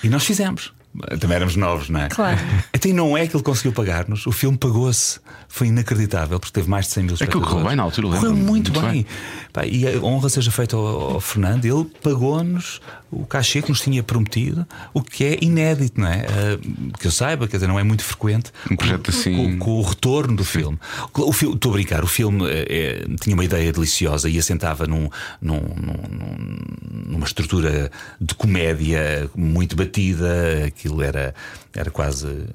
E 0.01 0.09
nós 0.09 0.23
fizemos. 0.23 0.73
Também 1.19 1.35
éramos 1.37 1.55
novos, 1.55 1.89
não 1.89 2.01
é? 2.01 2.09
Claro. 2.09 2.37
Então 2.73 2.91
não 2.93 3.17
é 3.17 3.25
que 3.25 3.35
ele 3.35 3.43
conseguiu 3.43 3.71
pagar-nos, 3.71 4.25
o 4.27 4.31
filme 4.31 4.57
pagou-se. 4.57 5.19
Foi 5.47 5.67
inacreditável, 5.67 6.39
porque 6.39 6.53
teve 6.53 6.69
mais 6.69 6.85
de 6.87 6.91
100 6.93 7.03
mil 7.03 7.13
Aquilo 7.13 7.25
espectadores. 7.27 7.51
correu 7.53 7.67
bem 7.67 7.75
na 7.75 7.83
altura, 7.83 8.07
Correu 8.07 8.21
lembro-me. 8.23 8.43
muito, 8.45 8.71
Muito 8.73 8.81
bem. 8.85 8.91
bem. 9.03 9.05
E 9.69 9.87
a 9.87 9.99
honra 10.01 10.29
seja 10.29 10.51
feita 10.51 10.75
ao, 10.75 11.13
ao 11.13 11.21
Fernando, 11.21 11.65
ele 11.65 11.85
pagou-nos 12.01 12.79
o 13.11 13.25
cachê 13.25 13.61
que 13.61 13.69
nos 13.69 13.81
tinha 13.81 14.01
prometido, 14.01 14.65
o 14.93 15.01
que 15.01 15.25
é 15.25 15.37
inédito, 15.41 15.99
não 15.99 16.07
é? 16.07 16.25
Uh, 16.25 16.97
que 16.97 17.05
eu 17.07 17.11
saiba, 17.11 17.47
quer 17.47 17.57
dizer, 17.57 17.67
não 17.67 17.77
é 17.77 17.83
muito 17.83 18.03
frequente. 18.03 18.51
Um 18.69 18.75
projeto 18.75 19.11
com, 19.11 19.17
assim. 19.17 19.35
Com, 19.35 19.59
com 19.59 19.71
o 19.79 19.81
retorno 19.81 20.37
do 20.37 20.45
filme. 20.45 20.79
O 21.13 21.33
filme 21.33 21.55
estou 21.55 21.71
a 21.71 21.73
brincar, 21.73 22.03
o 22.03 22.07
filme 22.07 22.45
é, 22.49 23.05
tinha 23.19 23.35
uma 23.35 23.43
ideia 23.43 23.71
deliciosa 23.73 24.29
e 24.29 24.39
assentava 24.39 24.87
num, 24.87 25.09
num, 25.41 25.59
num, 25.59 27.07
numa 27.07 27.25
estrutura 27.25 27.91
de 28.19 28.33
comédia 28.33 29.29
muito 29.35 29.75
batida, 29.75 30.65
aquilo 30.67 31.01
era, 31.01 31.35
era 31.73 31.91
quase 31.91 32.45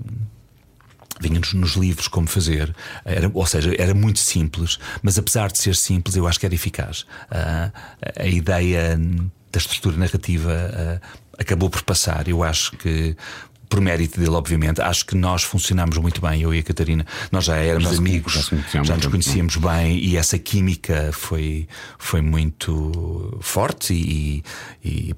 vinha-nos 1.20 1.54
nos 1.54 1.72
livros 1.72 2.08
como 2.08 2.26
fazer, 2.26 2.74
era, 3.04 3.30
ou 3.32 3.46
seja, 3.46 3.74
era 3.78 3.94
muito 3.94 4.18
simples, 4.18 4.78
mas 5.02 5.18
apesar 5.18 5.50
de 5.50 5.58
ser 5.58 5.76
simples, 5.76 6.16
eu 6.16 6.26
acho 6.26 6.38
que 6.38 6.46
era 6.46 6.54
eficaz. 6.54 7.02
Uh, 7.30 7.72
a 8.16 8.26
ideia 8.26 8.98
da 9.52 9.58
estrutura 9.58 9.96
narrativa 9.96 10.52
uh, 10.52 11.06
acabou 11.38 11.70
por 11.70 11.82
passar. 11.82 12.28
Eu 12.28 12.42
acho 12.42 12.72
que 12.76 13.16
por 13.68 13.80
mérito 13.80 14.18
dele, 14.18 14.32
obviamente. 14.32 14.80
Acho 14.80 15.06
que 15.06 15.16
nós 15.16 15.42
funcionamos 15.42 15.98
muito 15.98 16.20
bem, 16.20 16.42
eu 16.42 16.54
e 16.54 16.58
a 16.58 16.62
Catarina. 16.62 17.06
Nós 17.30 17.44
já 17.44 17.56
éramos 17.56 17.90
já 17.90 17.98
amigos, 17.98 18.50
já, 18.72 18.82
já 18.82 18.96
nos 18.96 19.06
conhecíamos 19.06 19.56
bem 19.56 19.98
e 19.98 20.16
essa 20.16 20.38
química 20.38 21.10
foi, 21.12 21.66
foi 21.98 22.20
muito 22.20 23.38
forte. 23.40 23.92
E, 23.92 24.42
e, 24.84 25.10
e 25.10 25.14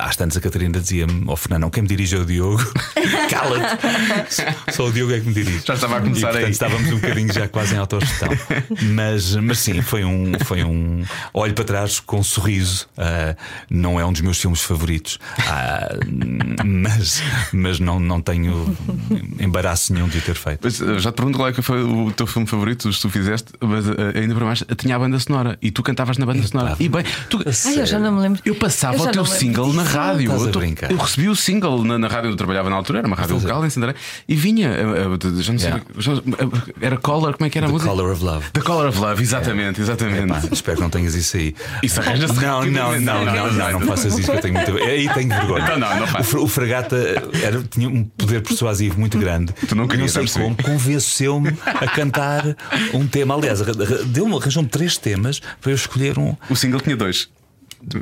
às 0.00 0.16
tantas 0.16 0.36
a 0.36 0.40
Catarina 0.40 0.78
dizia-me: 0.78 1.24
Ó 1.26 1.32
oh, 1.32 1.36
Fernando, 1.36 1.62
não 1.62 1.70
quem 1.70 1.82
me 1.82 1.88
dirige 1.88 2.16
é 2.16 2.18
o 2.18 2.24
Diogo, 2.24 2.62
cala-te. 3.30 4.72
Só 4.72 4.86
o 4.86 4.92
Diogo 4.92 5.12
é 5.12 5.20
que 5.20 5.26
me 5.26 5.34
dirige. 5.34 5.62
Já 5.64 5.74
estava 5.74 5.98
a 5.98 6.00
começar 6.00 6.28
e, 6.28 6.32
portanto, 6.32 6.44
aí. 6.44 6.50
Estávamos 6.50 6.92
um 6.92 6.98
bocadinho 6.98 7.32
já 7.32 7.48
quase 7.48 7.74
em 7.74 7.78
autogestão. 7.78 8.28
mas, 8.94 9.34
mas 9.36 9.58
sim, 9.58 9.82
foi 9.82 10.04
um, 10.04 10.32
foi 10.44 10.64
um. 10.64 11.04
Olho 11.32 11.54
para 11.54 11.64
trás 11.64 12.00
com 12.00 12.18
um 12.18 12.22
sorriso. 12.22 12.88
Uh, 12.96 13.36
não 13.68 13.98
é 13.98 14.04
um 14.04 14.12
dos 14.12 14.20
meus 14.20 14.40
filmes 14.40 14.62
favoritos, 14.62 15.18
uh, 15.38 16.64
mas, 16.64 17.22
mas 17.52 17.79
não, 17.82 17.98
não 18.00 18.20
tenho 18.20 18.76
embaraço 19.40 19.92
nenhum 19.92 20.08
de 20.08 20.18
o 20.18 20.20
ter 20.20 20.34
feito. 20.34 20.60
Mas, 20.62 20.80
eh, 20.80 20.98
já 20.98 21.10
te 21.12 21.16
pergunto 21.16 21.38
qual 21.38 21.48
é 21.48 21.52
que 21.52 21.62
foi 21.62 21.82
o 21.82 22.10
teu 22.12 22.26
filme 22.26 22.46
favorito, 22.46 22.88
que 22.90 23.00
tu 23.00 23.08
fizeste, 23.10 23.52
mas 23.60 23.86
uh, 23.88 23.94
ainda 24.14 24.34
para 24.34 24.44
mais 24.44 24.64
tinha 24.76 24.96
a 24.96 24.98
banda 24.98 25.18
sonora 25.18 25.58
e 25.62 25.70
tu 25.70 25.82
cantavas 25.82 26.18
na 26.18 26.26
banda 26.26 26.42
sonora. 26.46 26.76
E 26.78 26.88
bem, 26.88 27.04
tu, 27.28 27.38
Ai, 27.66 27.80
eu 27.80 27.86
já 27.86 27.98
não 27.98 28.12
me 28.12 28.20
lembro. 28.20 28.40
eu 28.44 28.54
passava 28.54 28.96
Eu 28.96 29.00
o 29.02 29.06
teu 29.10 29.22
não 29.22 29.24
single 29.24 29.72
na 29.72 29.82
rádio. 29.82 30.30
Eu, 30.32 30.90
eu 30.90 30.96
recebi 30.98 31.28
o 31.28 31.36
single 31.36 31.84
na, 31.84 31.98
na 31.98 32.08
rádio 32.08 32.24
onde 32.26 32.34
eu 32.34 32.36
trabalhava 32.36 32.68
na 32.70 32.76
altura, 32.76 32.98
era 33.00 33.06
uma 33.06 33.16
rádio 33.16 33.36
local 33.36 33.64
em 33.64 33.70
Santarém, 33.70 33.94
e 34.28 34.34
vinha, 34.36 34.68
eh, 34.68 34.82
eh, 34.82 35.42
já 35.42 35.52
não 35.52 35.58
sei, 35.58 35.70
Yeah. 35.70 35.84
já- 35.98 36.12
eh, 36.14 36.74
era 36.80 36.96
Color, 36.96 37.34
como 37.36 37.46
é 37.46 37.50
que 37.50 37.58
era 37.58 37.66
a 37.66 37.68
The 37.68 37.72
música? 37.72 37.90
Color 37.90 38.12
of 38.12 38.24
Love. 38.24 38.46
The 38.52 38.60
Color 38.60 38.88
of 38.88 38.98
Love, 38.98 39.22
exatamente, 39.22 39.80
exatamente. 39.80 40.26
Pá, 40.28 40.42
espero 40.52 40.76
que 40.78 40.82
não 40.82 40.90
tenhas 40.90 41.14
isso 41.14 41.36
aí. 41.36 41.54
Isso 41.82 42.00
arranja-se 42.00 42.34
Não, 42.40 42.64
não, 42.64 43.00
não, 43.00 43.24
não, 43.24 43.52
não, 43.52 43.72
não 43.72 43.80
faças 43.82 44.18
isso 44.18 44.30
que 44.30 44.36
eu 44.36 44.40
tenho 44.40 44.54
muito. 44.54 44.76
Aí 44.78 45.08
tenho 45.14 45.28
vergonha. 45.28 45.64
Então 45.64 45.78
não, 45.78 45.96
não 45.96 46.04
o, 46.04 46.06
faço. 46.08 46.30
Fra- 46.30 46.40
o 46.40 46.48
Fragata 46.48 46.96
era, 47.42 47.62
tinha 47.70 47.88
um 47.88 48.04
poder 48.04 48.42
persuasivo 48.42 48.98
muito 48.98 49.18
grande. 49.18 49.52
Tu 49.68 49.74
não 49.74 49.86
querias, 49.88 50.12
sei 50.12 50.26
já 50.26 50.32
percebi. 50.40 50.56
como, 50.64 50.74
convenceu-me 50.74 51.50
a 51.64 51.86
cantar 51.88 52.56
um 52.92 53.06
tema. 53.06 53.34
Aliás, 53.34 53.60
deu-me, 54.06 54.36
arranjou-me 54.36 54.68
três 54.68 54.96
temas 54.98 55.40
para 55.60 55.70
eu 55.70 55.74
escolher 55.74 56.18
um. 56.18 56.36
O 56.48 56.56
single 56.56 56.80
tinha 56.80 56.96
dois. 56.96 57.28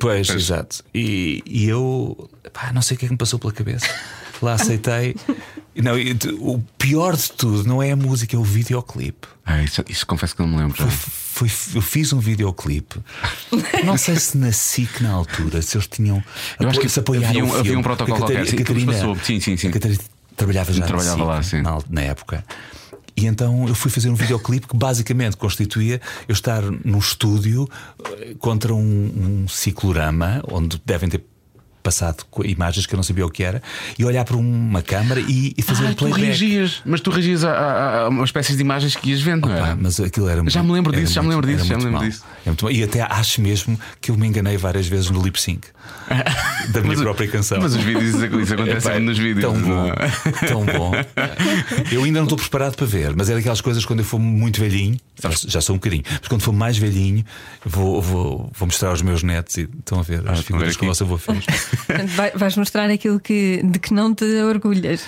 Pois, 0.00 0.26
Pois. 0.26 0.30
exato. 0.42 0.82
E, 0.94 1.42
e 1.46 1.68
eu 1.68 2.28
pá, 2.52 2.72
não 2.72 2.82
sei 2.82 2.96
o 2.96 2.98
que 2.98 3.04
é 3.04 3.08
que 3.08 3.12
me 3.14 3.18
passou 3.18 3.38
pela 3.38 3.52
cabeça. 3.52 3.86
Lá 4.42 4.54
aceitei. 4.54 5.14
Não, 5.82 5.94
o 6.40 6.58
pior 6.76 7.16
de 7.16 7.30
tudo 7.32 7.64
não 7.68 7.82
é 7.82 7.92
a 7.92 7.96
música, 7.96 8.34
é 8.36 8.38
o 8.38 8.42
videoclipe. 8.42 9.26
Ah, 9.46 9.62
isso, 9.62 9.84
isso 9.88 10.06
confesso 10.06 10.34
que 10.34 10.42
não 10.42 10.48
me 10.48 10.56
lembro. 10.56 10.76
já. 10.76 10.86
Foi, 10.90 11.48
eu 11.74 11.80
fiz 11.80 12.12
um 12.12 12.18
videoclipe. 12.18 12.96
Não 13.84 13.96
sei 13.96 14.16
se 14.16 14.36
na 14.36 14.50
SIC 14.50 15.00
na 15.00 15.10
altura, 15.12 15.62
se 15.62 15.76
eles 15.76 15.86
tinham. 15.86 16.22
Eu 16.58 16.68
acho 16.68 16.80
que 16.80 16.88
se 16.88 16.98
apoiaram 16.98 17.28
havia 17.28 17.44
um- 17.44 17.46
filme. 17.46 17.60
havia 17.60 17.78
um 17.78 17.82
protocolo 17.82 18.18
qualquer, 18.18 18.44
sim, 18.44 18.56
Catarina. 18.56 18.92
Sim, 19.22 19.40
sim, 19.40 19.56
sim. 19.56 19.70
Catarina 19.70 20.00
trabalhava 20.36 20.72
já 20.72 20.84
Trabalhava 20.84 21.16
na, 21.36 21.42
SIC, 21.42 21.62
lá, 21.62 21.78
sim. 21.78 21.86
Na, 21.90 22.00
na 22.02 22.06
época. 22.08 22.44
E 23.16 23.26
então 23.26 23.66
eu 23.68 23.74
fui 23.74 23.90
fazer 23.90 24.10
um 24.10 24.14
videoclipe 24.14 24.66
que 24.66 24.76
basicamente 24.76 25.36
constituía 25.36 26.00
eu 26.28 26.32
estar 26.32 26.62
num 26.62 26.98
estúdio 26.98 27.68
eh, 28.04 28.34
contra 28.38 28.74
um, 28.74 29.42
um 29.44 29.48
ciclorama 29.48 30.42
onde 30.50 30.80
devem 30.84 31.08
ter 31.08 31.24
passado 31.88 32.24
co- 32.30 32.44
imagens 32.44 32.84
que 32.86 32.94
eu 32.94 32.96
não 32.96 33.02
sabia 33.02 33.24
o 33.24 33.30
que 33.30 33.42
era 33.42 33.62
e 33.98 34.04
olhar 34.04 34.24
para 34.24 34.36
uma 34.36 34.82
câmara 34.82 35.20
e, 35.20 35.54
e 35.56 35.62
fazer 35.62 35.86
Ah, 35.86 35.88
um 35.90 35.94
tu 35.94 35.98
playback. 36.04 36.22
reagias, 36.24 36.82
mas 36.84 37.00
tu 37.00 37.10
reagias 37.10 37.44
a, 37.44 37.50
a, 37.52 38.00
a 38.02 38.08
uma 38.08 38.24
espécie 38.24 38.54
de 38.54 38.60
imagens 38.60 38.94
que 38.96 39.10
ias 39.10 39.20
vendo, 39.22 39.48
não 39.48 39.54
Pá, 39.56 39.66
era? 39.68 39.76
mas 39.76 39.98
aquilo 40.00 40.28
era 40.28 40.42
Já 40.50 40.62
me 40.62 40.72
lembro 40.72 40.92
disso, 40.94 41.12
já 41.14 41.22
me 41.22 41.28
lembro 41.28 41.46
disso, 41.46 41.64
já 41.64 41.76
me 41.78 41.84
lembro 41.84 42.00
disso. 42.00 42.24
É. 42.46 42.72
E 42.72 42.82
até 42.82 43.00
acho 43.02 43.40
mesmo 43.40 43.78
que 44.00 44.10
eu 44.10 44.16
me 44.16 44.26
enganei 44.26 44.56
várias 44.56 44.86
vezes 44.86 45.10
no 45.10 45.22
lip 45.22 45.40
sync 45.40 45.66
da 46.72 46.80
minha 46.80 46.92
Mas 46.94 47.00
própria 47.00 47.28
canção. 47.28 47.58
Mas 47.60 47.74
os 47.74 47.82
vídeos, 47.82 48.14
isso, 48.14 48.24
acontece 48.54 48.80
sempre 48.82 49.00
nos 49.00 49.18
vídeos. 49.18 49.40
Tão 49.44 49.56
não 49.56 49.68
bom, 49.68 49.86
é? 49.92 50.46
tão 50.46 50.64
bom. 50.66 50.92
Eu 51.90 52.04
ainda 52.04 52.18
não 52.20 52.24
estou 52.24 52.38
preparado 52.38 52.76
para 52.76 52.86
ver, 52.86 53.14
mas 53.16 53.28
é 53.30 53.34
daquelas 53.34 53.60
coisas 53.60 53.84
quando 53.84 54.00
eu 54.00 54.04
for 54.04 54.18
muito 54.18 54.60
velhinho, 54.60 54.96
já, 55.46 55.60
sou 55.60 55.74
um 55.74 55.78
bocadinho, 55.78 56.02
mas 56.08 56.28
quando 56.28 56.42
for 56.42 56.52
mais 56.52 56.76
velhinho, 56.78 57.24
vou, 57.64 58.00
vou, 58.02 58.50
vou 58.56 58.66
mostrar 58.66 58.90
aos 58.90 59.02
meus 59.02 59.22
netos 59.22 59.56
e 59.56 59.68
estão 59.78 60.00
a 60.00 60.02
ver 60.02 60.16
as 60.16 60.20
estão 60.20 60.32
a 60.32 60.34
ver 60.36 60.42
figuras 60.42 60.76
que 60.76 60.80
aqui. 60.80 60.86
vosso 60.86 61.04
avô 61.04 61.18
fez. 61.18 61.44
Portanto, 61.86 62.08
vai- 62.10 62.30
vais 62.34 62.56
mostrar 62.56 62.90
aquilo 62.90 63.18
que, 63.20 63.60
de 63.64 63.78
que 63.78 63.92
não 63.94 64.14
te 64.14 64.24
orgulhas. 64.42 65.02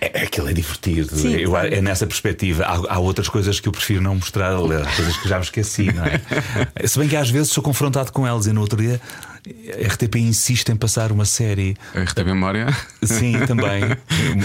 É, 0.00 0.22
aquilo 0.22 0.48
é 0.48 0.52
divertido. 0.54 1.14
Sim, 1.14 1.34
Eu- 1.36 1.56
é 1.56 1.80
nessa 1.82 2.06
perspectiva. 2.06 2.64
Há, 2.64 2.94
há 2.94 2.98
outras 2.98 3.28
coisas 3.28 3.60
que 3.60 3.68
eu 3.68 3.72
prefiro 3.72 4.00
não 4.00 4.14
mostrar, 4.14 4.54
coisas 4.56 5.16
que 5.18 5.28
já 5.28 5.36
me 5.36 5.44
esqueci, 5.44 5.92
não 5.92 6.04
é? 6.04 6.20
Se 6.88 6.98
bem 6.98 7.06
que 7.08 7.16
às 7.16 7.28
vezes 7.28 7.50
sou 7.50 7.62
confrontado 7.62 8.10
com 8.12 8.26
elas 8.26 8.46
e 8.46 8.52
no 8.52 8.62
outro 8.62 8.80
dia 8.80 8.98
a 9.46 9.86
RTP 9.92 10.16
insiste 10.16 10.68
em 10.70 10.76
passar 10.76 11.10
uma 11.12 11.24
série. 11.24 11.76
A 11.94 12.00
RTP 12.02 12.24
Memória. 12.26 12.66
Sim, 13.02 13.34
também. 13.46 13.82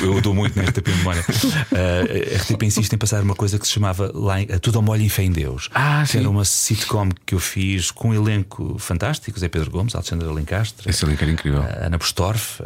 Eu 0.01 0.21
dou 0.21 0.33
muito 0.33 0.57
na 0.57 0.63
RTP 0.65 0.87
Memória. 0.87 1.23
Uh, 1.71 2.33
a 2.33 2.37
RTP 2.37 2.63
insiste 2.63 2.93
em 2.93 2.97
passar 2.97 3.21
uma 3.23 3.35
coisa 3.35 3.59
que 3.59 3.65
se 3.67 3.73
chamava 3.73 4.11
lá 4.13 4.35
Tudo 4.61 4.77
ao 4.77 4.81
Molho 4.81 5.01
em 5.01 5.09
Fé 5.09 5.23
em 5.23 5.31
Deus. 5.31 5.69
Ah, 5.73 6.03
que 6.05 6.13
sim. 6.13 6.19
era 6.19 6.29
uma 6.29 6.45
sitcom 6.45 7.09
que 7.25 7.35
eu 7.35 7.39
fiz 7.39 7.91
com 7.91 8.09
um 8.09 8.13
elenco 8.13 8.77
fantástico: 8.79 9.39
Zé 9.39 9.47
Pedro 9.49 9.69
Gomes, 9.71 9.95
Alexandre 9.95 10.27
Alencastre, 10.27 10.89
Esse 10.89 11.05
link 11.05 11.21
era 11.21 11.31
incrível. 11.31 11.63
Ana 11.81 11.97
Postorff. 11.99 12.61
uh, 12.63 12.65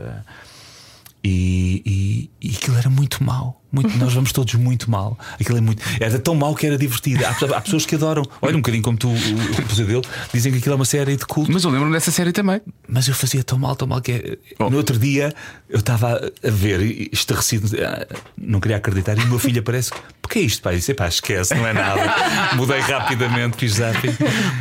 E, 1.24 2.30
e, 2.42 2.50
e 2.50 2.56
aquilo 2.56 2.78
era 2.78 2.90
muito 2.90 3.24
mau. 3.24 3.62
Muito, 3.72 3.96
nós 3.98 4.14
vamos 4.14 4.32
todos 4.32 4.54
muito 4.56 4.90
mal. 4.90 5.18
Aquilo 5.40 5.58
é 5.58 5.62
muito. 5.62 5.82
Era 6.00 6.18
tão 6.20 6.34
mau 6.36 6.56
que 6.56 6.66
era 6.66 6.78
divertido. 6.78 7.24
Há, 7.26 7.30
há 7.58 7.62
pessoas 7.62 7.86
que 7.86 7.96
adoram. 7.96 8.24
Olha, 8.42 8.54
um 8.56 8.60
bocadinho 8.62 8.84
como 8.84 8.98
tu, 8.98 9.08
o, 9.10 9.14
o 9.14 9.64
pesadelo, 9.68 10.02
dizem 10.34 10.52
que 10.52 10.58
aquilo 10.58 10.74
é 10.74 10.76
uma 10.76 10.86
série 10.86 11.16
de 11.16 11.26
culto. 11.26 11.52
Mas 11.52 11.64
eu 11.64 11.70
lembro-me 11.70 11.94
dessa 11.94 12.12
série 12.12 12.32
também. 12.32 12.62
Mas 12.88 13.08
eu 13.08 13.14
fazia 13.14 13.44
tão 13.44 13.60
mal, 13.60 13.76
tão 13.76 13.88
mal 13.88 14.02
que 14.02 14.12
é- 14.12 14.38
Oh. 14.60 14.70
no 14.70 14.78
outro 14.78 14.98
dia 14.98 15.34
eu 15.70 15.80
estava 15.80 16.16
a 16.44 16.50
ver, 16.50 16.82
estarrecido, 17.14 17.70
ah, 17.82 18.06
não 18.38 18.60
queria 18.60 18.78
acreditar, 18.78 19.18
e 19.18 19.22
o 19.24 19.28
meu 19.28 19.40
filho 19.40 19.60
aparece. 19.60 19.92
O 20.26 20.28
que 20.28 20.40
é 20.40 20.42
isto, 20.44 20.62
pai? 20.62 20.74
Eu 20.76 20.78
disse, 20.80 20.94
pá, 20.94 21.08
esquece, 21.08 21.56
não 21.56 21.66
é 21.66 21.74
nada. 21.74 22.02
Mudei 22.56 22.80
rapidamente, 22.82 23.58
fiz 23.58 23.74
zapping. 23.76 24.10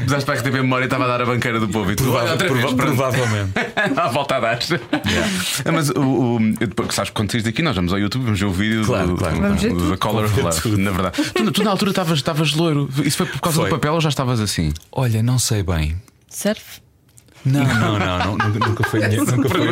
Usaste 0.06 0.24
para 0.24 0.34
a 0.34 0.38
RTP 0.38 0.52
Memória 0.54 0.84
e 0.84 0.86
estava 0.86 1.04
a 1.04 1.08
dar 1.08 1.22
a 1.22 1.26
banqueira 1.26 1.58
do 1.60 1.68
povo 1.68 1.90
e 1.92 1.96
tu 1.96 2.04
Prova- 2.04 2.36
prova- 2.36 2.74
provavelmente. 2.76 3.52
à 3.96 4.08
volta 4.08 4.36
a 4.36 4.40
dar. 4.40 4.58
Ah, 5.64 5.72
Mas 5.72 5.90
o, 5.90 6.00
o, 6.00 6.38
eu 6.60 6.90
sabes, 6.90 7.10
quando 7.10 7.30
saís 7.32 7.44
daqui, 7.44 7.62
nós 7.62 7.74
vamos 7.76 7.92
ao 7.92 7.98
YouTube, 7.98 8.24
vamos 8.24 8.38
ver 8.40 8.46
o 8.46 8.52
vídeo 8.52 8.84
Claro, 8.84 8.97
claro. 9.06 9.34
do- 9.36 9.40
Vamos 9.42 9.62
ver 9.62 9.68
tudo. 9.70 9.90
da 9.90 9.96
Color 9.96 10.24
of 10.24 10.40
Love, 10.40 10.76
na 10.76 10.90
verdade. 10.90 11.22
Tu, 11.34 11.52
tu 11.52 11.62
na 11.64 11.70
altura 11.70 11.90
estavas 11.90 12.18
estavas 12.18 12.52
loiro. 12.54 12.88
Isso 13.04 13.16
foi 13.18 13.26
por 13.26 13.40
causa 13.40 13.56
Foi. 13.60 13.68
do 13.68 13.74
papel 13.76 13.94
ou 13.94 14.00
já 14.00 14.08
estavas 14.08 14.40
assim? 14.40 14.72
Olha, 14.92 15.22
não 15.22 15.38
sei 15.38 15.62
bem. 15.62 15.96
Surf? 16.28 16.80
Não, 17.44 17.62
não, 17.64 17.98
não, 17.98 18.36
não, 18.36 18.48
nunca, 18.50 18.82
foi 18.90 19.02
a 19.04 19.08
minha, 19.08 19.22
nunca, 19.24 19.48
foi, 19.48 19.66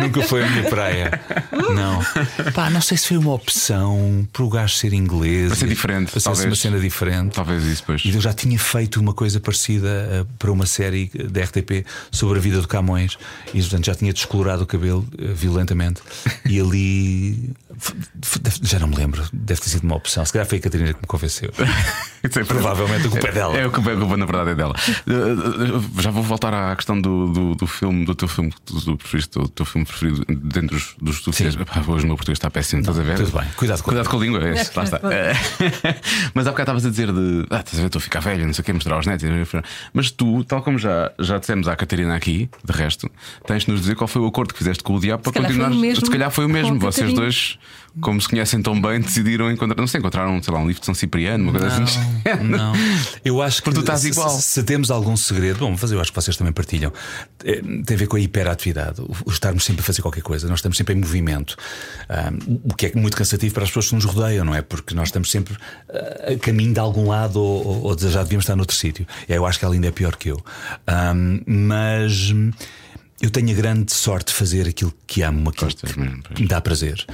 nunca 0.00 0.22
foi 0.22 0.44
a 0.44 0.48
minha 0.50 0.62
praia. 0.70 1.20
Não. 1.74 2.00
Pá, 2.52 2.70
não 2.70 2.80
sei 2.80 2.96
se 2.96 3.08
foi 3.08 3.16
uma 3.18 3.34
opção 3.34 4.26
para 4.32 4.44
o 4.44 4.48
gajo 4.48 4.74
ser 4.76 4.92
inglês. 4.92 5.48
Para 5.48 5.56
ser 5.56 5.66
diferente, 5.68 6.12
Para 6.12 6.20
ser 6.20 6.46
uma 6.46 6.54
cena 6.54 6.78
diferente. 6.78 7.32
Talvez 7.34 7.64
isso 7.64 7.82
depois. 7.82 8.02
E 8.04 8.14
eu 8.14 8.20
já 8.20 8.32
tinha 8.32 8.56
feito 8.58 9.00
uma 9.00 9.12
coisa 9.12 9.40
parecida 9.40 9.88
eh, 9.88 10.26
para 10.38 10.50
uma 10.52 10.64
série 10.64 11.10
da 11.28 11.42
RTP 11.42 11.84
sobre 12.10 12.38
a 12.38 12.40
vida 12.40 12.60
do 12.62 12.68
Camões 12.68 13.18
e 13.52 13.60
portanto 13.60 13.86
já 13.86 13.94
tinha 13.96 14.12
descolorado 14.12 14.62
o 14.62 14.66
cabelo 14.66 15.04
eh, 15.18 15.32
violentamente. 15.34 16.00
E 16.46 16.60
ali 16.60 17.50
já 18.62 18.78
não 18.78 18.88
me 18.88 18.96
lembro, 18.96 19.22
deve 19.32 19.60
ter 19.60 19.68
sido 19.68 19.84
uma 19.84 19.96
opção. 19.96 20.24
Se 20.24 20.32
calhar 20.32 20.46
foi 20.46 20.58
a 20.58 20.60
Catarina 20.60 20.92
que 20.92 21.00
me 21.00 21.06
convenceu. 21.06 21.52
É 22.20 22.28
Provavelmente 22.28 23.06
a 23.06 23.10
culpa 23.10 23.28
é 23.28 23.32
dela. 23.32 23.56
É, 23.56 23.64
a 23.64 23.70
culpa, 23.70 23.92
a 23.92 23.96
culpa, 23.96 24.16
na 24.16 24.26
verdade 24.26 24.50
é 24.50 24.54
dela. 24.56 24.74
Uh, 25.06 25.76
uh, 25.76 26.02
Já 26.02 26.10
vou 26.10 26.22
voltar 26.22 26.52
à 26.52 26.74
questão 26.74 27.00
do, 27.00 27.28
do, 27.28 27.54
do 27.54 27.66
filme, 27.66 28.04
do 28.04 28.12
teu 28.12 28.26
filme, 28.26 28.52
do, 28.66 28.96
do, 28.96 29.48
teu 29.48 29.64
filme 29.64 29.86
preferido 29.86 30.24
dentro 30.28 30.76
dos, 30.76 30.96
dos 31.00 31.20
tu 31.20 31.30
Hoje 31.30 32.04
o 32.04 32.08
meu 32.08 32.16
português 32.16 32.36
está 32.36 32.50
péssimo, 32.50 32.80
estás 32.80 32.98
a 32.98 33.02
ver? 33.02 33.18
tudo 33.18 33.38
bem. 33.38 33.48
Cuidado 33.56 33.82
com 33.82 33.90
a 33.90 33.94
Cuidado 33.94 34.10
com 34.10 34.16
a 34.16 34.20
língua, 34.20 34.48
é 34.48 34.60
isso, 34.60 34.72
lá 34.74 34.82
está. 34.82 35.00
Mas 36.34 36.46
há 36.46 36.50
bocado 36.50 36.62
estavas 36.62 36.86
a 36.86 36.90
dizer 36.90 37.12
de 37.12 37.46
ah, 37.50 37.60
estás 37.60 37.74
a 37.74 37.82
ver, 37.82 37.86
estou 37.86 38.00
a 38.00 38.02
ficar 38.02 38.20
velho, 38.20 38.46
não 38.46 38.52
sei 38.52 38.62
o 38.62 38.64
que, 38.64 38.72
mostrar 38.72 38.96
aos 38.96 39.06
netos. 39.06 39.28
Mas 39.92 40.10
tu, 40.10 40.42
tal 40.42 40.60
como 40.62 40.76
já, 40.76 41.12
já 41.20 41.38
dissemos 41.38 41.68
à 41.68 41.76
Catarina 41.76 42.16
aqui, 42.16 42.50
de 42.64 42.72
resto, 42.72 43.08
tens 43.46 43.64
de 43.64 43.70
nos 43.70 43.80
dizer 43.82 43.94
qual 43.94 44.08
foi 44.08 44.22
o 44.22 44.26
acordo 44.26 44.52
que 44.52 44.58
fizeste 44.58 44.82
com 44.82 44.94
o 44.94 45.00
diabo 45.00 45.22
para 45.22 45.40
continuar. 45.40 45.72
Se 45.72 46.10
calhar 46.10 46.30
foi 46.30 46.46
o 46.46 46.48
mesmo. 46.48 46.78
Vocês 46.78 47.12
dois 47.12 47.58
como 48.00 48.20
se 48.20 48.28
conhecem 48.28 48.62
tão 48.62 48.80
bem, 48.80 49.00
decidiram 49.00 49.50
encontrar. 49.50 49.76
Não 49.76 49.86
sei, 49.86 49.98
encontraram, 49.98 50.42
sei 50.42 50.54
lá, 50.54 50.60
um 50.60 50.66
livro 50.66 50.80
de 50.80 50.86
São 50.86 50.94
Cipriano, 50.94 51.44
uma 51.44 51.52
coisa 51.52 51.82
assim. 51.82 52.00
Não, 52.44 52.72
eu 53.24 53.42
acho 53.42 53.58
que 53.58 53.64
Porque 53.64 53.80
tu 53.80 53.80
estás 53.80 54.00
se, 54.00 54.08
igual. 54.08 54.30
Se, 54.30 54.62
temos 54.62 54.90
algum 54.90 55.16
segredo, 55.16 55.60
bom, 55.60 55.76
mas 55.80 55.90
eu 55.90 56.00
acho 56.00 56.12
que 56.12 56.16
vocês 56.16 56.36
também 56.36 56.52
partilham, 56.52 56.92
eh, 57.44 57.60
tem 57.84 57.94
a 57.94 57.98
ver 57.98 58.06
com 58.06 58.16
a 58.16 58.20
hiperatividade, 58.20 59.00
o, 59.00 59.30
estarmos 59.30 59.64
sempre 59.64 59.82
a 59.82 59.84
fazer 59.84 60.02
qualquer 60.02 60.22
coisa, 60.22 60.48
nós 60.48 60.58
estamos 60.58 60.76
sempre 60.76 60.94
em 60.94 60.98
movimento, 60.98 61.56
Ahm, 62.08 62.38
o 62.64 62.74
que 62.74 62.86
é 62.86 62.92
muito 62.94 63.16
cansativo 63.16 63.52
para 63.54 63.64
as 63.64 63.70
pessoas 63.70 63.88
que 63.88 63.94
nos 63.94 64.04
rodeiam, 64.04 64.44
não 64.44 64.54
é? 64.54 64.62
Porque 64.62 64.94
nós 64.94 65.08
estamos 65.08 65.30
sempre 65.30 65.56
ah, 65.90 66.32
a 66.32 66.38
caminho 66.38 66.72
de 66.72 66.80
algum 66.80 67.08
lado 67.08 67.40
ou, 67.40 67.84
ou, 67.84 67.98
já 67.98 68.22
devíamos 68.22 68.44
estar 68.44 68.56
noutro 68.56 68.74
sítio. 68.74 69.06
Eu 69.28 69.44
acho 69.46 69.58
que 69.58 69.64
ela 69.64 69.74
ainda 69.74 69.88
é 69.88 69.90
pior 69.90 70.16
que 70.16 70.30
eu. 70.30 70.42
Ahm, 70.86 71.40
mas. 71.46 72.32
Eu 73.20 73.30
tenho 73.30 73.50
a 73.50 73.54
grande 73.54 73.92
sorte 73.92 74.28
de 74.28 74.34
fazer 74.34 74.68
aquilo 74.68 74.94
que 75.06 75.22
amo, 75.22 75.50
aquilo 75.50 75.66
Gostas 75.66 75.92
que 75.92 75.98
mesmo, 75.98 76.22
me 76.38 76.46
dá 76.46 76.60
prazer. 76.60 77.04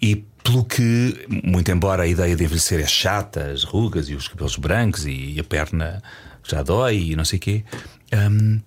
E 0.00 0.24
pelo 0.44 0.64
que, 0.64 1.26
muito 1.42 1.70
embora 1.70 2.02
a 2.02 2.06
ideia 2.06 2.36
de 2.36 2.44
envelhecer 2.44 2.78
é 2.78 2.86
chata, 2.86 3.50
as 3.50 3.64
rugas 3.64 4.08
e 4.08 4.14
os 4.14 4.28
cabelos 4.28 4.56
brancos 4.56 5.06
e 5.06 5.36
a 5.40 5.44
perna 5.44 6.02
já 6.44 6.62
dói 6.62 6.98
e 6.98 7.16
não 7.16 7.24
sei 7.24 7.38
o 7.38 7.40
quê, 7.40 7.64
hum, 8.12 8.60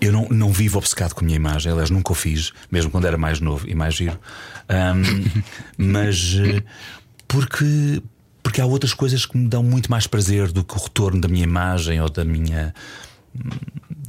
eu 0.00 0.12
não, 0.12 0.28
não 0.30 0.52
vivo 0.52 0.78
obcecado 0.78 1.14
com 1.14 1.20
a 1.20 1.24
minha 1.24 1.36
imagem, 1.36 1.70
aliás, 1.70 1.90
nunca 1.90 2.12
o 2.12 2.14
fiz, 2.14 2.52
mesmo 2.70 2.90
quando 2.90 3.06
era 3.06 3.18
mais 3.18 3.40
novo 3.40 3.68
e 3.68 3.74
mais 3.74 3.94
giro. 3.94 4.18
Hum, 4.70 5.42
mas 5.76 6.36
porque, 7.26 8.02
porque 8.42 8.60
há 8.60 8.66
outras 8.66 8.94
coisas 8.94 9.26
que 9.26 9.36
me 9.36 9.48
dão 9.48 9.62
muito 9.62 9.90
mais 9.90 10.06
prazer 10.06 10.50
do 10.50 10.64
que 10.64 10.74
o 10.74 10.82
retorno 10.82 11.20
da 11.20 11.28
minha 11.28 11.44
imagem 11.44 12.00
ou 12.00 12.08
da 12.08 12.24
minha 12.24 12.74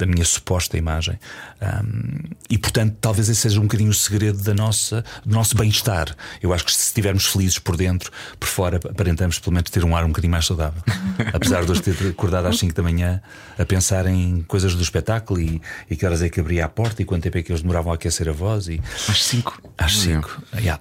da 0.00 0.06
minha 0.06 0.24
suposta 0.24 0.78
imagem. 0.78 1.18
Um, 1.60 2.30
e 2.48 2.56
portanto, 2.56 2.96
talvez 3.00 3.28
esse 3.28 3.42
seja 3.42 3.60
um 3.60 3.64
bocadinho 3.64 3.90
o 3.90 3.94
segredo 3.94 4.42
da 4.42 4.54
nossa, 4.54 5.04
do 5.24 5.34
nosso 5.34 5.54
bem-estar. 5.54 6.14
Eu 6.42 6.54
acho 6.54 6.64
que 6.64 6.72
se 6.72 6.86
estivermos 6.86 7.26
felizes 7.26 7.58
por 7.58 7.76
dentro, 7.76 8.10
por 8.38 8.48
fora, 8.48 8.76
aparentamos 8.78 9.38
pelo 9.38 9.54
menos 9.54 9.70
ter 9.70 9.84
um 9.84 9.94
ar 9.94 10.04
um 10.04 10.08
bocadinho 10.08 10.30
mais 10.30 10.46
saudável. 10.46 10.82
Apesar 11.32 11.64
de 11.64 11.70
hoje 11.70 11.82
ter 11.82 12.08
acordado 12.08 12.46
às 12.46 12.58
5 12.58 12.74
da 12.74 12.82
manhã 12.82 13.20
a 13.58 13.64
pensar 13.64 14.06
em 14.06 14.42
coisas 14.42 14.74
do 14.74 14.82
espetáculo 14.82 15.38
e, 15.38 15.60
e 15.90 15.96
que 15.96 16.06
horas 16.06 16.22
é 16.22 16.30
que 16.30 16.40
abria 16.40 16.64
a 16.64 16.68
porta 16.68 17.02
e 17.02 17.04
quanto 17.04 17.22
tempo 17.22 17.36
é 17.36 17.42
que 17.42 17.52
eles 17.52 17.60
demoravam 17.60 17.92
a 17.92 17.96
aquecer 17.96 18.28
a 18.28 18.32
voz. 18.32 18.68
E... 18.68 18.80
Às 19.06 19.24
5. 19.24 19.62
Às 19.76 19.98
5. 19.98 20.42
Yeah. 20.54 20.80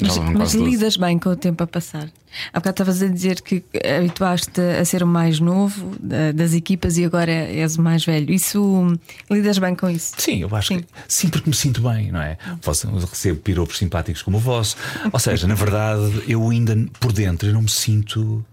Mas, 0.00 0.16
vão 0.16 0.32
mas 0.32 0.54
lidas 0.54 0.96
bem 0.96 1.18
com 1.18 1.30
o 1.30 1.36
tempo 1.36 1.62
a 1.62 1.66
passar. 1.66 2.08
Há 2.52 2.60
bocado 2.60 2.74
estavas 2.74 3.02
a 3.02 3.08
dizer 3.08 3.40
que 3.40 3.64
habituaste 3.98 4.60
a 4.60 4.84
ser 4.84 5.02
o 5.02 5.06
mais 5.06 5.40
novo 5.40 5.96
da- 5.98 6.30
das 6.32 6.52
equipas 6.54 6.96
e 6.98 7.04
agora 7.04 7.32
és 7.32 7.76
o 7.76 7.82
mais 7.82 8.04
velho. 8.04 8.32
Isso 8.32 8.96
lidas 9.30 9.58
bem 9.58 9.74
com 9.74 9.88
isso? 9.88 10.12
Sim, 10.18 10.42
eu 10.42 10.54
acho 10.54 10.68
Sim. 10.68 10.80
que 10.80 10.86
sim, 11.08 11.28
porque 11.28 11.48
me 11.50 11.56
sinto 11.56 11.80
bem, 11.82 12.12
não 12.12 12.20
é? 12.22 12.36
Posso 12.62 12.86
recebo 12.88 13.40
piropos 13.40 13.78
simpáticos 13.78 14.22
como 14.22 14.36
o 14.36 14.40
vosso. 14.40 14.76
Ou 15.12 15.18
seja, 15.18 15.46
na 15.48 15.54
verdade, 15.54 16.22
eu 16.28 16.48
ainda 16.48 16.76
por 17.00 17.12
dentro 17.12 17.48
eu 17.48 17.54
não 17.54 17.62
me 17.62 17.70
sinto. 17.70 18.44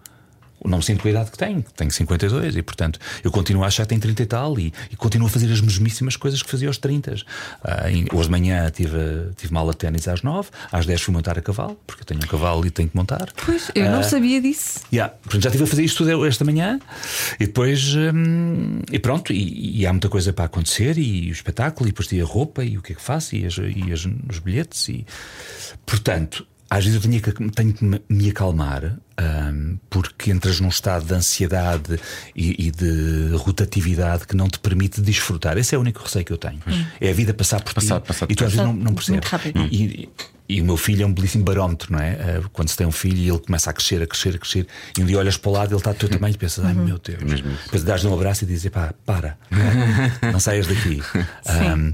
Não 0.68 0.78
me 0.80 0.84
sinto 0.84 1.02
com 1.02 1.08
a 1.08 1.12
idade 1.12 1.32
que 1.32 1.38
tenho, 1.38 1.64
tenho 1.76 1.92
52 1.92 2.56
e, 2.56 2.62
portanto, 2.62 3.00
eu 3.24 3.32
continuo 3.32 3.64
a 3.64 3.68
achar 3.68 3.84
que 3.84 3.90
tenho 3.90 4.02
30 4.02 4.24
e 4.24 4.26
tal 4.26 4.60
e, 4.60 4.74
e 4.92 4.96
continuo 4.96 5.28
a 5.28 5.30
fazer 5.30 5.52
as 5.52 5.62
mesmíssimas 5.62 6.16
coisas 6.18 6.42
que 6.44 6.50
fazia 6.50 6.68
aos 6.68 6.78
30. 6.78 7.16
Ah, 7.64 7.90
em- 7.92 8.06
hoje 8.14 8.24
de 8.26 8.32
manhã 8.32 8.70
tive, 8.72 8.98
tive 9.38 9.52
uma 9.52 9.60
aula 9.62 9.72
de 9.74 9.78
ténis 9.80 10.08
às 10.08 10.22
9, 10.22 10.50
às 10.72 10.86
10 10.86 11.02
fui 11.02 11.14
montar 11.14 11.38
a 11.38 11.42
cavalo, 11.42 11.78
porque 11.86 12.02
eu 12.02 12.06
tenho 12.06 12.20
um 12.24 12.28
cavalo 12.28 12.66
e 12.66 12.70
tenho 12.70 12.90
que 12.90 12.96
montar. 12.98 13.28
Pois, 13.46 13.70
eu 13.76 13.90
não 13.92 14.02
sabia 14.04 14.42
disso. 14.42 14.82
Yeah. 14.92 15.14
Portanto, 15.24 15.44
já 15.44 15.50
estive 15.50 15.64
a 15.64 15.68
fazer 15.68 15.84
isto 15.84 15.98
tudo 16.04 16.26
esta 16.26 16.44
manhã 16.46 16.80
e 17.40 17.46
depois. 17.46 17.96
hum, 17.96 18.80
e 18.92 19.00
pronto, 19.00 19.32
e, 19.34 19.82
e 19.82 19.86
há 19.86 19.92
muita 19.94 20.10
coisa 20.10 20.32
para 20.34 20.46
acontecer, 20.46 20.98
e 20.98 21.30
o 21.30 21.32
espetáculo, 21.32 21.88
e 21.88 21.92
depois 21.92 22.08
tinha 22.08 22.24
a 22.24 22.28
roupa, 22.28 22.64
e 22.64 22.78
o 22.78 22.82
que 22.82 22.94
é 22.94 22.96
que 22.96 23.02
faço, 23.02 23.36
e, 23.36 23.46
as- 23.46 23.58
e 23.58 23.92
as- 23.92 24.08
os 24.30 24.40
bilhetes. 24.40 24.88
E, 24.90 25.06
portanto, 25.86 26.46
às 26.78 26.84
vezes 26.86 26.96
eu 27.04 27.10
tenho 27.10 27.22
que, 27.22 27.32
tenho 27.52 27.74
que 27.74 27.84
me- 27.86 28.30
acalmar, 28.30 28.98
hum, 29.54 29.78
porque 29.90 30.32
entras 30.32 30.60
num 30.60 30.68
estado 30.70 31.06
de 31.06 31.14
ansiedade 31.14 32.00
e, 32.36 32.68
e 32.68 32.72
de 32.72 33.36
rotatividade 33.38 34.28
que 34.28 34.36
não 34.36 34.48
te 34.50 34.60
permite 34.60 35.00
desfrutar. 35.02 35.58
Esse 35.58 35.74
é 35.76 35.78
o 35.78 35.82
único 35.82 36.02
receio 36.04 36.26
que 36.26 36.34
eu 36.34 36.38
tenho. 36.38 36.60
É 37.00 37.10
a 37.10 37.14
vida 37.14 37.34
passar 37.34 37.62
por 37.62 37.74
Passar- 37.74 38.02
ti 38.02 38.08
passar 38.08 38.28
e 38.30 38.36
tu 38.36 38.44
às 38.46 38.52
vezes 38.52 38.66
não, 38.66 38.74
não 38.74 38.94
percebes. 38.94 39.30
E, 39.72 40.10
e- 40.48 40.62
o 40.62 40.66
meu 40.66 40.78
filho 40.78 41.04
é 41.04 41.06
um 41.06 41.14
belíssimo 41.14 41.44
barómetro, 41.44 41.92
não 41.92 42.00
é? 42.00 42.12
Eh, 42.12 42.42
Quando 42.54 42.70
se 42.70 42.78
tem 42.78 42.86
um 42.88 42.92
filho 42.92 43.18
e 43.18 43.30
ele 43.30 43.40
começa 43.40 43.70
a 43.70 43.74
crescer, 43.74 44.02
a 44.02 44.08
crescer, 44.08 44.36
a 44.36 44.38
crescer, 44.38 44.68
e 44.98 45.02
um 45.02 45.06
dia 45.06 45.18
olhas 45.18 45.38
para 45.38 45.50
o 45.50 45.54
lado, 45.54 45.72
ele 45.72 45.78
está 45.78 45.92
do 45.92 45.98
teu 45.98 46.10
tamanho 46.10 46.34
e 46.34 46.38
pensas, 46.38 46.64
ai 46.66 46.74
meu 46.74 46.98
Deus. 47.00 47.22
mesmo 47.24 47.52
isso. 47.52 47.64
Depois 47.66 47.84
dás-lhe 47.84 48.08
um 48.08 48.14
abraço 48.14 48.44
e 48.44 48.48
dizes, 48.48 48.70
pá, 48.72 48.94
para, 49.06 49.38
não, 50.22 50.32
não 50.34 50.40
saias 50.40 50.68
daqui. 50.68 51.02
Ahm, 51.48 51.94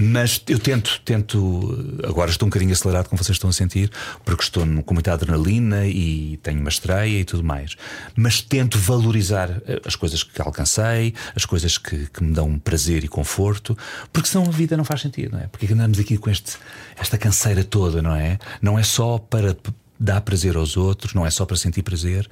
mas 0.00 0.40
eu 0.48 0.58
tento, 0.60 1.00
tento, 1.04 1.98
agora 2.06 2.30
estou 2.30 2.46
um 2.46 2.50
bocadinho 2.50 2.72
acelerado, 2.72 3.08
como 3.08 3.22
vocês 3.22 3.34
estão 3.34 3.50
a 3.50 3.52
sentir, 3.52 3.90
porque 4.24 4.42
estou 4.44 4.64
com 4.84 4.94
muita 4.94 5.12
adrenalina 5.12 5.86
e 5.86 6.38
tenho 6.42 6.60
uma 6.60 6.68
estreia 6.68 7.20
e 7.20 7.24
tudo 7.24 7.42
mais. 7.42 7.74
Mas 8.14 8.40
tento 8.40 8.78
valorizar 8.78 9.50
eh, 9.66 9.80
as 9.84 9.96
coisas 9.96 10.22
que 10.22 10.40
alcancei, 10.40 11.14
as 11.34 11.44
coisas 11.44 11.78
que, 11.78 12.06
que 12.12 12.22
me 12.22 12.32
dão 12.32 12.58
prazer 12.60 13.02
e 13.02 13.08
conforto, 13.08 13.76
porque 14.12 14.28
senão 14.28 14.46
a 14.46 14.50
vida 14.50 14.76
não 14.76 14.84
faz 14.84 15.00
sentido, 15.00 15.32
não 15.32 15.40
é? 15.40 15.48
Porque 15.48 15.72
andamos 15.72 15.98
aqui 15.98 16.16
com 16.16 16.30
este, 16.30 16.56
esta 16.96 17.18
canseira 17.18 17.64
toda, 17.64 17.87
não 17.90 18.14
é? 18.14 18.38
Não 18.60 18.78
é 18.78 18.82
só 18.82 19.18
para 19.18 19.56
dar 19.98 20.20
prazer 20.20 20.56
aos 20.56 20.76
outros, 20.76 21.12
não 21.12 21.26
é 21.26 21.30
só 21.30 21.44
para 21.44 21.56
sentir 21.56 21.82
prazer, 21.82 22.28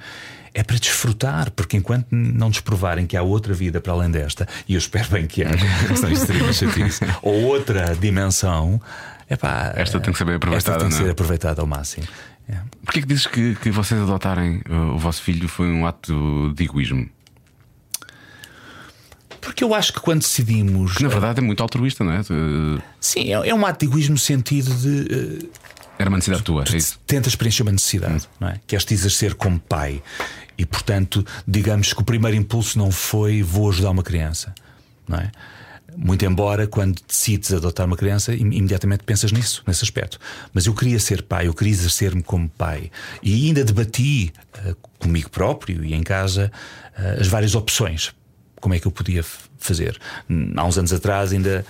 é 0.53 0.63
para 0.63 0.77
desfrutar, 0.77 1.51
porque 1.51 1.75
enquanto 1.75 2.07
não 2.11 2.47
nos 2.47 2.61
provarem 2.61 3.05
que 3.05 3.17
há 3.17 3.21
outra 3.21 3.53
vida 3.53 3.81
para 3.81 3.93
além 3.93 4.09
desta, 4.09 4.47
e 4.67 4.73
eu 4.73 4.77
espero 4.77 5.09
bem 5.09 5.27
que 5.27 5.43
haja, 5.43 5.65
senão 5.95 6.11
isto 6.11 6.25
seria 6.25 6.43
uma 6.43 6.53
chatice, 6.53 7.05
ou 7.21 7.43
outra 7.43 7.93
dimensão, 7.95 8.81
epá, 9.29 9.73
Esta 9.75 9.99
tem 9.99 10.13
que 10.13 10.17
ser 10.17 10.25
bem 10.25 10.35
Esta 10.35 10.47
aproveitada, 10.47 10.79
tem 10.79 10.89
que 10.89 10.95
é? 10.95 10.97
ser 10.97 11.09
aproveitada 11.11 11.61
ao 11.61 11.67
máximo. 11.67 12.07
É. 12.49 12.57
Porquê 12.85 13.01
que 13.01 13.07
dizes 13.07 13.27
que, 13.27 13.55
que 13.55 13.69
vocês 13.69 14.01
adotarem 14.01 14.61
uh, 14.69 14.95
o 14.95 14.97
vosso 14.97 15.21
filho 15.21 15.49
foi 15.49 15.67
um 15.67 15.85
ato 15.85 16.53
de 16.55 16.63
egoísmo? 16.63 17.09
Porque 19.41 19.63
eu 19.63 19.73
acho 19.73 19.93
que 19.93 19.99
quando 19.99 20.19
decidimos. 20.21 20.95
Que 20.95 21.03
na 21.03 21.09
verdade 21.09 21.39
é 21.39 21.41
muito 21.43 21.61
altruísta, 21.63 22.03
não 22.03 22.11
é? 22.11 22.21
Uh, 22.21 22.81
Sim, 22.99 23.33
é, 23.33 23.49
é 23.49 23.53
um 23.53 23.65
ato 23.65 23.79
de 23.85 23.91
egoísmo 23.91 24.13
no 24.13 24.19
sentido 24.19 24.73
de. 24.75 25.43
eh, 25.45 25.45
Era 25.99 26.09
uma 26.09 26.17
necessidade 26.17 26.43
tua, 26.43 26.63
é 26.71 26.77
isso? 26.77 26.99
tentas 27.07 27.35
preencher 27.35 27.63
uma 27.63 27.71
necessidade, 27.71 28.27
não 28.39 28.49
é? 28.49 28.59
Queres 28.67 28.85
te 28.85 28.93
exercer 28.93 29.33
como 29.35 29.59
pai. 29.59 30.01
E 30.57 30.65
portanto, 30.65 31.25
digamos 31.47 31.93
que 31.93 32.01
o 32.01 32.03
primeiro 32.03 32.35
impulso 32.35 32.77
não 32.79 32.91
foi 32.91 33.41
vou 33.43 33.69
ajudar 33.69 33.91
uma 33.91 34.03
criança, 34.03 34.53
não 35.07 35.17
é? 35.19 35.31
Muito 35.95 36.23
embora, 36.25 36.67
quando 36.67 36.99
decides 37.07 37.51
adotar 37.51 37.87
uma 37.87 37.97
criança, 37.97 38.31
im- 38.33 38.51
imediatamente 38.53 39.03
pensas 39.03 39.31
nisso, 39.31 39.63
nesse 39.65 39.83
aspecto. 39.83 40.19
Mas 40.53 40.67
eu 40.67 40.73
queria 40.75 40.99
ser 40.99 41.23
pai, 41.23 41.47
eu 41.47 41.53
queria 41.55 41.73
exercer-me 41.73 42.21
como 42.21 42.47
pai. 42.49 42.91
E 43.23 43.33
ainda 43.47 43.63
debati 43.63 44.31
eh, 44.63 44.75
comigo 44.99 45.29
próprio 45.31 45.83
e 45.83 45.95
em 45.95 46.03
casa 46.03 46.51
eh, 46.95 47.17
as 47.19 47.27
várias 47.27 47.55
opções. 47.55 48.11
Como 48.59 48.73
é 48.73 48.79
que 48.79 48.87
eu 48.87 48.91
podia 48.91 49.23
fazer? 49.57 49.99
Há 50.55 50.65
uns 50.65 50.77
anos 50.77 50.93
atrás, 50.93 51.31
ainda 51.31 51.65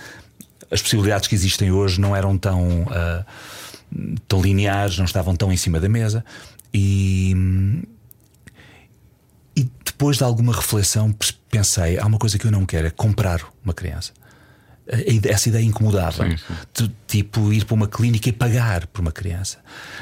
as 0.70 0.82
possibilidades 0.82 1.28
que 1.28 1.34
existem 1.34 1.70
hoje 1.70 2.00
não 2.00 2.14
eram 2.14 2.36
tão. 2.36 2.86
ah, 2.90 3.24
tão 4.26 4.40
lineares, 4.40 4.98
não 4.98 5.04
estavam 5.04 5.34
tão 5.34 5.52
em 5.52 5.56
cima 5.56 5.80
da 5.80 5.88
mesa. 5.88 6.24
E, 6.72 7.34
e 9.56 9.68
depois 9.84 10.18
de 10.18 10.24
alguma 10.24 10.54
reflexão 10.54 11.14
pensei: 11.50 11.98
há 11.98 12.06
uma 12.06 12.18
coisa 12.18 12.38
que 12.38 12.46
eu 12.46 12.50
não 12.50 12.66
quero, 12.66 12.86
é 12.86 12.90
comprar 12.90 13.42
uma 13.64 13.74
criança. 13.74 14.12
Ide- 15.06 15.28
Essa 15.28 15.48
ideia 15.50 15.64
incomodava 15.64 16.28
Sim, 16.28 16.36
sim. 16.74 16.90
tipo 17.06 17.52
ir 17.52 17.64
para 17.64 17.74
uma 17.74 17.86
clínica 17.86 18.28
e 18.28 18.32
pagar 18.32 18.86
por 18.86 19.00
uma 19.02 19.12
criança. 19.12 19.58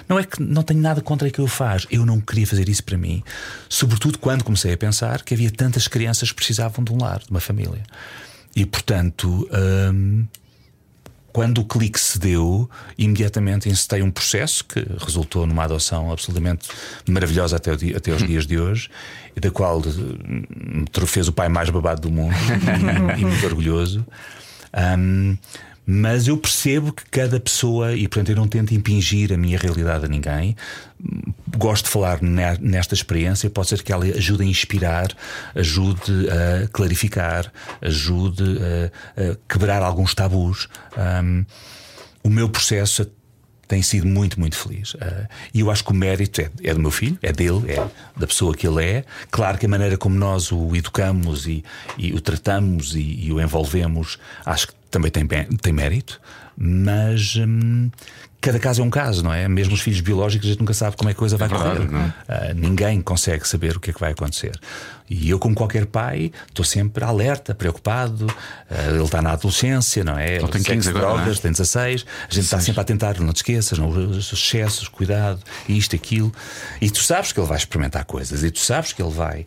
Não 0.08 0.18
é 0.18 0.24
que 0.24 0.40
não 0.42 0.62
tenho 0.62 0.80
nada 0.80 1.00
contra 1.00 1.26
aquilo 1.28 1.46
que 1.46 1.52
eu 1.52 1.56
faz, 1.56 1.86
eu 1.90 2.06
não 2.06 2.20
queria 2.20 2.46
fazer 2.46 2.68
isso 2.68 2.84
para 2.84 2.96
mim. 2.96 3.22
Sobretudo 3.68 4.18
quando 4.18 4.44
comecei 4.44 4.72
a 4.72 4.76
pensar 4.76 5.22
que 5.22 5.34
havia 5.34 5.50
tantas 5.50 5.88
crianças 5.88 6.30
que 6.30 6.36
precisavam 6.36 6.84
de 6.84 6.92
um 6.92 6.98
lar, 7.00 7.18
de 7.18 7.30
uma 7.30 7.40
família. 7.40 7.82
E 8.54 8.64
portanto, 8.64 9.48
hum, 9.92 10.24
quando 11.32 11.58
o 11.60 11.64
clique 11.66 12.00
se 12.00 12.18
deu, 12.18 12.70
imediatamente 12.96 13.68
encetei 13.68 14.00
um 14.02 14.10
processo 14.10 14.64
que 14.64 14.86
resultou 15.04 15.46
numa 15.46 15.64
adoção 15.64 16.10
absolutamente 16.10 16.66
maravilhosa 17.06 17.56
até, 17.56 17.76
dia- 17.76 17.96
até 17.98 18.10
os 18.12 18.22
dias 18.26 18.46
de 18.46 18.58
hoje, 18.58 18.88
e 19.36 19.40
da 19.40 19.50
qual 19.50 19.80
eh, 19.80 19.82
me 20.48 20.86
fez 21.06 21.28
o 21.28 21.32
pai 21.32 21.48
mais 21.50 21.68
babado 21.68 22.00
do 22.02 22.10
mundo 22.10 22.34
e 23.18 23.24
muito 23.24 23.44
orgulhoso. 23.44 24.06
Ahm, 24.76 25.36
mas 25.88 26.26
eu 26.26 26.36
percebo 26.36 26.92
que 26.92 27.04
cada 27.08 27.38
pessoa, 27.38 27.94
e 27.94 28.08
portanto 28.08 28.30
eu 28.30 28.36
não 28.36 28.48
tento 28.48 28.74
impingir 28.74 29.32
a 29.32 29.36
minha 29.36 29.56
realidade 29.56 30.04
a 30.04 30.08
ninguém, 30.08 30.56
gosto 31.56 31.84
de 31.84 31.90
falar 31.90 32.20
ne- 32.20 32.58
nesta 32.60 32.92
experiência. 32.92 33.48
Pode 33.48 33.68
ser 33.68 33.82
que 33.82 33.92
ela 33.92 34.04
ajude 34.04 34.42
a 34.42 34.46
inspirar, 34.46 35.08
ajude 35.54 36.28
a 36.28 36.68
clarificar, 36.68 37.52
ajude 37.80 38.42
a, 38.42 39.30
a 39.30 39.36
quebrar 39.48 39.80
alguns 39.80 40.12
tabus. 40.12 40.68
Ahm, 40.96 41.44
o 42.24 42.28
meu 42.28 42.48
processo 42.48 43.08
tem 43.68 43.82
sido 43.82 44.06
muito, 44.06 44.38
muito 44.38 44.56
feliz. 44.56 44.94
Ah, 45.00 45.28
E 45.52 45.60
eu 45.60 45.70
acho 45.70 45.84
que 45.84 45.90
o 45.90 45.94
mérito 45.94 46.40
é, 46.40 46.50
é 46.62 46.72
do 46.74 46.80
meu 46.80 46.90
filho, 46.90 47.18
é 47.22 47.32
dele, 47.32 47.62
é 47.72 47.84
da 48.16 48.26
pessoa 48.26 48.54
que 48.54 48.66
ele 48.66 48.82
é. 48.84 49.04
Claro 49.30 49.58
que 49.58 49.66
a 49.66 49.68
maneira 49.68 49.96
como 49.96 50.16
nós 50.16 50.52
o 50.52 50.74
educamos 50.76 51.46
e, 51.46 51.64
e 51.98 52.12
o 52.12 52.20
tratamos 52.20 52.94
e, 52.94 53.26
e 53.26 53.32
o 53.32 53.40
envolvemos, 53.40 54.18
acho 54.44 54.68
que 54.68 54.74
também 54.90 55.10
tem, 55.10 55.26
tem 55.26 55.72
mérito, 55.72 56.20
mas 56.56 57.36
hum, 57.36 57.90
cada 58.40 58.58
caso 58.58 58.80
é 58.80 58.84
um 58.84 58.90
caso, 58.90 59.22
não 59.22 59.32
é? 59.32 59.46
Mesmo 59.48 59.74
os 59.74 59.80
filhos 59.80 60.00
biológicos, 60.00 60.46
a 60.46 60.50
gente 60.50 60.60
nunca 60.60 60.72
sabe 60.72 60.96
como 60.96 61.10
é 61.10 61.12
que 61.12 61.18
a 61.18 61.20
coisa 61.20 61.36
vai 61.36 61.48
verdade, 61.48 61.86
correr. 61.86 61.98
é? 61.98 62.12
Ah, 62.28 62.54
ninguém 62.54 63.02
consegue 63.02 63.46
saber 63.46 63.76
o 63.76 63.80
que 63.80 63.90
é 63.90 63.92
que 63.92 64.00
vai 64.00 64.12
acontecer. 64.12 64.52
E 65.08 65.30
eu, 65.30 65.38
como 65.38 65.54
qualquer 65.54 65.86
pai, 65.86 66.32
estou 66.48 66.64
sempre 66.64 67.04
alerta, 67.04 67.54
preocupado. 67.54 68.26
Ah, 68.68 68.90
ele 68.90 69.02
está 69.02 69.22
na 69.22 69.32
adolescência, 69.32 70.02
não 70.02 70.18
é? 70.18 70.36
Ele 70.36 70.48
tem 70.48 70.62
Sexo, 70.62 70.72
15 70.72 70.88
agora, 70.90 71.06
drogas, 71.06 71.38
é? 71.38 71.42
tem 71.42 71.52
16. 71.52 72.06
A 72.28 72.34
gente 72.34 72.44
está 72.44 72.60
sempre 72.60 72.80
a 72.80 72.84
tentar, 72.84 73.20
não 73.20 73.32
te 73.32 73.36
esqueças, 73.36 73.78
não, 73.78 73.88
os 73.88 74.32
excessos, 74.32 74.88
cuidado, 74.88 75.40
isto, 75.68 75.94
aquilo. 75.94 76.32
E 76.80 76.90
tu 76.90 77.02
sabes 77.02 77.32
que 77.32 77.38
ele 77.38 77.46
vai 77.46 77.58
experimentar 77.58 78.04
coisas, 78.04 78.42
e 78.42 78.50
tu 78.50 78.60
sabes 78.60 78.92
que 78.92 79.02
ele 79.02 79.12
vai. 79.12 79.46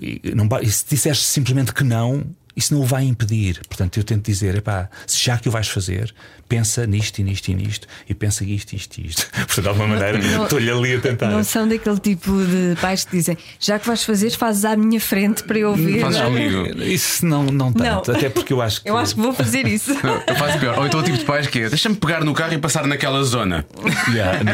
E, 0.00 0.20
e 0.22 0.34
não, 0.34 0.48
e 0.62 0.70
se 0.70 0.84
disseres 0.88 1.20
simplesmente 1.20 1.72
que 1.72 1.84
não, 1.84 2.24
isso 2.56 2.74
não 2.74 2.82
o 2.82 2.86
vai 2.86 3.04
impedir. 3.04 3.60
Portanto, 3.68 3.98
eu 3.98 4.04
tento 4.04 4.24
dizer: 4.24 4.54
epá, 4.56 4.88
se 5.06 5.22
já 5.22 5.38
que 5.38 5.48
o 5.48 5.52
vais 5.52 5.68
fazer, 5.68 6.14
pensa 6.54 6.86
nisto 6.86 7.18
e 7.18 7.24
nisto 7.24 7.48
e 7.48 7.54
nisto, 7.54 7.88
e 8.08 8.14
pensa 8.14 8.44
isto, 8.44 8.74
isto 8.74 8.98
e 8.98 9.06
isto. 9.08 9.28
Portanto, 9.34 9.62
de 9.62 9.68
alguma 9.68 9.88
maneira, 9.88 10.18
estou-lhe 10.44 10.70
ali 10.70 10.94
a 10.94 11.00
tentar. 11.00 11.28
Não 11.28 11.42
são 11.42 11.66
daquele 11.66 11.98
tipo 11.98 12.30
de 12.44 12.76
pais 12.80 13.04
que 13.04 13.16
dizem 13.16 13.36
já 13.58 13.78
que 13.78 13.86
vais 13.86 14.04
fazer, 14.04 14.30
fazes 14.30 14.64
à 14.64 14.76
minha 14.76 15.00
frente 15.00 15.42
para 15.42 15.58
eu 15.58 15.70
ouvir. 15.70 16.00
Fazes 16.00 16.20
comigo. 16.20 16.82
Isso 16.82 17.26
não, 17.26 17.44
não 17.44 17.72
tanto, 17.72 18.12
Não. 18.12 18.16
até 18.16 18.28
porque 18.28 18.52
eu 18.52 18.62
acho 18.62 18.82
que. 18.82 18.88
Eu 18.88 18.96
acho 18.96 19.16
que 19.16 19.20
vou 19.20 19.32
fazer 19.32 19.66
isso. 19.66 19.92
Não, 20.04 20.22
Eu 20.26 20.36
faço 20.36 20.58
pior. 20.58 20.78
Ou 20.78 20.86
então 20.86 21.00
o 21.00 21.02
tipo 21.02 21.16
de 21.18 21.24
pais 21.24 21.46
que 21.46 21.60
é 21.60 21.68
deixa-me 21.68 21.96
pegar 21.96 22.22
no 22.22 22.34
carro 22.34 22.52
e 22.52 22.58
passar 22.58 22.86
naquela 22.86 23.22
zona. 23.24 23.64
Yeah, 24.12 24.44
não. 24.44 24.52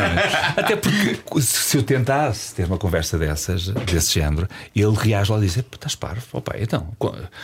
Até 0.57 0.77
porque 0.77 1.19
se 1.41 1.77
eu 1.77 1.83
tentasse 1.83 2.55
ter 2.55 2.65
uma 2.67 2.79
conversa 2.79 3.19
dessas, 3.19 3.69
desse 3.69 4.15
género, 4.15 4.49
ele 4.75 4.95
reage 4.97 5.33
lá 5.33 5.39
e 5.39 5.43
diz: 5.43 5.57
"Pô, 5.57 5.75
estás 5.75 5.95
parvo, 5.95 6.23
oh, 6.33 6.41
pai, 6.41 6.61
então. 6.63 6.89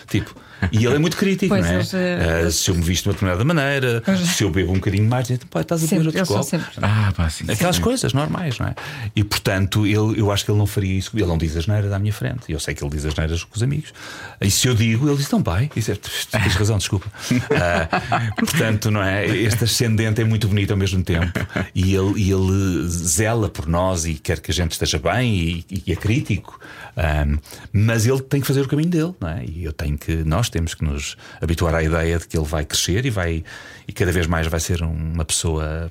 Tipo, 0.09 0.34
e 0.72 0.84
ele 0.84 0.94
é 0.94 0.98
muito 0.98 1.16
crítico, 1.16 1.54
Pois, 1.54 1.92
não 1.92 2.00
é? 2.00 2.46
Ah, 2.46 2.50
se 2.50 2.70
eu 2.70 2.74
me 2.74 2.82
visto 2.82 3.04
de 3.04 3.09
uma 3.09 3.14
determinada 3.14 3.44
maneira, 3.44 4.02
se 4.24 4.44
eu 4.44 4.45
bebo 4.51 4.72
um 4.72 4.76
bocadinho 4.76 5.09
mais, 5.09 5.26
diz, 5.28 5.38
pai, 5.51 5.62
estás 5.62 5.82
a 5.82 5.86
beber 5.86 6.07
outro 6.07 6.26
copo. 6.26 6.57
Ah, 6.82 7.12
pá, 7.16 7.30
sim. 7.30 7.44
Aquelas 7.51 7.78
coisas 7.78 8.12
normais, 8.12 8.59
não 8.59 8.66
é? 8.66 8.74
E 9.14 9.24
portanto, 9.24 9.86
ele, 9.86 10.20
eu 10.20 10.30
acho 10.30 10.44
que 10.44 10.51
ele 10.51 10.59
não 10.59 10.66
faria 10.66 10.99
isso. 10.99 11.11
Ele 11.14 11.26
não 11.26 11.38
diz 11.38 11.57
as 11.57 11.66
neiras 11.66 11.92
à 11.92 11.99
minha 11.99 12.12
frente. 12.12 12.51
Eu 12.51 12.61
sei 12.61 12.74
que 12.74 12.82
ele 12.82 12.90
diz 12.90 13.05
as 13.05 13.14
neiras 13.14 13.44
com 13.44 13.55
os 13.55 13.62
amigos. 13.62 13.92
E 14.40 14.51
se 14.51 14.68
eu 14.68 14.74
digo, 14.74 15.09
ele 15.09 15.16
diz: 15.16 15.26
Então, 15.26 15.42
pai, 15.42 15.70
isso 15.74 15.90
é, 15.92 15.97
tens 15.97 16.55
razão, 16.55 16.78
desculpa. 16.78 17.07
Ah, 17.59 18.32
portanto, 18.36 18.90
não 18.90 19.03
é? 19.03 19.26
Este 19.26 19.64
ascendente 19.64 20.20
é 20.20 20.24
muito 20.24 20.47
bonito 20.49 20.72
ao 20.72 20.76
mesmo 20.76 21.03
tempo. 21.03 21.38
E 21.74 21.94
ele, 21.94 22.20
e 22.20 22.30
ele 22.30 22.86
zela 22.88 23.49
por 23.49 23.66
nós 23.66 24.05
e 24.05 24.14
quer 24.14 24.40
que 24.40 24.51
a 24.51 24.55
gente 24.55 24.72
esteja 24.72 24.99
bem 24.99 25.34
e, 25.34 25.82
e 25.86 25.92
é 25.92 25.97
crítico. 25.97 26.59
Ah, 26.97 27.26
mas 27.72 28.07
ele 28.07 28.20
tem 28.20 28.40
que 28.40 28.47
fazer 28.47 28.62
o 28.62 28.68
caminho 28.68 28.90
dele, 28.90 29.14
não 29.20 29.28
é? 29.28 29.44
E 29.44 29.64
eu 29.64 29.72
tenho 29.72 29.99
que, 29.99 30.16
nós 30.24 30.49
temos 30.49 30.74
que 30.74 30.84
nos 30.84 31.16
habituar 31.40 31.74
à 31.74 31.82
ideia 31.82 32.18
de 32.18 32.26
que 32.26 32.36
ele 32.36 32.47
vai 32.47 32.64
crescer 32.64 33.05
e 33.05 33.11
vai 33.11 33.44
e 33.87 33.93
cada 33.93 34.12
vez 34.12 34.26
mais 34.26 34.47
vai 34.47 34.61
ser 34.61 34.82
uma 34.82 35.24
pessoa 35.24 35.91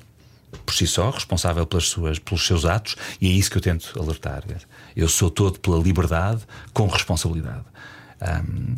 por 0.64 0.74
si 0.74 0.86
só, 0.86 1.10
responsável 1.10 1.66
pelas 1.66 1.88
suas, 1.88 2.18
pelos 2.18 2.46
seus 2.46 2.64
atos, 2.64 2.96
e 3.20 3.28
é 3.28 3.30
isso 3.30 3.50
que 3.50 3.58
eu 3.58 3.62
tento 3.62 3.92
alertar. 4.00 4.42
Eu 4.94 5.08
sou 5.08 5.30
todo 5.30 5.58
pela 5.60 5.78
liberdade 5.78 6.42
com 6.72 6.86
responsabilidade. 6.86 7.64
Ahm, 8.20 8.76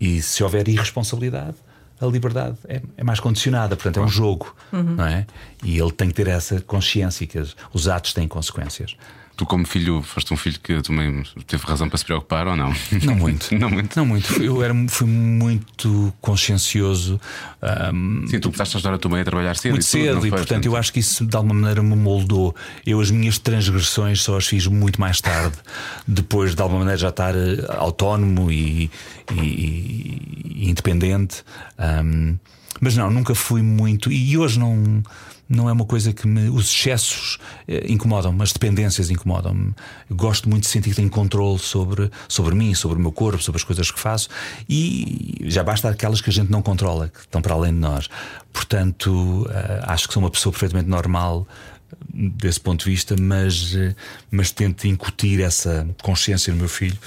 e 0.00 0.22
se 0.22 0.42
houver 0.42 0.68
irresponsabilidade, 0.68 1.56
a 2.00 2.06
liberdade 2.06 2.56
é, 2.68 2.80
é 2.96 3.04
mais 3.04 3.18
condicionada, 3.18 3.74
portanto 3.76 3.98
é 3.98 4.02
um 4.02 4.08
jogo, 4.08 4.54
não 4.72 5.04
é? 5.04 5.26
E 5.64 5.78
ele 5.78 5.90
tem 5.90 6.08
que 6.08 6.14
ter 6.14 6.28
essa 6.28 6.60
consciência 6.60 7.26
que 7.26 7.38
os 7.72 7.88
atos 7.88 8.12
têm 8.12 8.28
consequências. 8.28 8.96
Tu, 9.38 9.46
como 9.46 9.64
filho, 9.64 10.02
foste 10.02 10.34
um 10.34 10.36
filho 10.36 10.58
que 10.60 10.82
também 10.82 11.22
teve 11.46 11.62
razão 11.64 11.88
para 11.88 11.96
se 11.96 12.04
preocupar 12.04 12.48
ou 12.48 12.56
não? 12.56 12.74
Não 13.04 13.14
muito. 13.14 13.54
não 13.54 13.70
muito. 13.70 13.96
Não 13.96 14.04
muito. 14.04 14.42
Eu 14.42 14.60
era, 14.64 14.74
fui 14.88 15.06
muito 15.06 16.12
consciencioso. 16.20 17.20
ahm, 17.62 18.26
Sim, 18.26 18.40
tu 18.40 18.48
começaste 18.48 18.76
a 18.76 18.78
ajudar 18.78 18.94
a 18.94 18.98
tua 18.98 19.12
mãe 19.12 19.20
a 19.20 19.24
trabalhar 19.24 19.54
cedo. 19.56 19.74
muito 19.74 19.84
e 19.84 19.88
tudo, 19.88 20.02
cedo 20.02 20.26
e 20.26 20.30
portanto 20.30 20.66
eu 20.66 20.74
acho 20.76 20.92
que 20.92 20.98
isso 20.98 21.24
de 21.24 21.36
alguma 21.36 21.54
maneira 21.54 21.84
me 21.84 21.94
moldou. 21.94 22.52
Eu 22.84 23.00
as 23.00 23.12
minhas 23.12 23.38
transgressões 23.38 24.20
só 24.22 24.36
as 24.36 24.44
fiz 24.48 24.66
muito 24.66 25.00
mais 25.00 25.20
tarde, 25.20 25.56
depois 26.04 26.56
de 26.56 26.60
alguma 26.60 26.80
maneira 26.80 26.98
já 26.98 27.10
estar 27.10 27.32
eh, 27.36 27.64
autónomo 27.78 28.50
e, 28.50 28.90
e- 29.32 30.20
e 30.56 30.68
independente. 30.68 31.44
Ahm, 31.78 32.34
mas 32.80 32.96
não, 32.96 33.08
nunca 33.08 33.34
fui 33.36 33.62
muito 33.62 34.10
e 34.10 34.36
hoje 34.36 34.58
não 34.58 35.02
não 35.48 35.68
é 35.68 35.72
uma 35.72 35.84
coisa 35.84 36.12
que 36.12 36.26
me. 36.26 36.50
Os 36.50 36.66
excessos 36.66 37.38
eh, 37.66 37.86
incomodam-me, 37.88 38.42
as 38.42 38.52
dependências 38.52 39.10
incomodam-me. 39.10 39.74
Gosto 40.10 40.48
muito 40.48 40.64
de 40.64 40.68
sentir 40.68 40.90
que 40.90 40.96
tenho 40.96 41.08
controle 41.08 41.58
sobre, 41.58 42.10
sobre 42.28 42.54
mim, 42.54 42.74
sobre 42.74 42.98
o 42.98 43.00
meu 43.00 43.12
corpo, 43.12 43.42
sobre 43.42 43.58
as 43.58 43.64
coisas 43.64 43.90
que 43.90 43.98
faço 43.98 44.28
e 44.68 45.38
já 45.44 45.64
basta 45.64 45.88
aquelas 45.88 46.20
que 46.20 46.28
a 46.28 46.32
gente 46.32 46.50
não 46.50 46.60
controla, 46.60 47.08
que 47.08 47.20
estão 47.20 47.40
para 47.40 47.54
além 47.54 47.72
de 47.72 47.78
nós. 47.78 48.08
Portanto, 48.52 49.48
eh, 49.50 49.80
acho 49.84 50.06
que 50.08 50.14
sou 50.14 50.22
uma 50.22 50.30
pessoa 50.30 50.52
perfeitamente 50.52 50.88
normal 50.88 51.46
eh, 51.92 51.96
desse 52.36 52.60
ponto 52.60 52.84
de 52.84 52.90
vista, 52.90 53.16
mas, 53.18 53.74
eh, 53.74 53.94
mas 54.30 54.50
tento 54.50 54.86
incutir 54.86 55.40
essa 55.40 55.88
consciência 56.02 56.52
no 56.52 56.58
meu 56.58 56.68
filho, 56.68 56.98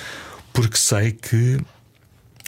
porque 0.51 0.77
sei 0.77 1.11
que 1.11 1.59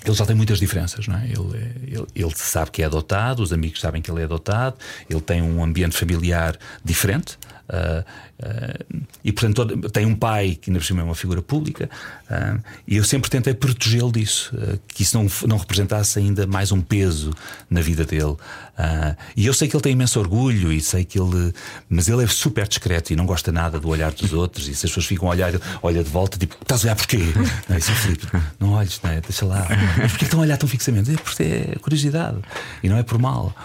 ele 0.06 0.14
já 0.16 0.26
tem 0.26 0.36
muitas 0.36 0.60
diferenças, 0.60 1.08
não 1.08 1.18
é? 1.18 1.26
Ele, 1.26 1.58
é- 1.58 1.96
ele, 1.96 2.08
ele 2.16 2.32
sabe 2.36 2.72
que 2.72 2.82
é 2.82 2.86
adotado, 2.86 3.42
os 3.42 3.54
amigos 3.54 3.80
sabem 3.80 4.02
que 4.02 4.12
ele 4.12 4.22
é 4.22 4.24
adotado, 4.26 4.76
ele 5.10 5.22
tem 5.22 5.42
um 5.42 5.64
ambiente 5.64 5.96
familiar 5.98 6.58
diferente. 6.84 7.38
Ah, 7.70 8.04
ah, 8.42 8.80
e 9.24 9.32
portanto 9.32 9.56
todo- 9.56 9.90
tem 9.90 10.06
um 10.06 10.16
pai 10.16 10.58
que 10.60 10.70
ainda 10.70 10.80
por 10.80 10.86
cima 10.86 11.02
é 11.02 11.04
uma 11.04 11.16
figura 11.16 11.42
pública 11.42 11.90
ah, 12.30 12.58
e 12.88 12.98
eu 12.98 13.04
sempre 13.04 13.30
tentei 13.30 13.54
protegê-lo 13.54 14.12
disso 14.12 14.52
que 14.88 15.04
isso 15.04 15.18
não, 15.18 15.28
não 15.48 15.58
representasse 15.58 16.20
ainda 16.20 16.46
mais 16.46 16.72
um 16.72 16.82
peso 16.82 17.32
na 17.70 17.82
vida 17.82 18.04
dele. 18.06 18.36
E 19.38 19.46
eu 19.46 19.54
sei 19.54 19.68
que 19.68 19.76
ele 19.76 19.84
tem 19.84 19.94
imenso 19.94 20.20
orgulho 20.20 20.72
e 20.74 20.82
sei 20.82 21.06
que 21.06 21.20
ele 21.20 21.54
mas 21.90 22.08
ele 22.08 22.24
é 22.24 22.28
super 22.28 22.68
discreto 22.68 23.14
e 23.14 23.16
não 23.16 23.26
gosta 23.26 23.52
nada 23.52 23.80
do 23.80 23.88
olhar 23.88 24.12
dos 24.12 24.34
outros 24.34 24.68
e 24.68 24.76
se 24.76 24.86
as 24.86 24.92
pessoas 24.92 25.06
ficam 25.06 25.28
a 25.28 25.32
olhar 25.32 25.54
olha 25.82 26.04
de 26.04 26.10
volta 26.10 26.38
tipo 26.38 26.56
estás 26.62 26.82
a 26.82 26.88
olhar 26.88 26.96
porquê? 26.96 27.20
Não, 27.70 27.78
isso 27.78 27.92
é 27.92 27.96
Filipe, 27.96 28.28
não 28.60 28.72
olhes 28.74 29.00
não 29.04 29.12
é? 29.12 29.22
deixa 29.22 29.46
lá. 29.46 29.66
Mas 29.98 30.12
porquê 30.12 30.18
que 30.20 30.24
estão 30.26 30.40
a 30.40 30.44
olhar 30.44 30.58
tão 30.58 30.68
fixamente? 30.68 31.12
É 31.14 31.16
porque 31.18 31.44
é 31.44 31.76
curiosidade. 31.80 32.38
E 32.82 32.90
não 32.90 32.98
é 32.98 33.04
por 33.04 33.18
mal 33.18 33.56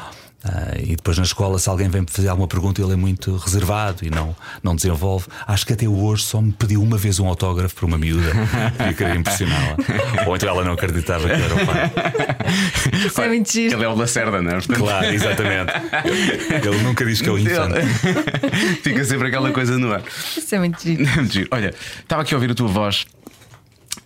ah, 0.44 0.76
e 0.78 0.94
depois 0.94 1.18
na 1.18 1.24
escola, 1.24 1.58
se 1.58 1.68
alguém 1.68 1.88
vem 1.88 2.04
fazer 2.06 2.28
alguma 2.28 2.46
pergunta, 2.46 2.80
ele 2.80 2.92
é 2.92 2.96
muito 2.96 3.36
reservado 3.36 4.04
e 4.04 4.10
não, 4.10 4.36
não 4.62 4.76
desenvolve. 4.76 5.26
Acho 5.46 5.66
que 5.66 5.72
até 5.72 5.88
hoje 5.88 6.22
só 6.22 6.40
me 6.40 6.52
pediu 6.52 6.80
uma 6.80 6.96
vez 6.96 7.18
um 7.18 7.26
autógrafo 7.26 7.74
para 7.74 7.86
uma 7.86 7.98
miúda 7.98 8.30
e 8.84 8.88
eu 8.88 8.94
queria 8.94 9.16
impressioná-la. 9.16 9.76
Ou 10.26 10.36
então 10.36 10.48
ela 10.48 10.64
não 10.64 10.72
acreditava 10.74 11.28
que 11.28 11.34
era 11.34 11.54
o 11.54 11.66
pai. 11.66 11.92
Isso 13.04 13.20
é 13.20 13.28
muito 13.28 13.52
giro. 13.52 13.76
Ele 13.76 13.84
é 13.84 13.88
o 13.88 13.94
Lacerda, 13.94 14.40
não 14.40 14.50
é? 14.50 14.54
Portanto, 14.54 14.78
Claro, 14.78 15.06
exatamente. 15.06 15.72
Ele 16.66 16.82
nunca 16.82 17.04
diz 17.04 17.20
que 17.20 17.28
é 17.28 17.32
o 17.32 17.38
infante. 17.38 17.80
Fica 18.82 19.04
sempre 19.04 19.28
aquela 19.28 19.50
coisa 19.50 19.76
no 19.76 19.92
ar. 19.92 20.02
Isso 20.36 20.54
é. 20.54 20.58
Muito 20.58 20.80
giro. 20.82 21.04
Olha, 21.50 21.74
estava 22.00 22.22
aqui 22.22 22.34
a 22.34 22.36
ouvir 22.36 22.50
a 22.50 22.54
tua 22.54 22.68
voz 22.68 23.06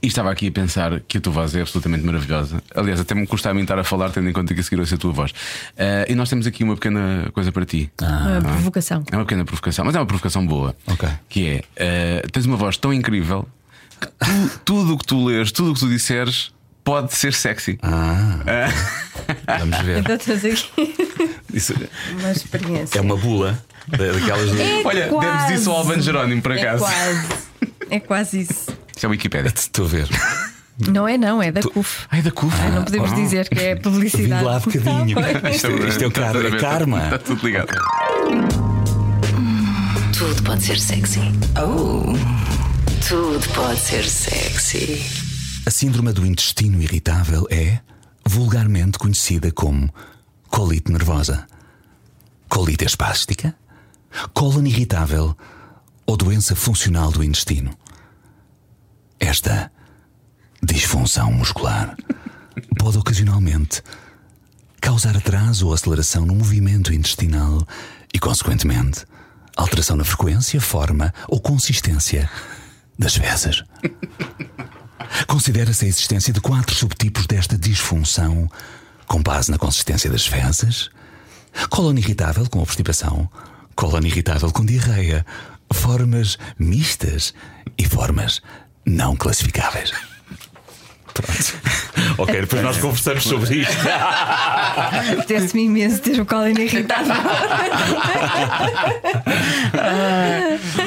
e 0.03 0.07
estava 0.09 0.30
aqui 0.32 0.48
a 0.48 0.53
pensar 0.53 1.00
que 1.07 1.18
a 1.18 1.20
tua 1.20 1.32
voz 1.32 1.55
é 1.55 1.61
absolutamente 1.61 2.05
maravilhosa. 2.05 2.62
Aliás, 2.74 2.98
até 3.00 3.14
me 3.14 3.26
custa 3.26 3.50
a 3.50 3.55
mim 3.55 3.62
estar 3.62 3.78
a 3.78 3.84
falar, 3.84 4.11
tendo 4.11 4.28
em 4.28 4.32
conta 4.32 4.53
que 4.53 4.61
a 4.61 4.62
seguir 4.62 4.80
ouço 4.80 4.94
a 4.94 4.98
tua 4.98 5.12
voz. 5.12 5.32
Ah, 5.78 6.05
e 6.09 6.14
nós 6.14 6.28
temos 6.28 6.46
aqui 6.46 6.64
uma 6.64 6.74
pequena 6.74 7.30
coisa 7.32 7.53
para 7.53 7.64
ti. 7.64 7.90
Uma 8.00 8.40
provocação. 8.40 9.05
É 9.12 9.16
uma 9.16 9.24
pequena 9.24 9.44
provocação, 9.44 9.84
mas 9.84 9.94
é 9.94 9.98
uma 10.00 10.07
provocação 10.07 10.44
boa. 10.46 10.74
Ok. 10.88 11.09
Que 11.28 11.48
é: 11.48 12.22
ah, 12.24 12.26
tens 12.32 12.46
uma 12.46 12.57
voz 12.57 12.76
tão 12.76 12.92
incrível 12.92 13.48
que 14.00 14.09
tu- 14.09 14.59
tudo 14.64 14.94
o 14.94 14.98
que 14.98 15.07
tu 15.07 15.24
lês, 15.26 15.53
tudo 15.53 15.70
o 15.70 15.74
que 15.74 15.80
tu 15.80 15.88
disseres 15.88 16.50
pode 16.82 17.14
ser 17.14 17.32
sexy. 17.32 17.78
Ah, 17.82 18.40
vamos 19.61 19.78
ver. 19.82 19.98
Então 19.98 20.16
estamos 20.16 20.44
aqui 20.44 20.94
Isso 21.55 21.74
uma 22.18 22.32
experiência. 22.32 22.98
é 22.98 23.00
uma 23.00 23.16
bula 23.16 23.62
da- 23.86 23.98
daquelas. 24.12 24.59
É 24.59 24.82
Olha, 24.84 25.09
quase. 25.09 25.46
deves 25.46 25.61
isso 25.61 25.70
ao 25.70 25.76
Albano 25.78 26.03
Jerónimo, 26.03 26.42
por 26.42 26.50
É 26.53 26.61
acaso. 26.61 26.84
quase. 26.84 27.28
É 27.90 28.00
quase 28.00 28.40
isso. 28.40 28.66
Isto 28.95 29.05
é 29.05 29.07
a 29.07 29.11
Wikipédia. 29.11 29.53
Estou 29.55 29.84
a 29.84 29.88
ver. 29.88 30.09
Não 30.88 31.07
é, 31.07 31.18
não, 31.18 31.43
é 31.43 31.53
da 31.53 31.61
CUF. 31.62 32.07
Ai, 32.11 32.22
da 32.22 32.30
CUF. 32.30 32.57
Ah, 32.61 32.70
não 32.70 32.84
podemos 32.84 33.12
Oh. 33.12 33.14
dizer 33.14 33.49
que 33.49 33.59
é 33.59 33.74
Vim 33.74 33.82
publicidade. 33.82 34.45
lá 34.45 34.59
bocadinho. 34.59 35.18
Isto, 35.55 35.68
isto 35.86 36.05
é 36.05 36.07
o 36.07 36.11
car- 36.11 36.36
é 36.36 36.51
karma. 36.59 37.05
Está 37.05 37.18
tudo 37.18 37.45
ligado. 37.47 37.72
Tudo 40.16 40.43
pode 40.45 40.62
ser 40.62 40.78
sexy. 40.78 41.20
Oh. 41.61 42.12
Tudo 43.09 43.47
pode 43.55 43.78
ser 43.78 44.05
sexy. 44.09 45.03
A 45.66 45.70
síndrome 45.70 46.12
do 46.12 46.24
intestino 46.26 46.80
irritável 46.80 47.47
é 47.51 47.80
vulgarmente 48.26 48.99
conhecida 48.99 49.51
como 49.53 49.93
colite 50.49 50.90
nervosa, 50.93 51.47
colite 52.49 52.84
espástica, 52.84 53.55
cólon 54.32 54.64
irritável 54.66 55.36
ou 56.07 56.16
doença 56.16 56.55
funcional 56.55 57.11
do 57.11 57.22
intestino. 57.24 57.70
Esta 59.22 59.70
disfunção 60.60 61.32
muscular 61.32 61.96
pode 62.76 62.98
ocasionalmente 62.98 63.80
causar 64.80 65.16
atraso 65.16 65.68
ou 65.68 65.72
aceleração 65.72 66.26
no 66.26 66.34
movimento 66.34 66.92
intestinal 66.92 67.64
e, 68.12 68.18
consequentemente, 68.18 69.06
alteração 69.56 69.96
na 69.96 70.02
frequência, 70.02 70.60
forma 70.60 71.14
ou 71.28 71.40
consistência 71.40 72.28
das 72.98 73.14
fezes. 73.14 73.62
Considera-se 75.28 75.84
a 75.84 75.88
existência 75.88 76.32
de 76.32 76.40
quatro 76.40 76.74
subtipos 76.74 77.24
desta 77.28 77.56
disfunção 77.56 78.50
com 79.06 79.22
base 79.22 79.52
na 79.52 79.56
consistência 79.56 80.10
das 80.10 80.26
fezes, 80.26 80.90
cólon 81.70 81.96
irritável 81.96 82.50
com 82.50 82.58
obstipação, 82.58 83.30
cólon 83.76 84.00
irritável 84.00 84.50
com 84.50 84.66
diarreia, 84.66 85.24
formas 85.72 86.36
mistas 86.58 87.32
e 87.78 87.84
formas 87.86 88.42
não 88.85 89.16
classificáveis. 89.16 89.93
Pronto. 91.14 91.91
Ok, 92.18 92.40
depois 92.40 92.62
nós 92.62 92.78
conversamos 92.78 93.24
sobre 93.24 93.57
isto. 93.61 93.76
Apetece-me 95.12 95.64
imenso 95.64 96.01
ter 96.01 96.20
o 96.20 96.26
colo 96.26 96.49
irritável. 96.49 97.14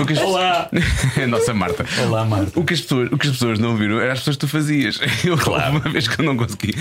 O 0.01 0.05
que 0.05 0.13
as- 0.13 0.19
Olá! 0.19 0.69
Nossa 1.27 1.53
Marta. 1.53 1.85
Olá, 2.05 2.25
Marta. 2.25 2.59
O 2.59 2.63
que, 2.63 2.73
as 2.73 2.81
pessoas, 2.81 3.09
o 3.11 3.17
que 3.17 3.27
as 3.27 3.33
pessoas 3.33 3.59
não 3.59 3.75
viram 3.75 3.99
era 3.99 4.13
as 4.13 4.19
pessoas 4.19 4.35
que 4.35 4.41
tu 4.41 4.47
fazias. 4.47 4.99
Eu, 5.23 5.37
claro. 5.37 5.71
uma 5.71 5.79
vez 5.91 6.07
que 6.07 6.19
eu 6.21 6.25
não 6.25 6.37
consegui. 6.37 6.73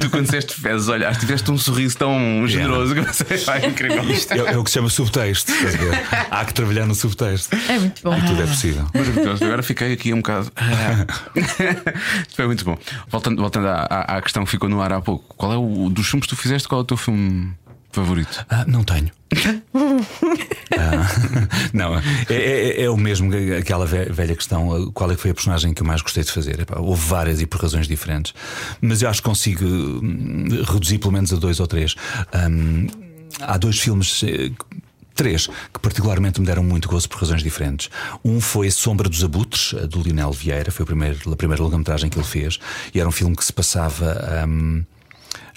Tu, 0.00 0.10
quando 0.10 0.24
disseste 0.24 0.54
fezes, 0.54 0.88
olhaste, 0.88 1.20
tiveste 1.20 1.50
um 1.50 1.58
sorriso 1.58 1.96
tão 1.96 2.46
generoso 2.46 2.94
que 2.94 3.00
eu 3.00 3.12
sei, 3.12 3.42
ai, 3.48 3.66
incrível. 3.66 4.02
É, 4.02 4.52
é 4.54 4.58
o 4.58 4.64
que 4.64 4.70
se 4.70 4.74
chama 4.74 4.88
subtexto. 4.88 5.52
Há 6.30 6.44
que 6.44 6.52
trabalhar 6.54 6.86
no 6.86 6.94
subtexto. 6.94 7.54
É 7.68 7.78
muito 7.78 8.02
bom. 8.02 8.16
E 8.16 8.20
tudo 8.22 8.42
é 8.42 8.46
possível. 8.46 8.86
Maravilhoso. 8.94 9.44
Agora 9.44 9.62
fiquei 9.62 9.92
aqui 9.92 10.12
um 10.12 10.16
bocado. 10.18 10.50
Isto 11.36 12.34
foi 12.36 12.46
muito 12.46 12.64
bom. 12.64 12.76
Voltando, 13.08 13.40
voltando 13.40 13.68
à, 13.68 13.71
à- 13.74 14.16
à 14.16 14.22
questão 14.22 14.44
que 14.44 14.50
ficou 14.50 14.68
no 14.68 14.80
ar 14.80 14.92
há 14.92 15.00
pouco, 15.00 15.34
qual 15.36 15.52
é 15.52 15.56
o 15.56 15.88
dos 15.90 16.06
filmes 16.08 16.26
que 16.26 16.34
tu 16.34 16.40
fizeste? 16.40 16.68
Qual 16.68 16.80
é 16.80 16.82
o 16.82 16.86
teu 16.86 16.96
filme 16.96 17.52
favorito? 17.90 18.44
Ah, 18.48 18.64
não 18.66 18.82
tenho. 18.84 19.10
Ah, 20.74 21.06
não, 21.74 21.96
é, 21.96 22.02
é- 22.30 22.82
é 22.84 22.90
o 22.90 22.96
mesmo, 22.96 23.30
aquela 23.58 23.84
ve- 23.86 24.06
velha 24.06 24.34
questão: 24.34 24.90
qual 24.92 25.10
é 25.10 25.14
que 25.14 25.20
foi 25.20 25.30
a 25.30 25.34
personagem 25.34 25.74
que 25.74 25.82
eu 25.82 25.86
mais 25.86 26.00
gostei 26.00 26.24
de 26.24 26.32
fazer? 26.32 26.60
Epá, 26.60 26.78
houve 26.80 27.04
várias 27.06 27.40
e 27.42 27.46
por 27.46 27.60
razões 27.60 27.86
diferentes, 27.86 28.32
mas 28.80 29.02
eu 29.02 29.10
acho 29.10 29.20
que 29.22 29.28
consigo 29.28 29.64
hum, 29.66 30.46
reduzir 30.66 30.98
pelo 30.98 31.12
menos 31.12 31.32
a 31.32 31.36
dois 31.36 31.60
ou 31.60 31.66
três. 31.66 31.94
Hum, 32.34 32.86
há 33.40 33.58
dois 33.58 33.78
filmes. 33.78 34.24
Três 35.14 35.46
que 35.46 35.80
particularmente 35.80 36.40
me 36.40 36.46
deram 36.46 36.62
muito 36.62 36.88
gozo 36.88 37.08
por 37.08 37.20
razões 37.20 37.42
diferentes. 37.42 37.90
Um 38.24 38.40
foi 38.40 38.70
Sombra 38.70 39.08
dos 39.08 39.22
Abutres, 39.22 39.72
do 39.88 40.00
Lionel 40.02 40.32
Vieira, 40.32 40.70
foi 40.70 40.84
a 40.84 40.86
primeira, 40.86 41.16
a 41.30 41.36
primeira 41.36 41.62
longa-metragem 41.62 42.08
que 42.08 42.18
ele 42.18 42.26
fez, 42.26 42.58
e 42.94 43.00
era 43.00 43.08
um 43.08 43.12
filme 43.12 43.36
que 43.36 43.44
se 43.44 43.52
passava. 43.52 44.44
hum, 44.46 44.84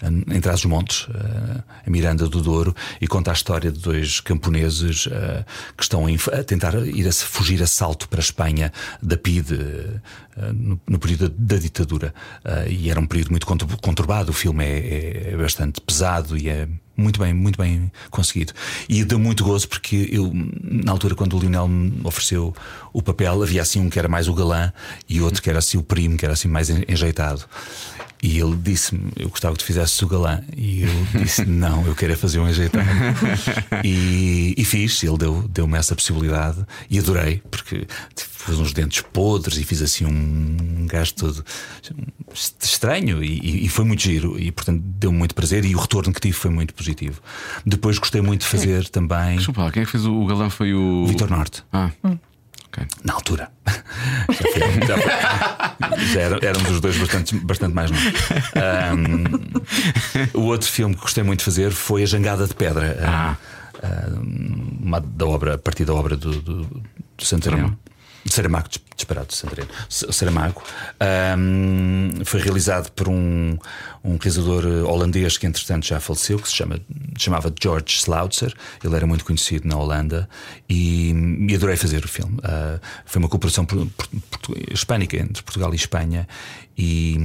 em 0.03 0.41
Trás-os-Montes, 0.41 1.07
eh, 1.09 1.63
a 1.85 1.89
Miranda 1.89 2.27
do 2.27 2.41
Douro, 2.41 2.75
e 2.99 3.07
conta 3.07 3.31
a 3.31 3.33
história 3.33 3.71
de 3.71 3.79
dois 3.79 4.19
camponeses 4.19 5.07
eh, 5.09 5.45
que 5.75 5.83
estão 5.83 6.05
a 6.05 6.43
tentar 6.43 6.75
ir 6.85 7.07
a 7.07 7.11
fugir 7.11 7.61
a 7.63 7.67
salto 7.67 8.09
para 8.09 8.19
a 8.19 8.23
Espanha 8.23 8.71
da 9.01 9.17
PIDE 9.17 9.55
eh, 9.55 10.51
no, 10.87 10.99
período 10.99 11.29
da, 11.29 11.57
ditadura. 11.57 12.13
E 12.69 12.89
era 12.89 12.99
um 12.99 13.05
período 13.05 13.31
muito 13.31 13.45
contur- 13.45 13.77
conturbado. 13.81 14.31
O 14.31 14.33
filme 14.33 14.65
é, 14.65 15.31
é 15.33 15.37
bastante 15.37 15.79
pesado 15.79 16.37
e 16.37 16.49
é 16.49 16.67
muito 16.97 17.19
bem, 17.19 17.33
muito 17.33 17.57
bem 17.57 17.91
conseguido. 18.09 18.53
E 18.87 19.03
deu 19.03 19.19
muito 19.19 19.43
gozo 19.43 19.67
porque 19.67 20.07
eu, 20.11 20.31
na 20.63 20.91
altura, 20.91 21.15
quando 21.15 21.35
o 21.35 21.39
Lionel 21.39 21.67
me 21.67 21.99
ofereceu 22.03 22.53
o 22.93 23.01
papel, 23.01 23.41
havia 23.43 23.61
assim 23.61 23.79
um 23.79 23.89
que 23.89 23.99
era 23.99 24.07
mais 24.07 24.27
o 24.27 24.33
galã 24.33 24.71
e 25.09 25.19
outro 25.21 25.41
que 25.41 25.49
era 25.49 25.59
assim 25.59 25.77
o 25.77 25.83
primo, 25.83 26.17
que 26.17 26.25
era 26.25 26.33
assim 26.33 26.47
mais 26.47 26.69
en- 26.69 26.83
enjeitado. 26.87 27.43
E 28.23 28.39
ele 28.39 28.55
disse-me: 28.55 29.11
Eu 29.17 29.29
gostava 29.29 29.53
que 29.55 29.59
tu 29.63 29.65
fizesses 29.67 30.01
o 30.01 30.07
galã. 30.07 30.41
E 30.55 30.81
eu 30.83 31.21
disse: 31.21 31.45
Não, 31.45 31.85
eu 31.85 31.93
quero 31.93 32.13
é 32.13 32.15
fazer 32.15 32.39
um 32.39 32.45
ajeitado. 32.45 32.87
e, 33.83 34.53
e 34.57 34.65
fiz, 34.65 35.03
ele 35.03 35.17
deu- 35.17 35.47
deu-me 35.49 35.77
essa 35.77 35.95
possibilidade 35.95 36.65
e 36.89 36.97
adorei, 36.97 37.41
porque 37.51 37.85
pus 38.45 38.59
uns 38.59 38.73
dentes 38.73 39.01
podres 39.01 39.57
e 39.57 39.63
fiz 39.63 39.81
assim 39.81 40.05
um 40.05 40.85
gajo 40.87 41.13
todo 41.15 41.43
estranho 42.61 43.23
e, 43.23 43.65
e 43.65 43.69
foi 43.69 43.85
muito 43.85 44.01
giro. 44.03 44.39
E 44.39 44.51
portanto 44.51 44.81
deu-me 44.83 45.17
muito 45.17 45.35
prazer 45.35 45.65
e 45.65 45.75
o 45.75 45.79
retorno 45.79 46.13
que 46.13 46.19
tive 46.21 46.33
foi 46.35 46.51
muito 46.51 46.73
positivo. 46.73 46.84
Depois 47.65 47.97
gostei 47.97 48.21
muito 48.21 48.41
de 48.41 48.47
fazer 48.47 48.87
também 48.89 49.37
Desculpa 49.37 49.63
lá, 49.63 49.71
quem 49.71 49.81
é 49.83 49.85
que 49.85 49.91
fez 49.91 50.05
o, 50.05 50.13
o 50.13 50.25
galã 50.25 50.49
foi 50.49 50.73
o. 50.73 51.05
Vitor 51.07 51.29
Norte. 51.29 51.63
Ah, 51.73 51.89
ok. 52.67 52.85
Na 53.03 53.13
altura. 53.13 53.49
Já, 54.29 54.37
foi- 54.51 54.87
já 54.87 54.97
foi- 54.97 56.05
já 56.13 56.19
era- 56.21 56.39
éramos 56.45 56.69
os 56.71 56.79
dois 56.81 56.97
bastante, 56.97 57.35
bastante 57.37 57.73
mais 57.73 57.89
novos. 57.91 58.13
Ahm, 58.55 59.23
o 60.33 60.41
outro 60.43 60.67
filme 60.69 60.95
que 60.95 61.01
gostei 61.01 61.23
muito 61.23 61.39
de 61.39 61.45
fazer 61.45 61.71
foi 61.71 62.03
A 62.03 62.05
Jangada 62.05 62.45
de 62.47 62.53
Pedra. 62.53 62.97
Ah. 63.01 63.35
Ahm, 63.83 64.79
uma 64.81 64.99
da 65.01 65.25
obra, 65.25 65.55
a 65.55 65.57
partir 65.57 65.85
da 65.85 65.93
obra 65.93 66.15
do, 66.15 66.41
do, 66.41 66.63
do 66.63 67.23
Santareno. 67.25 67.77
Saramago, 68.27 68.67
dis- 68.69 68.81
disparado 68.95 69.27
de 69.27 69.35
Santareno. 69.35 69.69
S- 69.89 70.05
Saramago. 70.11 70.61
Ahm, 70.99 72.23
foi 72.25 72.41
realizado 72.41 72.91
por 72.91 73.07
um, 73.07 73.57
um 74.03 74.17
realizador 74.17 74.63
eh, 74.65 74.81
holandês 74.83 75.37
que, 75.37 75.45
entretanto, 75.45 75.85
já 75.85 75.99
faleceu, 75.99 76.39
que 76.39 76.47
se 76.49 76.55
chama, 76.55 76.79
chamava 77.17 77.53
George 77.61 77.97
Slautzer. 77.97 78.53
Ele 78.83 78.95
era 78.95 79.05
muito 79.05 79.23
conhecido 79.25 79.67
na 79.67 79.77
Holanda 79.77 80.27
e, 80.69 81.13
e 81.47 81.55
adorei 81.55 81.75
fazer 81.77 82.03
o 82.03 82.07
filme. 82.07 82.37
Ah, 82.43 82.79
foi 83.05 83.19
uma 83.19 83.29
cooperação 83.29 83.65
por- 83.65 83.85
por- 83.87 84.07
portu- 84.31 84.55
hispânica 84.71 85.17
entre 85.17 85.43
Portugal 85.43 85.71
e 85.73 85.75
Espanha 85.75 86.27
e, 86.77 87.17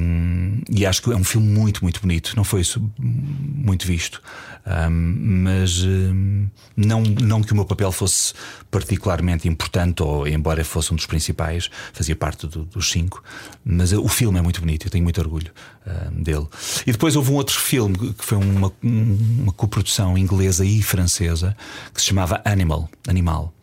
e 0.71 0.87
acho 0.87 1.03
que 1.03 1.11
é 1.13 1.17
um 1.17 1.25
filme 1.25 1.47
muito, 1.49 1.83
muito 1.83 2.01
bonito. 2.01 2.35
Não 2.37 2.45
foi 2.45 2.61
isso 2.61 2.83
muito 2.99 3.87
visto, 3.87 4.23
Ahm, 4.67 5.43
mas 5.43 5.83
hum, 5.83 6.47
não, 6.77 7.01
não 7.03 7.43
que 7.43 7.51
o 7.53 7.57
meu 7.57 7.65
papel 7.65 7.91
fosse 7.91 8.35
particularmente 8.71 9.49
importante, 9.49 10.03
ou 10.03 10.29
embora 10.29 10.63
fosse 10.65 10.93
um 10.93 10.97
dos 10.97 11.07
principais, 11.07 11.71
fazia 11.95 12.15
parte 12.15 12.47
do- 12.47 12.65
dos 12.67 12.91
cinco, 12.91 13.23
mas 13.65 13.91
o 13.93 14.07
filme 14.07 14.39
é 14.39 14.43
muito 14.43 14.61
bonito, 14.61 14.87
eu 14.87 14.91
tenho 14.91 15.03
muito 15.03 15.19
orgulho 15.19 15.51
ahm, 15.87 16.23
dele. 16.23 16.47
E 16.87 16.93
depois 16.93 17.17
houve 17.17 17.31
um 17.33 17.35
outro 17.37 17.59
filme 17.59 17.97
que 18.13 18.25
foi 18.25 18.37
uma, 18.37 18.71
um- 18.85 19.43
uma 19.45 19.53
coprodução 19.53 20.17
inglesa 20.19 20.65
e 20.65 20.83
francesa 20.83 21.57
que 21.95 22.01
se 22.01 22.09
chamava 22.09 22.41
Animal, 22.45 22.89
Animal 23.09 23.55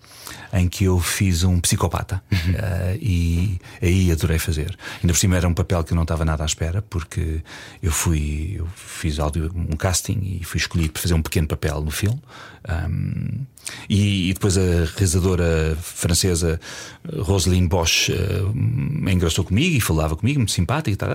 em 0.54 0.68
que 0.68 0.86
eu 0.86 1.00
fiz 1.00 1.44
um 1.44 1.60
psicopata 1.60 2.22
Eh, 2.32 2.98
e 3.02 3.60
aí 3.82 4.12
adorei 4.12 4.40
fazer. 4.40 4.78
Ainda 5.02 5.14
por 5.14 5.18
cima 5.18 5.36
era 5.38 5.48
um 5.48 5.54
papel 5.54 5.84
que 5.84 5.92
eu 5.92 5.96
não 5.96 6.04
estava 6.04 6.24
nada 6.24 6.44
à 6.44 6.46
espera, 6.46 6.82
porque 6.82 7.42
eu 7.84 7.92
fui, 7.92 8.56
eu 8.58 8.68
fiz 8.76 9.20
áudio, 9.20 9.52
um 9.56 9.76
casting 9.76 10.38
e 10.40 10.44
fui 10.46 10.60
escolhido 10.60 10.94
para 10.94 11.02
fazer 11.02 11.14
um 11.14 11.22
pequeno 11.22 11.48
papel 11.48 11.82
no 11.82 11.92
filme. 11.92 12.20
Um, 12.70 13.46
e, 13.90 14.30
e 14.30 14.34
depois 14.34 14.58
a 14.58 14.62
realizadora 14.96 15.78
francesa 15.82 16.60
Roselyne 17.20 17.68
Bosch 17.68 18.10
eh, 18.10 19.12
engraçou 19.12 19.44
comigo 19.44 19.76
e 19.76 19.82
falava 19.82 20.16
comigo, 20.16 20.40
muito 20.40 20.52
simpática 20.52 20.92
e 20.92 20.96
tal. 20.96 21.10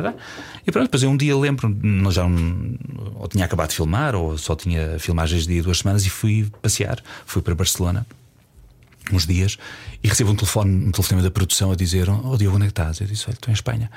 E 0.67 0.71
pronto, 0.71 0.85
depois 0.87 1.03
eu 1.03 1.11
um 1.11 1.17
dia 1.17 1.37
lembro, 1.37 1.69
nós 1.83 2.15
já 2.15 2.29
não- 2.29 2.77
ou 3.17 3.29
tinha 3.29 3.45
acabado 3.45 3.71
de 3.71 3.77
filmar, 3.77 4.15
ou 4.15 4.37
só 4.39 4.55
tinha 4.55 4.99
filmagens 4.99 5.47
de 5.47 5.61
duas 5.63 5.79
semanas, 5.79 6.05
e 6.07 6.11
fui 6.11 6.47
passear, 6.61 6.99
fui 7.27 7.41
para 7.43 7.55
Barcelona 7.55 8.07
uns 9.11 9.27
dias 9.27 9.59
e 10.03 10.09
recebo 10.09 10.31
um 10.31 10.37
telefone, 10.37 10.87
um 10.87 10.91
telefonema 10.93 11.23
da 11.27 11.31
produção 11.31 11.73
a 11.73 11.77
dizer: 11.77 12.09
Oh 12.09 12.37
Diogo, 12.37 12.57
onde 12.57 12.67
é 12.67 12.69
que 12.69 12.73
estás? 12.73 13.01
Eu 13.01 13.07
disse: 13.07 13.25
Olha, 13.27 13.35
estou 13.35 13.51
em 13.51 13.55
Espanha. 13.55 13.91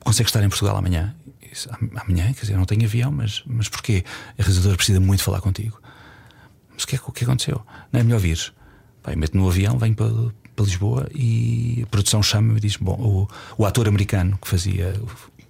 Consegues 0.00 0.28
estar 0.30 0.42
em 0.44 0.48
Portugal 0.48 0.76
amanhã? 0.76 1.14
Disse, 1.50 1.68
"Am- 1.70 1.90
amanhã? 1.96 2.32
Quer 2.34 2.42
dizer, 2.42 2.56
não 2.56 2.64
tenho 2.66 2.84
avião, 2.84 3.10
mas, 3.10 3.42
mas 3.46 3.68
porquê? 3.68 4.04
A 4.38 4.42
realizadora 4.42 4.76
precisa 4.76 5.00
muito 5.00 5.22
falar 5.22 5.40
contigo. 5.40 5.80
Mas 6.74 6.82
o 6.82 6.86
que, 6.86 6.96
é, 6.96 6.98
que- 7.14 7.24
aconteceu? 7.24 7.62
Não 7.92 8.00
é 8.00 8.02
melhor 8.02 8.18
vir. 8.20 8.52
Pai, 9.02 9.16
meto 9.16 9.36
no 9.36 9.48
avião, 9.48 9.78
venho 9.78 9.94
para, 9.94 10.10
para 10.54 10.64
Lisboa 10.64 11.08
e 11.14 11.80
a 11.84 11.86
produção 11.86 12.22
chama-me 12.22 12.58
e 12.58 12.60
diz: 12.60 12.76
Bom, 12.76 13.26
o, 13.58 13.62
o 13.62 13.64
ator 13.64 13.88
americano 13.88 14.36
que 14.42 14.48
fazia 14.48 14.94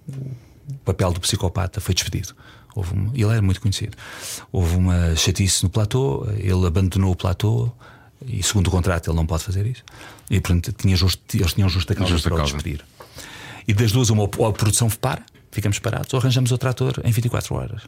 o 0.07 0.73
papel 0.85 1.11
do 1.11 1.19
psicopata 1.19 1.81
foi 1.81 1.93
despedido. 1.93 2.33
Houve 2.75 2.93
uma- 2.93 3.11
ele 3.13 3.31
era 3.31 3.41
muito 3.41 3.59
conhecido. 3.59 3.97
Houve 4.51 4.75
uma 4.77 5.15
chatice 5.15 5.63
no 5.63 5.69
platô, 5.69 6.27
ele 6.37 6.65
abandonou 6.65 7.11
o 7.11 7.15
platô 7.15 7.71
e, 8.27 8.41
segundo 8.43 8.67
o 8.67 8.71
contrato, 8.71 9.09
ele 9.09 9.15
não 9.17 9.25
pode 9.25 9.43
fazer 9.43 9.65
isso. 9.65 9.83
E, 10.29 10.39
portanto, 10.39 10.71
tinha 10.77 10.95
justo, 10.95 11.21
eles 11.35 11.53
tinham 11.53 11.69
justa 11.69 11.93
causa 11.95 12.11
Justa 12.11 12.29
para 12.29 12.35
o 12.35 12.37
causa. 12.39 12.53
despedir. 12.53 12.81
E 13.67 13.73
das 13.73 13.91
duas, 13.91 14.09
uma, 14.09 14.23
ou 14.37 14.45
a 14.47 14.53
produção 14.53 14.89
para, 14.89 15.21
ficamos 15.51 15.79
parados, 15.79 16.13
ou 16.13 16.19
arranjamos 16.19 16.51
outro 16.51 16.69
ator 16.69 17.01
em 17.03 17.11
24 17.11 17.55
horas. 17.55 17.81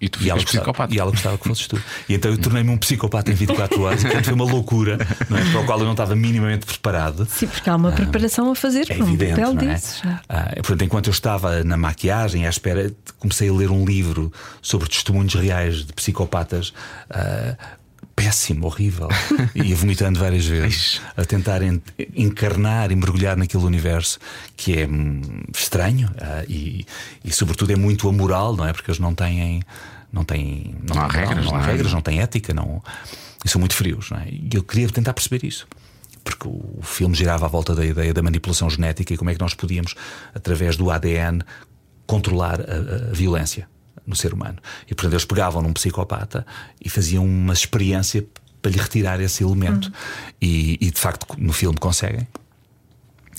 E 0.00 0.08
tu 0.08 0.22
E 0.22 0.28
ela, 0.28 0.40
gostava, 0.40 0.64
psicopata. 0.64 0.94
e 0.94 0.98
ela 0.98 1.10
gostava 1.10 1.38
que 1.38 1.46
fosses 1.48 1.66
tu. 1.68 1.80
E 2.08 2.14
então 2.14 2.30
eu 2.30 2.36
tornei-me 2.36 2.68
um 2.68 2.76
psicopata 2.76 3.30
em 3.30 3.34
24 3.34 3.80
horas. 3.82 4.00
E, 4.02 4.04
portanto, 4.06 4.24
foi 4.24 4.34
uma 4.34 4.44
loucura 4.44 4.98
não 5.30 5.38
é? 5.38 5.50
para 5.50 5.60
o 5.60 5.64
qual 5.64 5.78
eu 5.78 5.84
não 5.84 5.92
estava 5.92 6.16
minimamente 6.16 6.66
preparado. 6.66 7.26
Sim, 7.30 7.46
porque 7.46 7.70
há 7.70 7.76
uma 7.76 7.92
preparação 7.92 8.50
a 8.50 8.54
fazer 8.56 8.90
É 8.90 8.94
para 8.96 9.04
um 9.04 9.08
evidente, 9.08 9.30
papel 9.40 9.54
não 9.54 9.62
é? 9.62 9.66
desses. 9.74 10.02
Ah, 10.28 10.52
portanto, 10.56 10.82
enquanto 10.82 11.06
eu 11.06 11.12
estava 11.12 11.62
na 11.64 11.76
maquiagem 11.76 12.44
à 12.44 12.50
espera, 12.50 12.92
comecei 13.18 13.48
a 13.48 13.52
ler 13.52 13.70
um 13.70 13.84
livro 13.84 14.32
sobre 14.60 14.88
testemunhos 14.88 15.32
reais 15.34 15.86
de 15.86 15.92
psicopatas. 15.92 16.72
ah, 17.08 17.56
péssimo, 18.14 18.66
horrível, 18.66 19.08
e 19.54 19.62
ia 19.62 19.76
vomitando 19.76 20.18
várias 20.18 20.46
vezes, 20.46 21.00
a 21.16 21.24
tentar 21.24 21.62
en- 21.62 21.80
encarnar 22.14 22.90
e 22.92 22.96
mergulhar 22.96 23.36
naquele 23.36 23.64
universo 23.64 24.18
que 24.56 24.78
é 24.80 24.86
hum, 24.86 25.20
estranho 25.54 26.10
ah, 26.20 26.44
e, 26.48 26.86
e, 27.24 27.32
sobretudo, 27.32 27.72
é 27.72 27.76
muito 27.76 28.08
amoral, 28.08 28.54
não 28.56 28.66
é? 28.66 28.72
Porque 28.72 28.90
eles 28.90 29.00
não 29.00 29.14
têm. 29.14 29.62
Não, 30.12 30.24
têm, 30.24 30.76
Não 30.88 31.02
há 31.02 31.08
têm 31.08 31.20
moral, 31.22 31.28
regras, 31.28 31.44
não 31.46 31.54
há 31.54 31.58
não 31.58 31.64
é? 31.64 31.70
regras, 31.72 31.92
não 31.92 32.00
têm 32.00 32.20
ética, 32.20 32.54
não, 32.54 32.80
e 33.44 33.48
são 33.48 33.58
muito 33.58 33.74
frios. 33.74 34.10
Não 34.10 34.18
é? 34.18 34.28
E 34.28 34.48
eu 34.54 34.62
queria 34.62 34.88
tentar 34.88 35.12
perceber 35.12 35.44
isso 35.44 35.66
porque 36.22 36.48
o 36.48 36.80
filme 36.82 37.14
girava 37.14 37.44
à 37.44 37.48
volta 37.48 37.74
da 37.74 37.84
ideia 37.84 38.14
da 38.14 38.22
manipulação 38.22 38.70
genética 38.70 39.12
e 39.12 39.16
como 39.18 39.28
é 39.28 39.34
que 39.34 39.40
nós 39.40 39.52
podíamos, 39.52 39.94
através 40.34 40.74
do 40.74 40.90
ADN, 40.90 41.42
controlar 42.06 42.60
a, 42.62 43.10
a 43.10 43.12
violência. 43.12 43.68
No 44.06 44.14
ser 44.16 44.32
humano. 44.34 44.58
E 44.86 44.94
portanto 44.94 45.12
eles 45.12 45.24
pegavam 45.24 45.62
num 45.62 45.72
psicopata 45.72 46.46
e 46.84 46.88
faziam 46.88 47.24
uma 47.24 47.52
experiência 47.52 48.24
para 48.60 48.70
lhe 48.72 48.78
retirar 48.78 49.20
esse 49.20 49.42
elemento. 49.44 49.92
E, 50.40 50.78
e, 50.80 50.90
de 50.90 50.98
facto 51.00 51.26
no 51.38 51.52
filme 51.52 51.76
conseguem. 51.78 52.26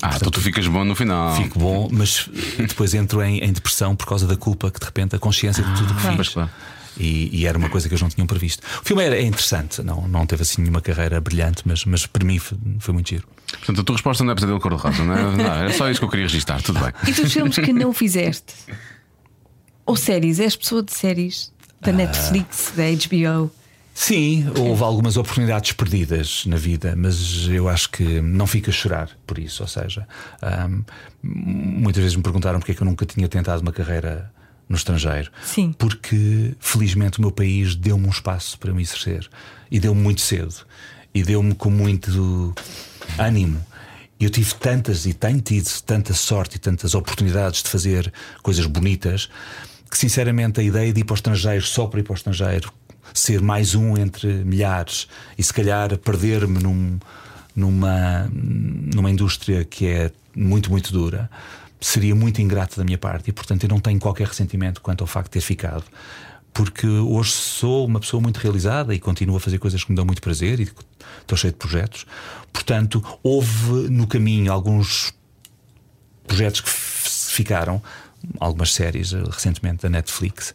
Ah, 0.01 0.13
então 0.15 0.29
tu 0.29 0.41
ficas 0.41 0.67
bom 0.67 0.83
no 0.83 0.95
final. 0.95 1.35
Fico 1.35 1.57
bom, 1.57 1.89
mas 1.91 2.29
depois 2.57 2.93
entro 2.93 3.21
em, 3.23 3.39
em 3.39 3.51
depressão 3.53 3.95
por 3.95 4.05
causa 4.05 4.27
da 4.27 4.35
culpa 4.35 4.69
que 4.69 4.79
de 4.79 4.85
repente 4.85 5.15
a 5.15 5.19
consciência 5.19 5.63
de 5.63 5.73
tudo 5.75 5.93
o 5.93 5.95
que 5.95 6.07
Ah, 6.07 6.17
fiz. 6.17 6.29
claro. 6.29 6.49
E, 6.97 7.29
e 7.41 7.45
era 7.45 7.57
uma 7.57 7.69
coisa 7.69 7.89
que 7.89 7.93
eles 7.93 8.01
não 8.01 8.07
tinham 8.09 8.25
previsto. 8.25 8.63
O 8.81 8.85
filme 8.85 9.03
era, 9.03 9.17
é 9.17 9.21
interessante, 9.21 9.83
não, 9.83 10.07
não 10.07 10.25
teve 10.25 10.43
assim 10.43 10.61
nenhuma 10.61 10.79
carreira 10.79 11.19
brilhante, 11.19 11.61
mas, 11.65 11.83
mas 11.83 12.05
para 12.05 12.23
mim 12.25 12.39
foi, 12.39 12.57
foi 12.79 12.93
muito 12.93 13.09
giro. 13.09 13.27
Portanto, 13.51 13.81
a 13.81 13.83
tua 13.83 13.95
resposta 13.95 14.23
não 14.23 14.31
é 14.31 14.35
pesadelo 14.35 14.59
cor-de-rosa, 14.61 15.03
não 15.03 15.13
é? 15.13 15.21
Não, 15.35 15.45
era 15.45 15.73
só 15.73 15.89
isso 15.89 15.99
que 15.99 16.05
eu 16.05 16.09
queria 16.09 16.25
registrar, 16.25 16.61
tudo 16.61 16.79
bem. 16.79 16.93
E 17.05 17.11
dos 17.11 17.33
filmes 17.33 17.55
que 17.57 17.73
não 17.73 17.91
fizeste? 17.93 18.53
Ou 19.85 19.95
séries? 19.95 20.39
És 20.39 20.55
pessoa 20.55 20.81
de 20.81 20.93
séries? 20.93 21.53
Da 21.81 21.91
Netflix, 21.91 22.73
da 22.75 22.83
HBO? 22.83 23.51
Sim, 23.93 24.45
houve 24.57 24.83
algumas 24.83 25.15
oportunidades 25.15 25.71
perdidas 25.71 26.43
na 26.45 26.57
vida, 26.57 26.95
mas 26.97 27.47
eu 27.47 27.69
acho 27.69 27.89
que 27.91 28.19
não 28.19 28.45
fico 28.45 28.69
a 28.69 28.73
chorar 28.73 29.09
por 29.25 29.39
isso. 29.39 29.63
Ou 29.63 29.69
seja, 29.69 30.07
muitas 31.23 32.01
vezes 32.03 32.17
me 32.17 32.23
perguntaram 32.23 32.59
porque 32.59 32.73
é 32.73 32.75
que 32.75 32.81
eu 32.81 32.85
nunca 32.85 33.05
tinha 33.05 33.27
tentado 33.29 33.61
uma 33.61 33.71
carreira 33.71 34.29
no 34.67 34.75
estrangeiro. 34.75 35.31
Sim. 35.43 35.73
Porque 35.77 36.55
felizmente 36.59 37.19
o 37.19 37.21
meu 37.21 37.31
país 37.31 37.75
deu-me 37.75 38.05
um 38.05 38.09
espaço 38.09 38.59
para 38.59 38.73
me 38.73 38.81
exercer 38.81 39.29
e 39.71 39.79
deu-me 39.79 40.01
muito 40.01 40.21
cedo 40.21 40.55
e 41.13 41.23
deu-me 41.23 41.55
com 41.55 41.69
muito 41.69 42.53
ânimo. 43.17 43.63
Eu 44.19 44.29
tive 44.29 44.55
tantas 44.55 45.05
e 45.05 45.13
tenho 45.13 45.39
tido 45.39 45.69
tanta 45.85 46.13
sorte 46.13 46.55
e 46.55 46.59
tantas 46.59 46.95
oportunidades 46.95 47.63
de 47.63 47.69
fazer 47.69 48.11
coisas 48.41 48.65
bonitas 48.65 49.29
que, 49.95 49.99
sinceramente, 50.01 50.59
a 50.59 50.63
ideia 50.63 50.91
de 50.91 50.99
ir 50.99 51.03
para 51.05 51.13
o 51.13 51.15
estrangeiro 51.15 51.63
só 51.63 51.87
para 51.87 52.01
ir 52.01 52.03
para 52.03 52.11
o 52.11 52.15
estrangeiro, 52.15 52.69
ser 53.13 53.41
mais 53.41 53.75
um 53.75 53.97
entre 53.97 54.27
milhares 54.43 55.07
e 55.37 55.41
se 55.43 55.53
calhar 55.53 55.97
perder-me 55.99 56.61
num- 56.61 56.99
numa, 57.55 58.29
numa 58.33 59.09
indústria 59.09 59.63
que 59.63 59.87
é 59.87 60.11
muito, 60.35 60.69
muito 60.69 60.91
dura, 60.91 61.29
seria 61.79 62.13
muito 62.13 62.41
ingrato 62.41 62.75
da 62.77 62.83
minha 62.83 62.97
parte 62.97 63.29
e, 63.29 63.31
portanto, 63.31 63.63
eu 63.63 63.69
não 63.69 63.79
tenho 63.79 63.97
qualquer 63.97 64.27
ressentimento 64.27 64.81
quanto 64.81 65.01
ao 65.01 65.07
facto 65.07 65.27
de 65.27 65.31
ter 65.39 65.41
ficado. 65.41 65.85
Porque 66.53 66.85
hoje 66.87 67.31
sou 67.31 67.85
uma 67.85 68.01
pessoa 68.01 68.21
muito 68.21 68.35
realizada 68.37 68.93
e 68.93 68.99
continuo 68.99 69.37
a 69.37 69.39
fazer 69.39 69.59
coisas 69.59 69.81
que 69.81 69.91
me 69.91 69.95
dão 69.95 70.03
muito 70.05 70.21
prazer 70.21 70.59
e 70.59 70.69
estou 71.21 71.37
cheio 71.37 71.53
de 71.53 71.59
projetos. 71.59 72.05
Portanto, 72.51 73.01
houve 73.23 73.89
no 73.89 74.07
caminho 74.07 74.51
alguns 74.51 75.13
projetos 76.27 76.59
que 76.59 76.69
ficaram, 76.69 77.81
algumas 78.39 78.73
séries 78.73 79.13
eh, 79.13 79.23
recentemente 79.23 79.83
da 79.83 79.89
Netflix 79.89 80.53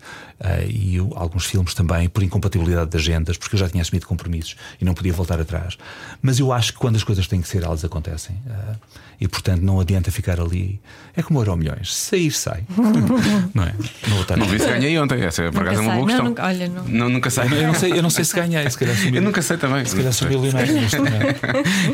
e 0.69 0.97
eu- 0.97 1.13
alguns 1.17 1.45
filmes 1.45 1.75
também, 1.75 2.09
por 2.09 2.23
incompatibilidade 2.23 2.91
de 2.91 2.97
agendas, 2.97 3.37
porque 3.37 3.55
eu 3.57 3.61
já 3.61 3.69
tinha 3.69 3.83
assumido 3.83 4.07
compromissos 4.07 4.57
e 4.81 4.85
não 4.85 4.95
podia 4.95 5.13
voltar 5.13 5.41
atrás. 5.41 5.77
Mas 6.23 6.39
eu 6.39 6.53
acho 6.53 6.73
que 6.73 6.79
quando 6.79 6.97
as 6.97 7.05
coisas 7.05 7.27
têm 7.27 7.41
que 7.43 7.49
ser, 7.49 7.63
elas 7.63 7.85
acontecem. 7.85 8.37
eh, 8.49 8.75
e 9.23 9.29
portanto 9.29 9.61
não 9.61 9.79
adianta 9.79 10.11
ficar 10.11 10.41
ali. 10.41 10.81
É 11.15 11.23
como 11.23 11.41
Euro 11.41 11.55
Milhões: 11.55 11.95
sair, 11.95 12.31
sai. 12.31 12.65
não 13.55 13.65
é? 13.65 13.75
Não 14.09 14.15
vou 14.15 14.23
estar 14.23 14.37
Não 14.39 14.47
vi 14.47 14.59
se 14.59 14.67
ganhei 14.67 14.99
ontem, 14.99 15.23
essa 15.23 15.43
é 15.43 15.51
por 15.51 15.61
acaso 15.61 15.77
é 15.79 15.83
uma 15.83 15.91
sai. 15.91 15.97
boa 15.97 16.01
Não, 16.01 16.07
questão. 16.07 16.25
nunca- 16.25 16.47
olha, 16.47 16.69
não. 16.69 16.85
Não, 16.89 17.09
nunca 17.11 17.29
sei. 17.29 17.45
Eu 17.45 17.67
não 17.67 17.75
sei, 17.75 17.93
eu 17.93 18.03
não 18.03 18.09
sei 18.11 18.25
se 18.25 18.35
ganhei, 18.35 18.71
se 18.71 18.79
calhar 18.79 18.97
sou 18.97 19.11
Eu 19.11 19.21
nunca 19.21 19.43
sei 19.43 19.57
também. 19.59 19.85
Se 19.85 19.95
calhar 19.95 20.13
sou 20.15 20.27
milionário 20.27 20.73
momento. 20.75 20.97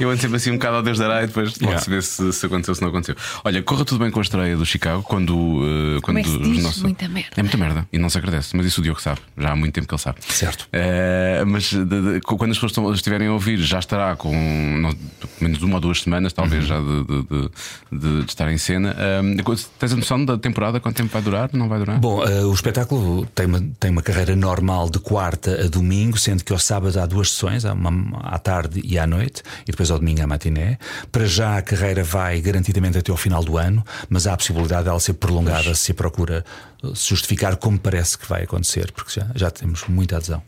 Eu 0.01 0.09
ando 0.11 0.20
sempre 0.20 0.36
assim 0.36 0.51
um 0.53 0.55
bocado 0.55 0.76
ao 0.76 0.82
Deus 0.84 0.99
dará 0.99 1.24
e 1.24 1.26
depois 1.26 1.57
Yeah. 1.57 1.70
logo 1.72 1.80
se 1.84 1.90
vê 1.90 2.03
se, 2.03 2.32
se 2.32 2.47
aconteceu 2.47 2.70
ou 2.72 2.76
se 2.76 2.82
não 2.82 2.88
aconteceu. 2.90 3.16
Olha, 3.44 3.61
corra 3.62 3.84
tudo 3.84 3.99
bem 3.99 4.11
com 4.12 4.20
a 4.20 4.22
estreia 4.22 4.57
do 4.57 4.64
Chicago 4.66 5.03
quando. 5.03 5.30
uh, 5.36 6.01
quando 6.03 6.18
é 6.18 6.22
que 6.22 6.28
se 6.30 6.38
diz? 6.38 6.78
Muita 6.82 7.09
merda. 7.09 7.30
É 7.36 7.42
muita 7.42 7.57
merda 7.57 7.88
e 7.92 7.99
não 7.99 8.09
se 8.09 8.18
agradece, 8.37 8.57
mas 8.57 8.66
isso 8.66 8.80
o 8.80 8.84
Diogo 8.84 9.01
sabe. 9.01 9.20
Já 9.37 9.53
há 9.53 9.57
muito 9.57 9.72
tempo 9.74 9.87
que 9.87 9.95
ele 9.95 10.01
sabe. 10.03 10.18
Certo. 10.28 10.68
Eh, 10.72 11.43
mas 11.47 11.64
de- 11.70 11.84
de- 11.84 12.20
quando 12.20 12.51
as 12.51 12.57
pessoas 12.57 12.72
estão- 12.72 12.93
estiverem 12.93 13.28
a 13.28 13.32
ouvir, 13.32 13.59
já 13.59 13.78
estará 13.78 14.14
com 14.16 14.32
não, 14.32 14.91
pelo 14.93 15.32
menos 15.41 15.62
uma 15.62 15.74
ou 15.76 15.80
duas 15.80 16.03
semanas, 16.03 16.32
talvez, 16.32 16.68
Uhum. 16.68 16.68
já 16.68 16.80
de, 17.99 18.20
de- 18.20 18.24
estar 18.26 18.51
em 18.53 18.59
cena. 18.59 18.95
Tens 19.78 19.93
a 19.93 19.97
noção 19.97 20.24
da 20.24 20.37
temporada? 20.39 20.78
Quanto 20.80 20.97
tempo 20.97 21.11
vai 21.12 21.22
durar? 21.22 21.51
Não 21.53 21.68
vai 21.68 21.78
durar? 21.78 21.99
Bom, 21.99 22.24
eh, 22.24 22.45
o 22.45 22.53
espetáculo 22.53 23.26
tem 23.34 23.47
uma, 23.47 23.61
tem 23.80 23.91
uma 23.91 24.03
carreira 24.03 24.37
normal 24.37 24.91
de 24.91 24.99
quarta 24.99 25.64
a 25.64 25.68
domingo, 25.68 26.18
sendo 26.18 26.45
que 26.45 26.53
ao 26.53 26.59
sábado 26.59 26.99
há 27.01 27.07
duas 27.07 27.30
sessões, 27.30 27.64
há 27.64 27.72
uma 27.72 28.18
à 28.22 28.39
tarde 28.39 28.80
e 28.84 28.99
à 28.99 29.07
noite, 29.07 29.43
e 29.66 29.70
depois 29.70 29.91
ao 29.91 29.99
domingo 29.99 30.22
à 30.22 30.26
matiné. 30.26 30.78
Para 31.11 31.24
já 31.26 31.57
a 31.59 31.62
carreira 31.62 32.03
vai 32.05 32.41
garantidamente 32.41 32.99
até 32.99 33.11
ao 33.11 33.16
final 33.16 33.43
do 33.43 33.57
ano, 33.57 33.84
mas 34.09 34.26
há 34.26 34.34
a 34.34 34.37
possibilidade 34.37 34.84
dela 34.84 35.01
ser 35.01 35.14
prolongada 35.14 35.74
se 35.74 35.93
a 35.93 35.95
procura 35.95 36.45
justificar 36.95 37.57
como 37.57 37.78
parece 37.78 38.18
que 38.18 38.26
vai 38.26 38.45
acontecer, 38.45 38.93
porque 38.93 39.20
já, 39.20 39.30
já 39.34 39.51
temos 39.51 39.84
muita 39.89 40.16
adesão. 40.16 40.43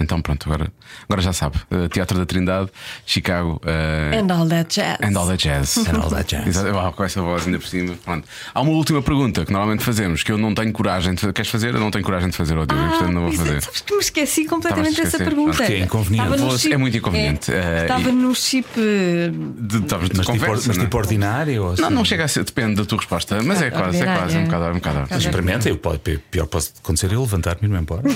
Então 0.00 0.20
pronto, 0.20 0.46
agora, 0.48 0.72
agora 1.08 1.22
já 1.22 1.32
sabe. 1.32 1.56
Eh, 1.70 1.88
Teatro 1.88 2.18
da 2.18 2.26
Trindade, 2.26 2.68
Chicago. 3.06 3.60
eh, 3.64 4.18
And 4.20 4.32
all 4.34 4.48
that 4.48 4.68
jazz. 4.80 4.98
And 5.00 5.16
all 5.18 5.26
that 5.28 5.48
jazz. 5.48 5.76
And 5.86 6.00
all 6.02 6.10
that 6.10 6.24
jazz. 6.34 6.46
Exato. 6.48 6.68
Uau, 6.74 6.92
com 6.92 7.04
essa 7.04 7.22
voz 7.22 7.46
ainda 7.46 7.58
por 7.58 7.68
cima. 7.68 7.94
Pronto. 8.04 8.26
Há 8.52 8.60
uma 8.60 8.72
última 8.72 9.00
pergunta 9.02 9.44
que 9.44 9.52
normalmente 9.52 9.84
fazemos 9.84 10.22
que 10.24 10.32
eu 10.32 10.38
não 10.38 10.52
tenho 10.54 10.72
coragem 10.72 11.14
de 11.14 11.20
fazer. 11.20 11.32
Queres 11.32 11.50
fazer? 11.50 11.74
Eu 11.74 11.80
não 11.80 11.90
tenho 11.90 12.04
coragem 12.04 12.28
de 12.30 12.36
fazer, 12.36 12.58
ó 12.58 12.64
Diogo, 12.66 12.84
e, 12.84 12.88
portanto 12.88 13.12
não 13.12 13.22
vou 13.22 13.32
é- 13.32 13.36
fazer. 13.36 13.62
sabes 13.62 13.80
que 13.82 13.94
me 13.94 14.00
esqueci 14.00 14.44
completamente 14.46 14.96
dessa 15.00 15.18
pergunta. 15.18 15.56
Porque 15.56 15.72
é 15.72 15.78
inconveniente. 15.80 16.58
Chip- 16.58 16.72
é 16.72 16.76
muito 16.76 16.96
inconveniente. 16.96 17.52
É, 17.52 17.82
estava 17.82 18.08
e- 18.08 18.12
no 18.12 18.34
chip. 18.34 18.68
De, 18.74 19.30
de 19.80 19.94
Mas, 19.94 20.08
tipo, 20.08 20.24
conversa, 20.24 20.68
mas 20.68 20.76
não 20.76 20.82
é? 20.84 20.86
tipo 20.86 20.96
ordinário? 20.98 21.62
Ou 21.62 21.76
Não, 21.76 21.86
assim? 21.86 21.94
não 21.94 22.04
chega 22.04 22.24
a 22.24 22.28
ser, 22.28 22.44
depende 22.44 22.74
da 22.76 22.84
tua 22.84 22.98
resposta, 22.98 23.40
mas 23.42 23.62
é 23.62 23.70
quase, 23.70 24.02
é 24.02 24.04
quase, 24.04 24.34
é 24.36 24.38
um 24.38 24.42
é. 24.42 24.44
bocado, 24.46 24.64
é 24.64 24.70
um 24.70 24.74
bocado. 24.74 25.14
Experimenta, 25.16 25.68
eu 25.68 25.76
pior 25.78 26.46
pode 26.46 26.70
acontecer 26.82 27.12
eu 27.12 27.20
levantar-me 27.20 27.60
e 27.62 27.64
ir-me 27.66 27.78
embora. 27.78 28.02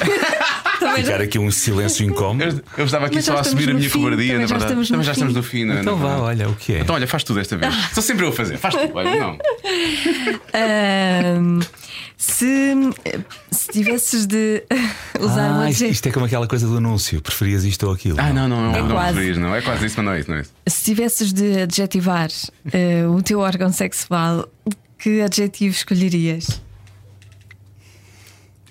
Ficar 0.96 1.20
aqui 1.20 1.38
um 1.38 1.50
silêncio 1.72 2.06
incómodo. 2.06 2.44
Eu, 2.44 2.62
eu 2.78 2.84
estava 2.84 3.06
aqui 3.06 3.16
Mas 3.16 3.24
já 3.24 3.32
só 3.32 3.38
a 3.38 3.42
estamos 3.42 3.58
assumir 3.60 3.70
a 3.70 3.72
no 3.72 3.78
minha 3.78 3.90
fim, 3.90 3.98
cobardia, 3.98 4.26
também 4.34 4.40
na 4.40 4.46
já 4.46 4.58
verdade. 4.58 4.64
estamos 4.72 4.90
no 4.90 4.94
Também 4.94 5.06
já 5.06 5.12
fim. 5.14 5.20
estamos 5.20 5.34
no 5.34 5.42
fim, 5.42 5.64
não 5.64 5.74
é? 5.76 5.80
Então 5.80 5.96
vá, 5.96 6.16
olha 6.18 6.48
o 6.48 6.54
que 6.54 6.72
é. 6.74 6.78
Então, 6.80 6.94
olha, 6.94 7.06
faz 7.06 7.24
tu 7.24 7.34
desta 7.34 7.56
vez. 7.56 7.74
Sou 7.94 8.02
sempre 8.02 8.24
eu 8.24 8.30
a 8.30 8.32
fazer, 8.32 8.56
faz 8.58 8.74
tu, 8.74 8.90
olha, 8.94 9.16
não. 9.16 9.38
Ahm, 10.54 11.60
se, 12.16 12.74
se 13.50 13.68
tivesses 13.70 14.26
de 14.26 14.62
usar 15.20 15.52
um 15.52 15.60
Ah, 15.60 15.70
isto, 15.70 15.84
adjetivo. 15.84 15.90
isto 15.92 16.08
é 16.08 16.12
como 16.12 16.26
aquela 16.26 16.46
coisa 16.48 16.66
do 16.66 16.76
anúncio. 16.76 17.20
Preferias 17.22 17.64
isto 17.64 17.86
ou 17.86 17.92
aquilo? 17.92 18.18
Ah, 18.20 18.32
não, 18.32 18.48
não, 18.48 18.60
não, 18.62 18.74
É 18.76 18.82
não, 18.82 18.88
quase. 18.90 19.12
preferias, 19.12 19.38
não. 19.38 19.54
É 19.54 19.62
quase 19.62 19.86
isso, 19.86 19.94
mas 19.98 20.04
não 20.06 20.12
é 20.12 20.20
isso, 20.20 20.30
não 20.30 20.36
é 20.38 20.40
isso. 20.42 20.52
Se 20.66 20.84
tivesses 20.84 21.32
de 21.32 21.60
adjetivar 21.62 22.28
eh, 22.72 23.06
o 23.06 23.22
teu 23.22 23.40
órgão 23.40 23.72
sexual, 23.72 24.48
que 24.98 25.20
adjetivo 25.20 25.74
escolherias? 25.74 26.60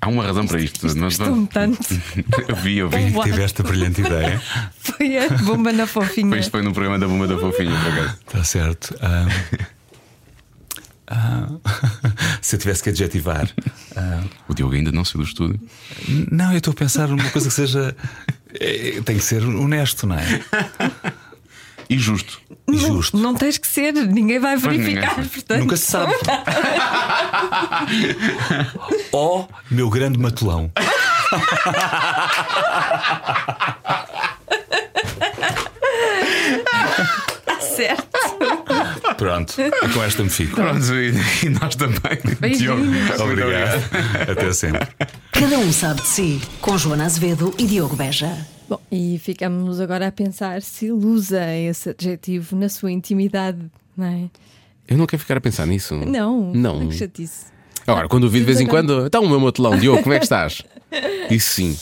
Há 0.07 0.09
uma 0.09 0.23
razão 0.23 0.47
para 0.47 0.61
isto. 0.61 0.87
Isto 0.87 0.97
Nós 0.99 1.17
custou-me 1.17 1.49
vamos- 1.53 1.77
tanto. 1.77 2.01
eu 2.47 2.55
vi, 2.55 2.77
eu 2.77 2.89
vi. 2.89 2.95
Um 3.17 3.23
Tiveste 3.23 3.61
a 3.61 3.65
brilhante 3.65 3.99
ideia. 3.99 4.41
Foi 4.79 5.17
a 5.17 5.27
bomba 5.43 5.73
na 5.73 5.85
fofinha. 5.85 6.37
Isto 6.37 6.51
foi 6.51 6.61
no 6.61 6.71
programa 6.71 6.97
da 6.97 7.07
Bomba 7.09 7.27
da 7.27 7.37
Fofinha, 7.37 7.71
por 7.77 7.91
acaso. 7.91 8.17
Está 8.25 8.43
certo. 8.45 8.95
Ah, 9.01 9.27
ah, 11.07 11.49
se 12.41 12.55
eu 12.55 12.59
tivesse 12.59 12.83
que 12.83 12.89
adjetivar. 12.89 13.49
ah, 13.97 14.23
O 14.47 14.53
Diogo 14.53 14.75
ainda 14.75 14.93
não 14.93 15.03
saiu 15.03 15.23
do 15.23 15.27
estúdio. 15.27 15.59
não, 16.31 16.51
eu 16.53 16.57
estou 16.59 16.71
a 16.71 16.75
pensar 16.75 17.07
numa 17.09 17.29
coisa 17.29 17.49
que 17.49 17.53
seja. 17.53 17.93
eh, 18.59 19.01
Tem 19.03 19.17
que 19.17 19.23
ser 19.23 19.43
honesto, 19.43 20.07
não 20.07 20.15
é? 20.17 20.41
E 21.89 21.97
justo. 21.97 22.39
Não- 22.67 22.77
justo. 22.77 23.17
Não, 23.17 23.33
tens 23.33 23.57
que 23.57 23.67
ser, 23.67 23.93
ninguém 23.93 24.39
vai 24.39 24.57
verificar. 24.57 25.15
ninguém. 25.15 25.29
portanto. 25.29 25.59
Nunca 25.59 25.77
se 25.77 25.85
sabe. 25.85 26.13
oh, 29.11 29.45
meu 29.71 29.89
grande 29.89 30.19
matulão. 30.19 30.71
Certo. 37.59 38.07
Pronto, 39.17 39.53
com 39.93 40.03
esta 40.03 40.23
me 40.23 40.29
fico. 40.29 40.55
Pronto, 40.55 40.93
e, 40.93 41.13
e 41.45 41.49
nós 41.49 41.75
também. 41.75 42.55
Diogo, 42.57 42.83
Obrigado. 43.23 43.83
Até 44.29 44.53
sempre. 44.53 44.87
Cada 45.31 45.57
um 45.57 45.71
sabe 45.71 46.01
de 46.01 46.07
si. 46.07 46.41
Com 46.61 46.77
Joana 46.77 47.05
Azevedo 47.05 47.53
e 47.57 47.65
Diogo 47.65 47.95
Beja. 47.95 48.45
Bom, 48.69 48.79
e 48.91 49.17
ficamos 49.19 49.79
agora 49.79 50.07
a 50.07 50.11
pensar 50.11 50.61
se 50.61 50.85
ele 50.85 50.93
usa 51.05 51.53
esse 51.55 51.89
adjetivo 51.89 52.55
na 52.55 52.67
sua 52.69 52.91
intimidade, 52.91 53.59
não 53.95 54.05
é? 54.05 54.29
Eu 54.87 54.97
não 54.97 55.05
quero 55.05 55.21
ficar 55.21 55.37
a 55.37 55.41
pensar 55.41 55.65
nisso. 55.65 55.95
Não, 55.95 56.53
Não. 56.53 56.87
que 56.87 56.95
chatice. 56.95 57.45
Agora, 57.85 58.07
quando 58.09 58.25
ouvi 58.25 58.39
de 58.39 58.45
vez 58.45 58.59
em 58.59 58.67
quando, 58.67 59.05
então 59.05 59.23
o 59.23 59.29
meu 59.29 59.39
matelão, 59.39 59.77
Diogo, 59.77 60.03
como 60.03 60.13
é 60.13 60.19
que 60.19 60.25
estás? 60.25 60.61
Isso 61.31 61.51
sim. 61.51 61.77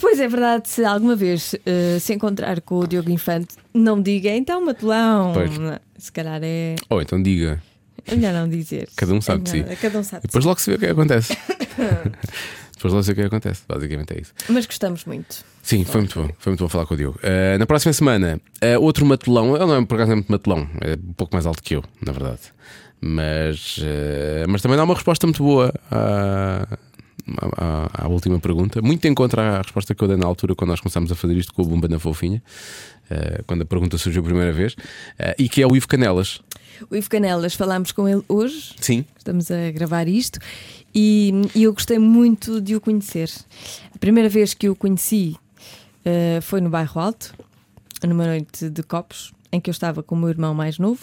Pois 0.00 0.20
é 0.20 0.28
verdade, 0.28 0.68
se 0.68 0.84
alguma 0.84 1.16
vez 1.16 1.56
eh, 1.66 1.98
se 2.00 2.14
encontrar 2.14 2.60
com 2.60 2.78
o 2.78 2.86
Diogo 2.86 3.10
Infante, 3.10 3.56
não 3.74 4.00
diga 4.00 4.30
então 4.30 4.64
matulão. 4.64 5.32
Pois. 5.32 5.50
Se 5.98 6.12
calhar 6.12 6.40
é. 6.44 6.76
Ou 6.88 7.02
então 7.02 7.20
diga. 7.20 7.60
É 8.06 8.14
melhor 8.14 8.32
não 8.32 8.48
dizer. 8.48 8.88
Cada 8.94 9.12
um 9.12 9.20
sabe 9.20 9.40
É 9.40 9.42
de 9.42 9.50
si. 9.50 9.76
Cada 9.82 9.98
um 9.98 10.02
sabe 10.04 10.18
E 10.18 10.22
de 10.22 10.28
depois 10.28 10.44
logo 10.44 10.60
se 10.60 10.70
vê 10.70 10.76
o 10.76 10.78
que 10.78 10.84
é 10.86 10.88
que 10.88 10.92
acontece. 10.92 11.36
depois 12.80 12.94
logo 12.94 13.02
se 13.02 13.08
vê 13.08 13.12
o 13.12 13.14
que 13.16 13.20
é 13.20 13.28
que 13.28 13.36
acontece. 13.36 13.62
Basicamente 13.68 14.14
é 14.14 14.20
isso. 14.22 14.32
Mas 14.48 14.64
gostamos 14.64 15.04
muito. 15.04 15.44
Sim, 15.62 15.84
foi 15.84 16.00
muito 16.00 16.18
bom. 16.18 16.30
Foi 16.38 16.50
muito 16.52 16.64
bom 16.64 16.68
falar 16.68 16.86
com 16.86 16.94
o 16.94 16.96
Diogo. 16.96 17.18
Uh, 17.18 17.58
na 17.58 17.66
próxima 17.66 17.92
semana, 17.92 18.40
uh, 18.64 18.80
outro 18.80 19.04
matelão. 19.04 19.54
Ele 19.54 19.66
não 19.66 19.76
é 19.76 19.84
por 19.84 19.96
acaso 19.96 20.12
é 20.12 20.14
muito 20.14 20.32
matelão, 20.32 20.66
é 20.80 20.94
um 20.94 21.12
pouco 21.12 21.34
mais 21.34 21.44
alto 21.44 21.62
que 21.62 21.76
eu, 21.76 21.84
na 22.00 22.10
verdade. 22.10 22.40
Mas, 22.98 23.76
uh, 23.76 24.48
mas 24.48 24.62
também 24.62 24.78
dá 24.78 24.84
uma 24.84 24.94
resposta 24.94 25.26
muito 25.26 25.42
boa 25.42 25.74
à, 25.90 26.78
à, 27.58 28.04
à 28.04 28.08
última 28.08 28.40
pergunta. 28.40 28.80
Muito 28.80 29.06
em 29.06 29.12
contra 29.12 29.58
à 29.58 29.58
resposta 29.58 29.94
que 29.94 30.02
eu 30.02 30.08
dei 30.08 30.16
na 30.16 30.24
altura 30.24 30.54
quando 30.54 30.70
nós 30.70 30.80
começámos 30.80 31.12
a 31.12 31.14
fazer 31.14 31.36
isto 31.36 31.52
com 31.52 31.60
o 31.60 31.66
Bumba 31.66 31.86
na 31.86 31.98
Fofinha, 31.98 32.42
quando 33.46 33.60
a 33.60 33.66
pergunta 33.66 33.98
surgiu 33.98 34.22
a 34.22 34.24
primeira 34.24 34.52
vez, 34.54 34.74
e 35.38 35.50
que 35.50 35.60
é 35.60 35.66
o 35.66 35.76
Ivo 35.76 35.86
Canelas. 35.86 36.40
O 36.88 36.96
Ivo 36.96 37.10
Canelas, 37.10 37.54
falámos 37.54 37.92
com 37.92 38.08
ele 38.08 38.22
hoje. 38.28 38.74
Sim. 38.80 39.04
Estamos 39.16 39.50
a 39.50 39.70
gravar 39.70 40.08
isto 40.08 40.38
e, 40.94 41.32
e 41.54 41.64
eu 41.64 41.72
gostei 41.72 41.98
muito 41.98 42.60
de 42.60 42.76
o 42.76 42.80
conhecer. 42.80 43.30
A 43.94 43.98
primeira 43.98 44.28
vez 44.28 44.54
que 44.54 44.68
o 44.68 44.76
conheci 44.76 45.36
uh, 46.06 46.40
foi 46.42 46.60
no 46.60 46.70
Bairro 46.70 47.00
Alto, 47.00 47.34
numa 48.02 48.26
noite 48.26 48.70
de 48.70 48.82
copos 48.82 49.32
em 49.52 49.60
que 49.60 49.68
eu 49.68 49.72
estava 49.72 50.02
com 50.02 50.14
o 50.14 50.18
meu 50.18 50.28
irmão 50.28 50.54
mais 50.54 50.78
novo, 50.78 51.00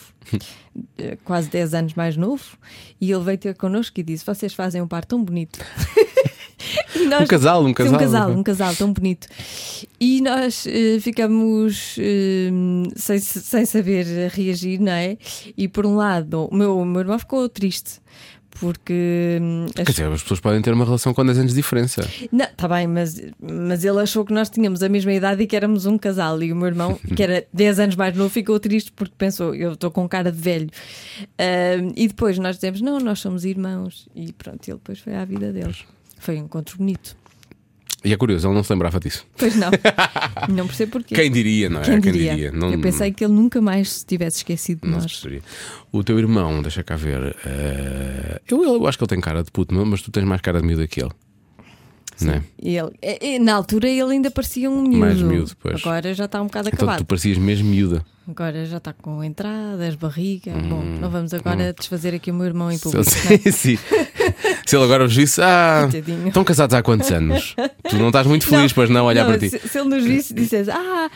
quase 1.25 1.49
10 1.49 1.73
anos 1.73 1.93
mais 1.93 2.15
novo, 2.15 2.57
e 2.99 3.11
ele 3.11 3.23
veio 3.23 3.37
ter 3.37 3.55
connosco 3.55 3.99
e 3.99 4.03
disse: 4.03 4.25
Vocês 4.25 4.53
fazem 4.53 4.81
um 4.81 4.87
par 4.87 5.03
tão 5.03 5.23
bonito. 5.23 5.59
nós, 7.09 7.21
um 7.21 7.25
casal, 7.27 7.65
um 7.65 7.73
casal. 7.73 7.93
Um 7.93 7.97
casal, 7.97 8.31
um 8.31 8.43
casal 8.43 8.75
tão 8.75 8.93
bonito. 8.93 9.27
E 9.99 10.21
nós 10.21 10.65
uh, 10.65 11.01
ficamos 11.01 11.97
uh, 11.97 12.91
sem, 12.95 13.19
sem 13.19 13.65
saber 13.65 14.29
reagir, 14.31 14.79
não 14.79 14.91
é? 14.91 15.17
E 15.57 15.67
por 15.67 15.85
um 15.85 15.95
lado, 15.95 16.47
o 16.51 16.55
meu, 16.55 16.77
o 16.77 16.85
meu 16.85 17.01
irmão 17.01 17.19
ficou 17.19 17.47
triste 17.49 18.01
porque. 18.59 19.39
Hum, 19.41 19.65
Quer 19.73 19.83
dizer, 19.83 20.11
as 20.11 20.21
pessoas 20.21 20.39
podem 20.39 20.61
ter 20.61 20.73
uma 20.73 20.85
relação 20.85 21.13
com 21.13 21.25
10 21.25 21.39
anos 21.39 21.51
de 21.51 21.57
diferença. 21.57 22.07
Não, 22.31 22.45
está 22.45 22.67
bem, 22.67 22.87
mas, 22.87 23.21
mas 23.39 23.83
ele 23.83 23.99
achou 23.99 24.25
que 24.25 24.33
nós 24.33 24.49
tínhamos 24.49 24.83
a 24.83 24.89
mesma 24.89 25.13
idade 25.13 25.43
e 25.43 25.47
que 25.47 25.55
éramos 25.55 25.85
um 25.85 25.97
casal. 25.97 26.41
E 26.41 26.51
o 26.51 26.55
meu 26.55 26.67
irmão, 26.67 26.99
que 27.15 27.21
era 27.21 27.45
10 27.53 27.79
anos 27.79 27.95
mais 27.95 28.15
novo, 28.15 28.29
ficou 28.29 28.59
triste 28.59 28.91
porque 28.91 29.13
pensou, 29.17 29.53
eu 29.55 29.73
estou 29.73 29.91
com 29.91 30.07
cara 30.07 30.31
de 30.31 30.39
velho. 30.39 30.69
Uh, 31.21 31.93
e 31.95 32.07
depois 32.07 32.37
nós 32.37 32.55
dizemos, 32.55 32.81
não, 32.81 32.99
nós 32.99 33.19
somos 33.19 33.45
irmãos. 33.45 34.07
E 34.15 34.31
pronto, 34.33 34.67
ele 34.67 34.77
depois 34.77 34.99
foi 34.99 35.15
à 35.15 35.25
vida 35.25 35.51
deles. 35.51 35.85
Foi 36.27 36.35
um 36.35 36.43
encontro 36.43 36.77
bonito. 36.77 37.15
E 38.03 38.11
é 38.11 38.17
curioso, 38.17 38.49
ele 38.49 38.53
não 38.53 38.61
se 38.61 38.73
lembrava 38.73 38.99
disso. 38.99 39.25
Pois 39.37 39.55
não. 39.55 39.71
não 40.53 40.67
percebo 40.67 40.91
porquê. 40.91 41.15
Quem 41.15 41.31
diria, 41.31 41.69
não 41.69 41.79
é? 41.79 41.83
Quem 41.85 42.01
diria? 42.01 42.27
Quem 42.27 42.35
diria? 42.35 42.51
Não... 42.51 42.69
Eu 42.69 42.81
pensei 42.81 43.13
que 43.13 43.23
ele 43.23 43.31
nunca 43.31 43.61
mais 43.61 43.89
se 43.89 44.05
tivesse 44.05 44.39
esquecido 44.39 44.81
de 44.81 44.89
não 44.89 44.99
nós. 44.99 45.23
O 45.89 46.03
teu 46.03 46.19
irmão, 46.19 46.61
deixa 46.61 46.83
cá 46.83 46.97
ver. 46.97 47.27
Uh... 47.29 48.41
Eu, 48.45 48.61
eu, 48.61 48.85
acho 48.87 48.97
que 48.97 49.05
ele 49.05 49.09
tem 49.09 49.21
cara 49.21 49.41
de 49.41 49.49
puto, 49.51 49.73
mas 49.73 50.01
tu 50.01 50.11
tens 50.11 50.25
mais 50.25 50.41
cara 50.41 50.59
de 50.59 50.67
miúdo 50.67 50.85
que 50.85 50.99
ele. 50.99 51.11
Sim. 52.17 52.31
É? 52.31 52.41
Ele, 52.61 53.39
na 53.39 53.53
altura 53.53 53.87
ele 53.87 54.11
ainda 54.11 54.29
parecia 54.29 54.69
um 54.69 54.81
miúdo. 54.81 54.97
Mais 54.97 55.21
miúdo, 55.21 55.51
pois. 55.61 55.79
Agora 55.79 56.13
já 56.13 56.25
está 56.25 56.41
um 56.41 56.47
bocado 56.47 56.67
então, 56.67 56.79
acabado. 56.79 56.97
Tu 56.97 57.05
parecias 57.05 57.37
mesmo 57.37 57.69
miúda. 57.69 58.05
Agora 58.27 58.65
já 58.65 58.77
está 58.77 58.91
com 58.91 59.23
entradas, 59.23 59.95
barriga. 59.95 60.51
Hum, 60.51 60.67
Bom, 60.67 60.83
não 60.83 61.09
vamos 61.09 61.33
agora 61.33 61.69
hum. 61.69 61.73
desfazer 61.77 62.13
aqui 62.13 62.31
o 62.31 62.33
meu 62.33 62.45
irmão 62.45 62.69
em 62.69 62.77
público. 62.77 63.09
Sim, 63.09 63.37
sim. 63.51 63.79
Se 64.67 64.75
ele 64.75 64.83
agora 64.83 65.05
nos 65.05 65.13
disse, 65.13 65.41
ah, 65.41 65.87
Coitadinho. 65.89 66.27
estão 66.27 66.43
casados 66.43 66.73
há 66.75 66.83
quantos 66.83 67.09
anos? 67.09 67.55
tu 67.89 67.95
não 67.95 68.07
estás 68.07 68.27
muito 68.27 68.43
feliz, 68.47 68.71
não, 68.71 68.75
pois 68.75 68.89
não, 68.89 69.05
olhar 69.05 69.23
não, 69.23 69.29
para 69.31 69.39
ti. 69.39 69.49
Se, 69.49 69.65
se 69.65 69.79
ele 69.79 69.87
nos 69.87 70.03
disse, 70.03 70.33
dissesse, 70.33 70.69
ah, 70.69 71.09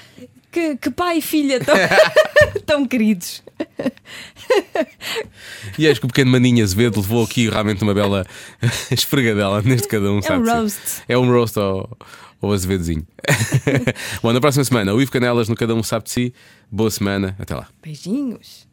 que, 0.49 0.77
que 0.77 0.89
pai 0.89 1.17
e 1.17 1.21
filha 1.21 1.59
tão, 1.59 1.75
tão 2.65 2.85
queridos. 2.87 3.43
E 5.77 5.85
acho 5.85 5.99
que 5.99 6.05
o 6.05 6.07
pequeno 6.07 6.31
Maninho 6.31 6.63
Azevedo 6.63 7.01
levou 7.01 7.25
aqui 7.25 7.49
realmente 7.49 7.83
uma 7.83 7.93
bela 7.93 8.25
esfregadela 8.89 9.61
neste 9.61 9.85
cada 9.89 10.09
um. 10.09 10.21
É 10.23 10.33
um 10.33 10.45
roast. 10.45 10.81
É 11.09 11.17
um 11.17 11.29
roast 11.29 11.59
ao, 11.59 11.97
ao 12.41 12.53
Azevedozinho. 12.53 13.05
Bom, 14.23 14.31
na 14.31 14.39
próxima 14.39 14.63
semana, 14.63 14.93
o 14.93 15.01
Ivo 15.01 15.11
Canelas 15.11 15.49
no 15.49 15.57
Cada 15.57 15.75
Um 15.75 15.83
Sabe 15.83 16.05
de 16.05 16.11
Si. 16.11 16.33
Boa 16.71 16.89
semana, 16.89 17.35
até 17.37 17.53
lá. 17.53 17.67
Beijinhos. 17.83 18.70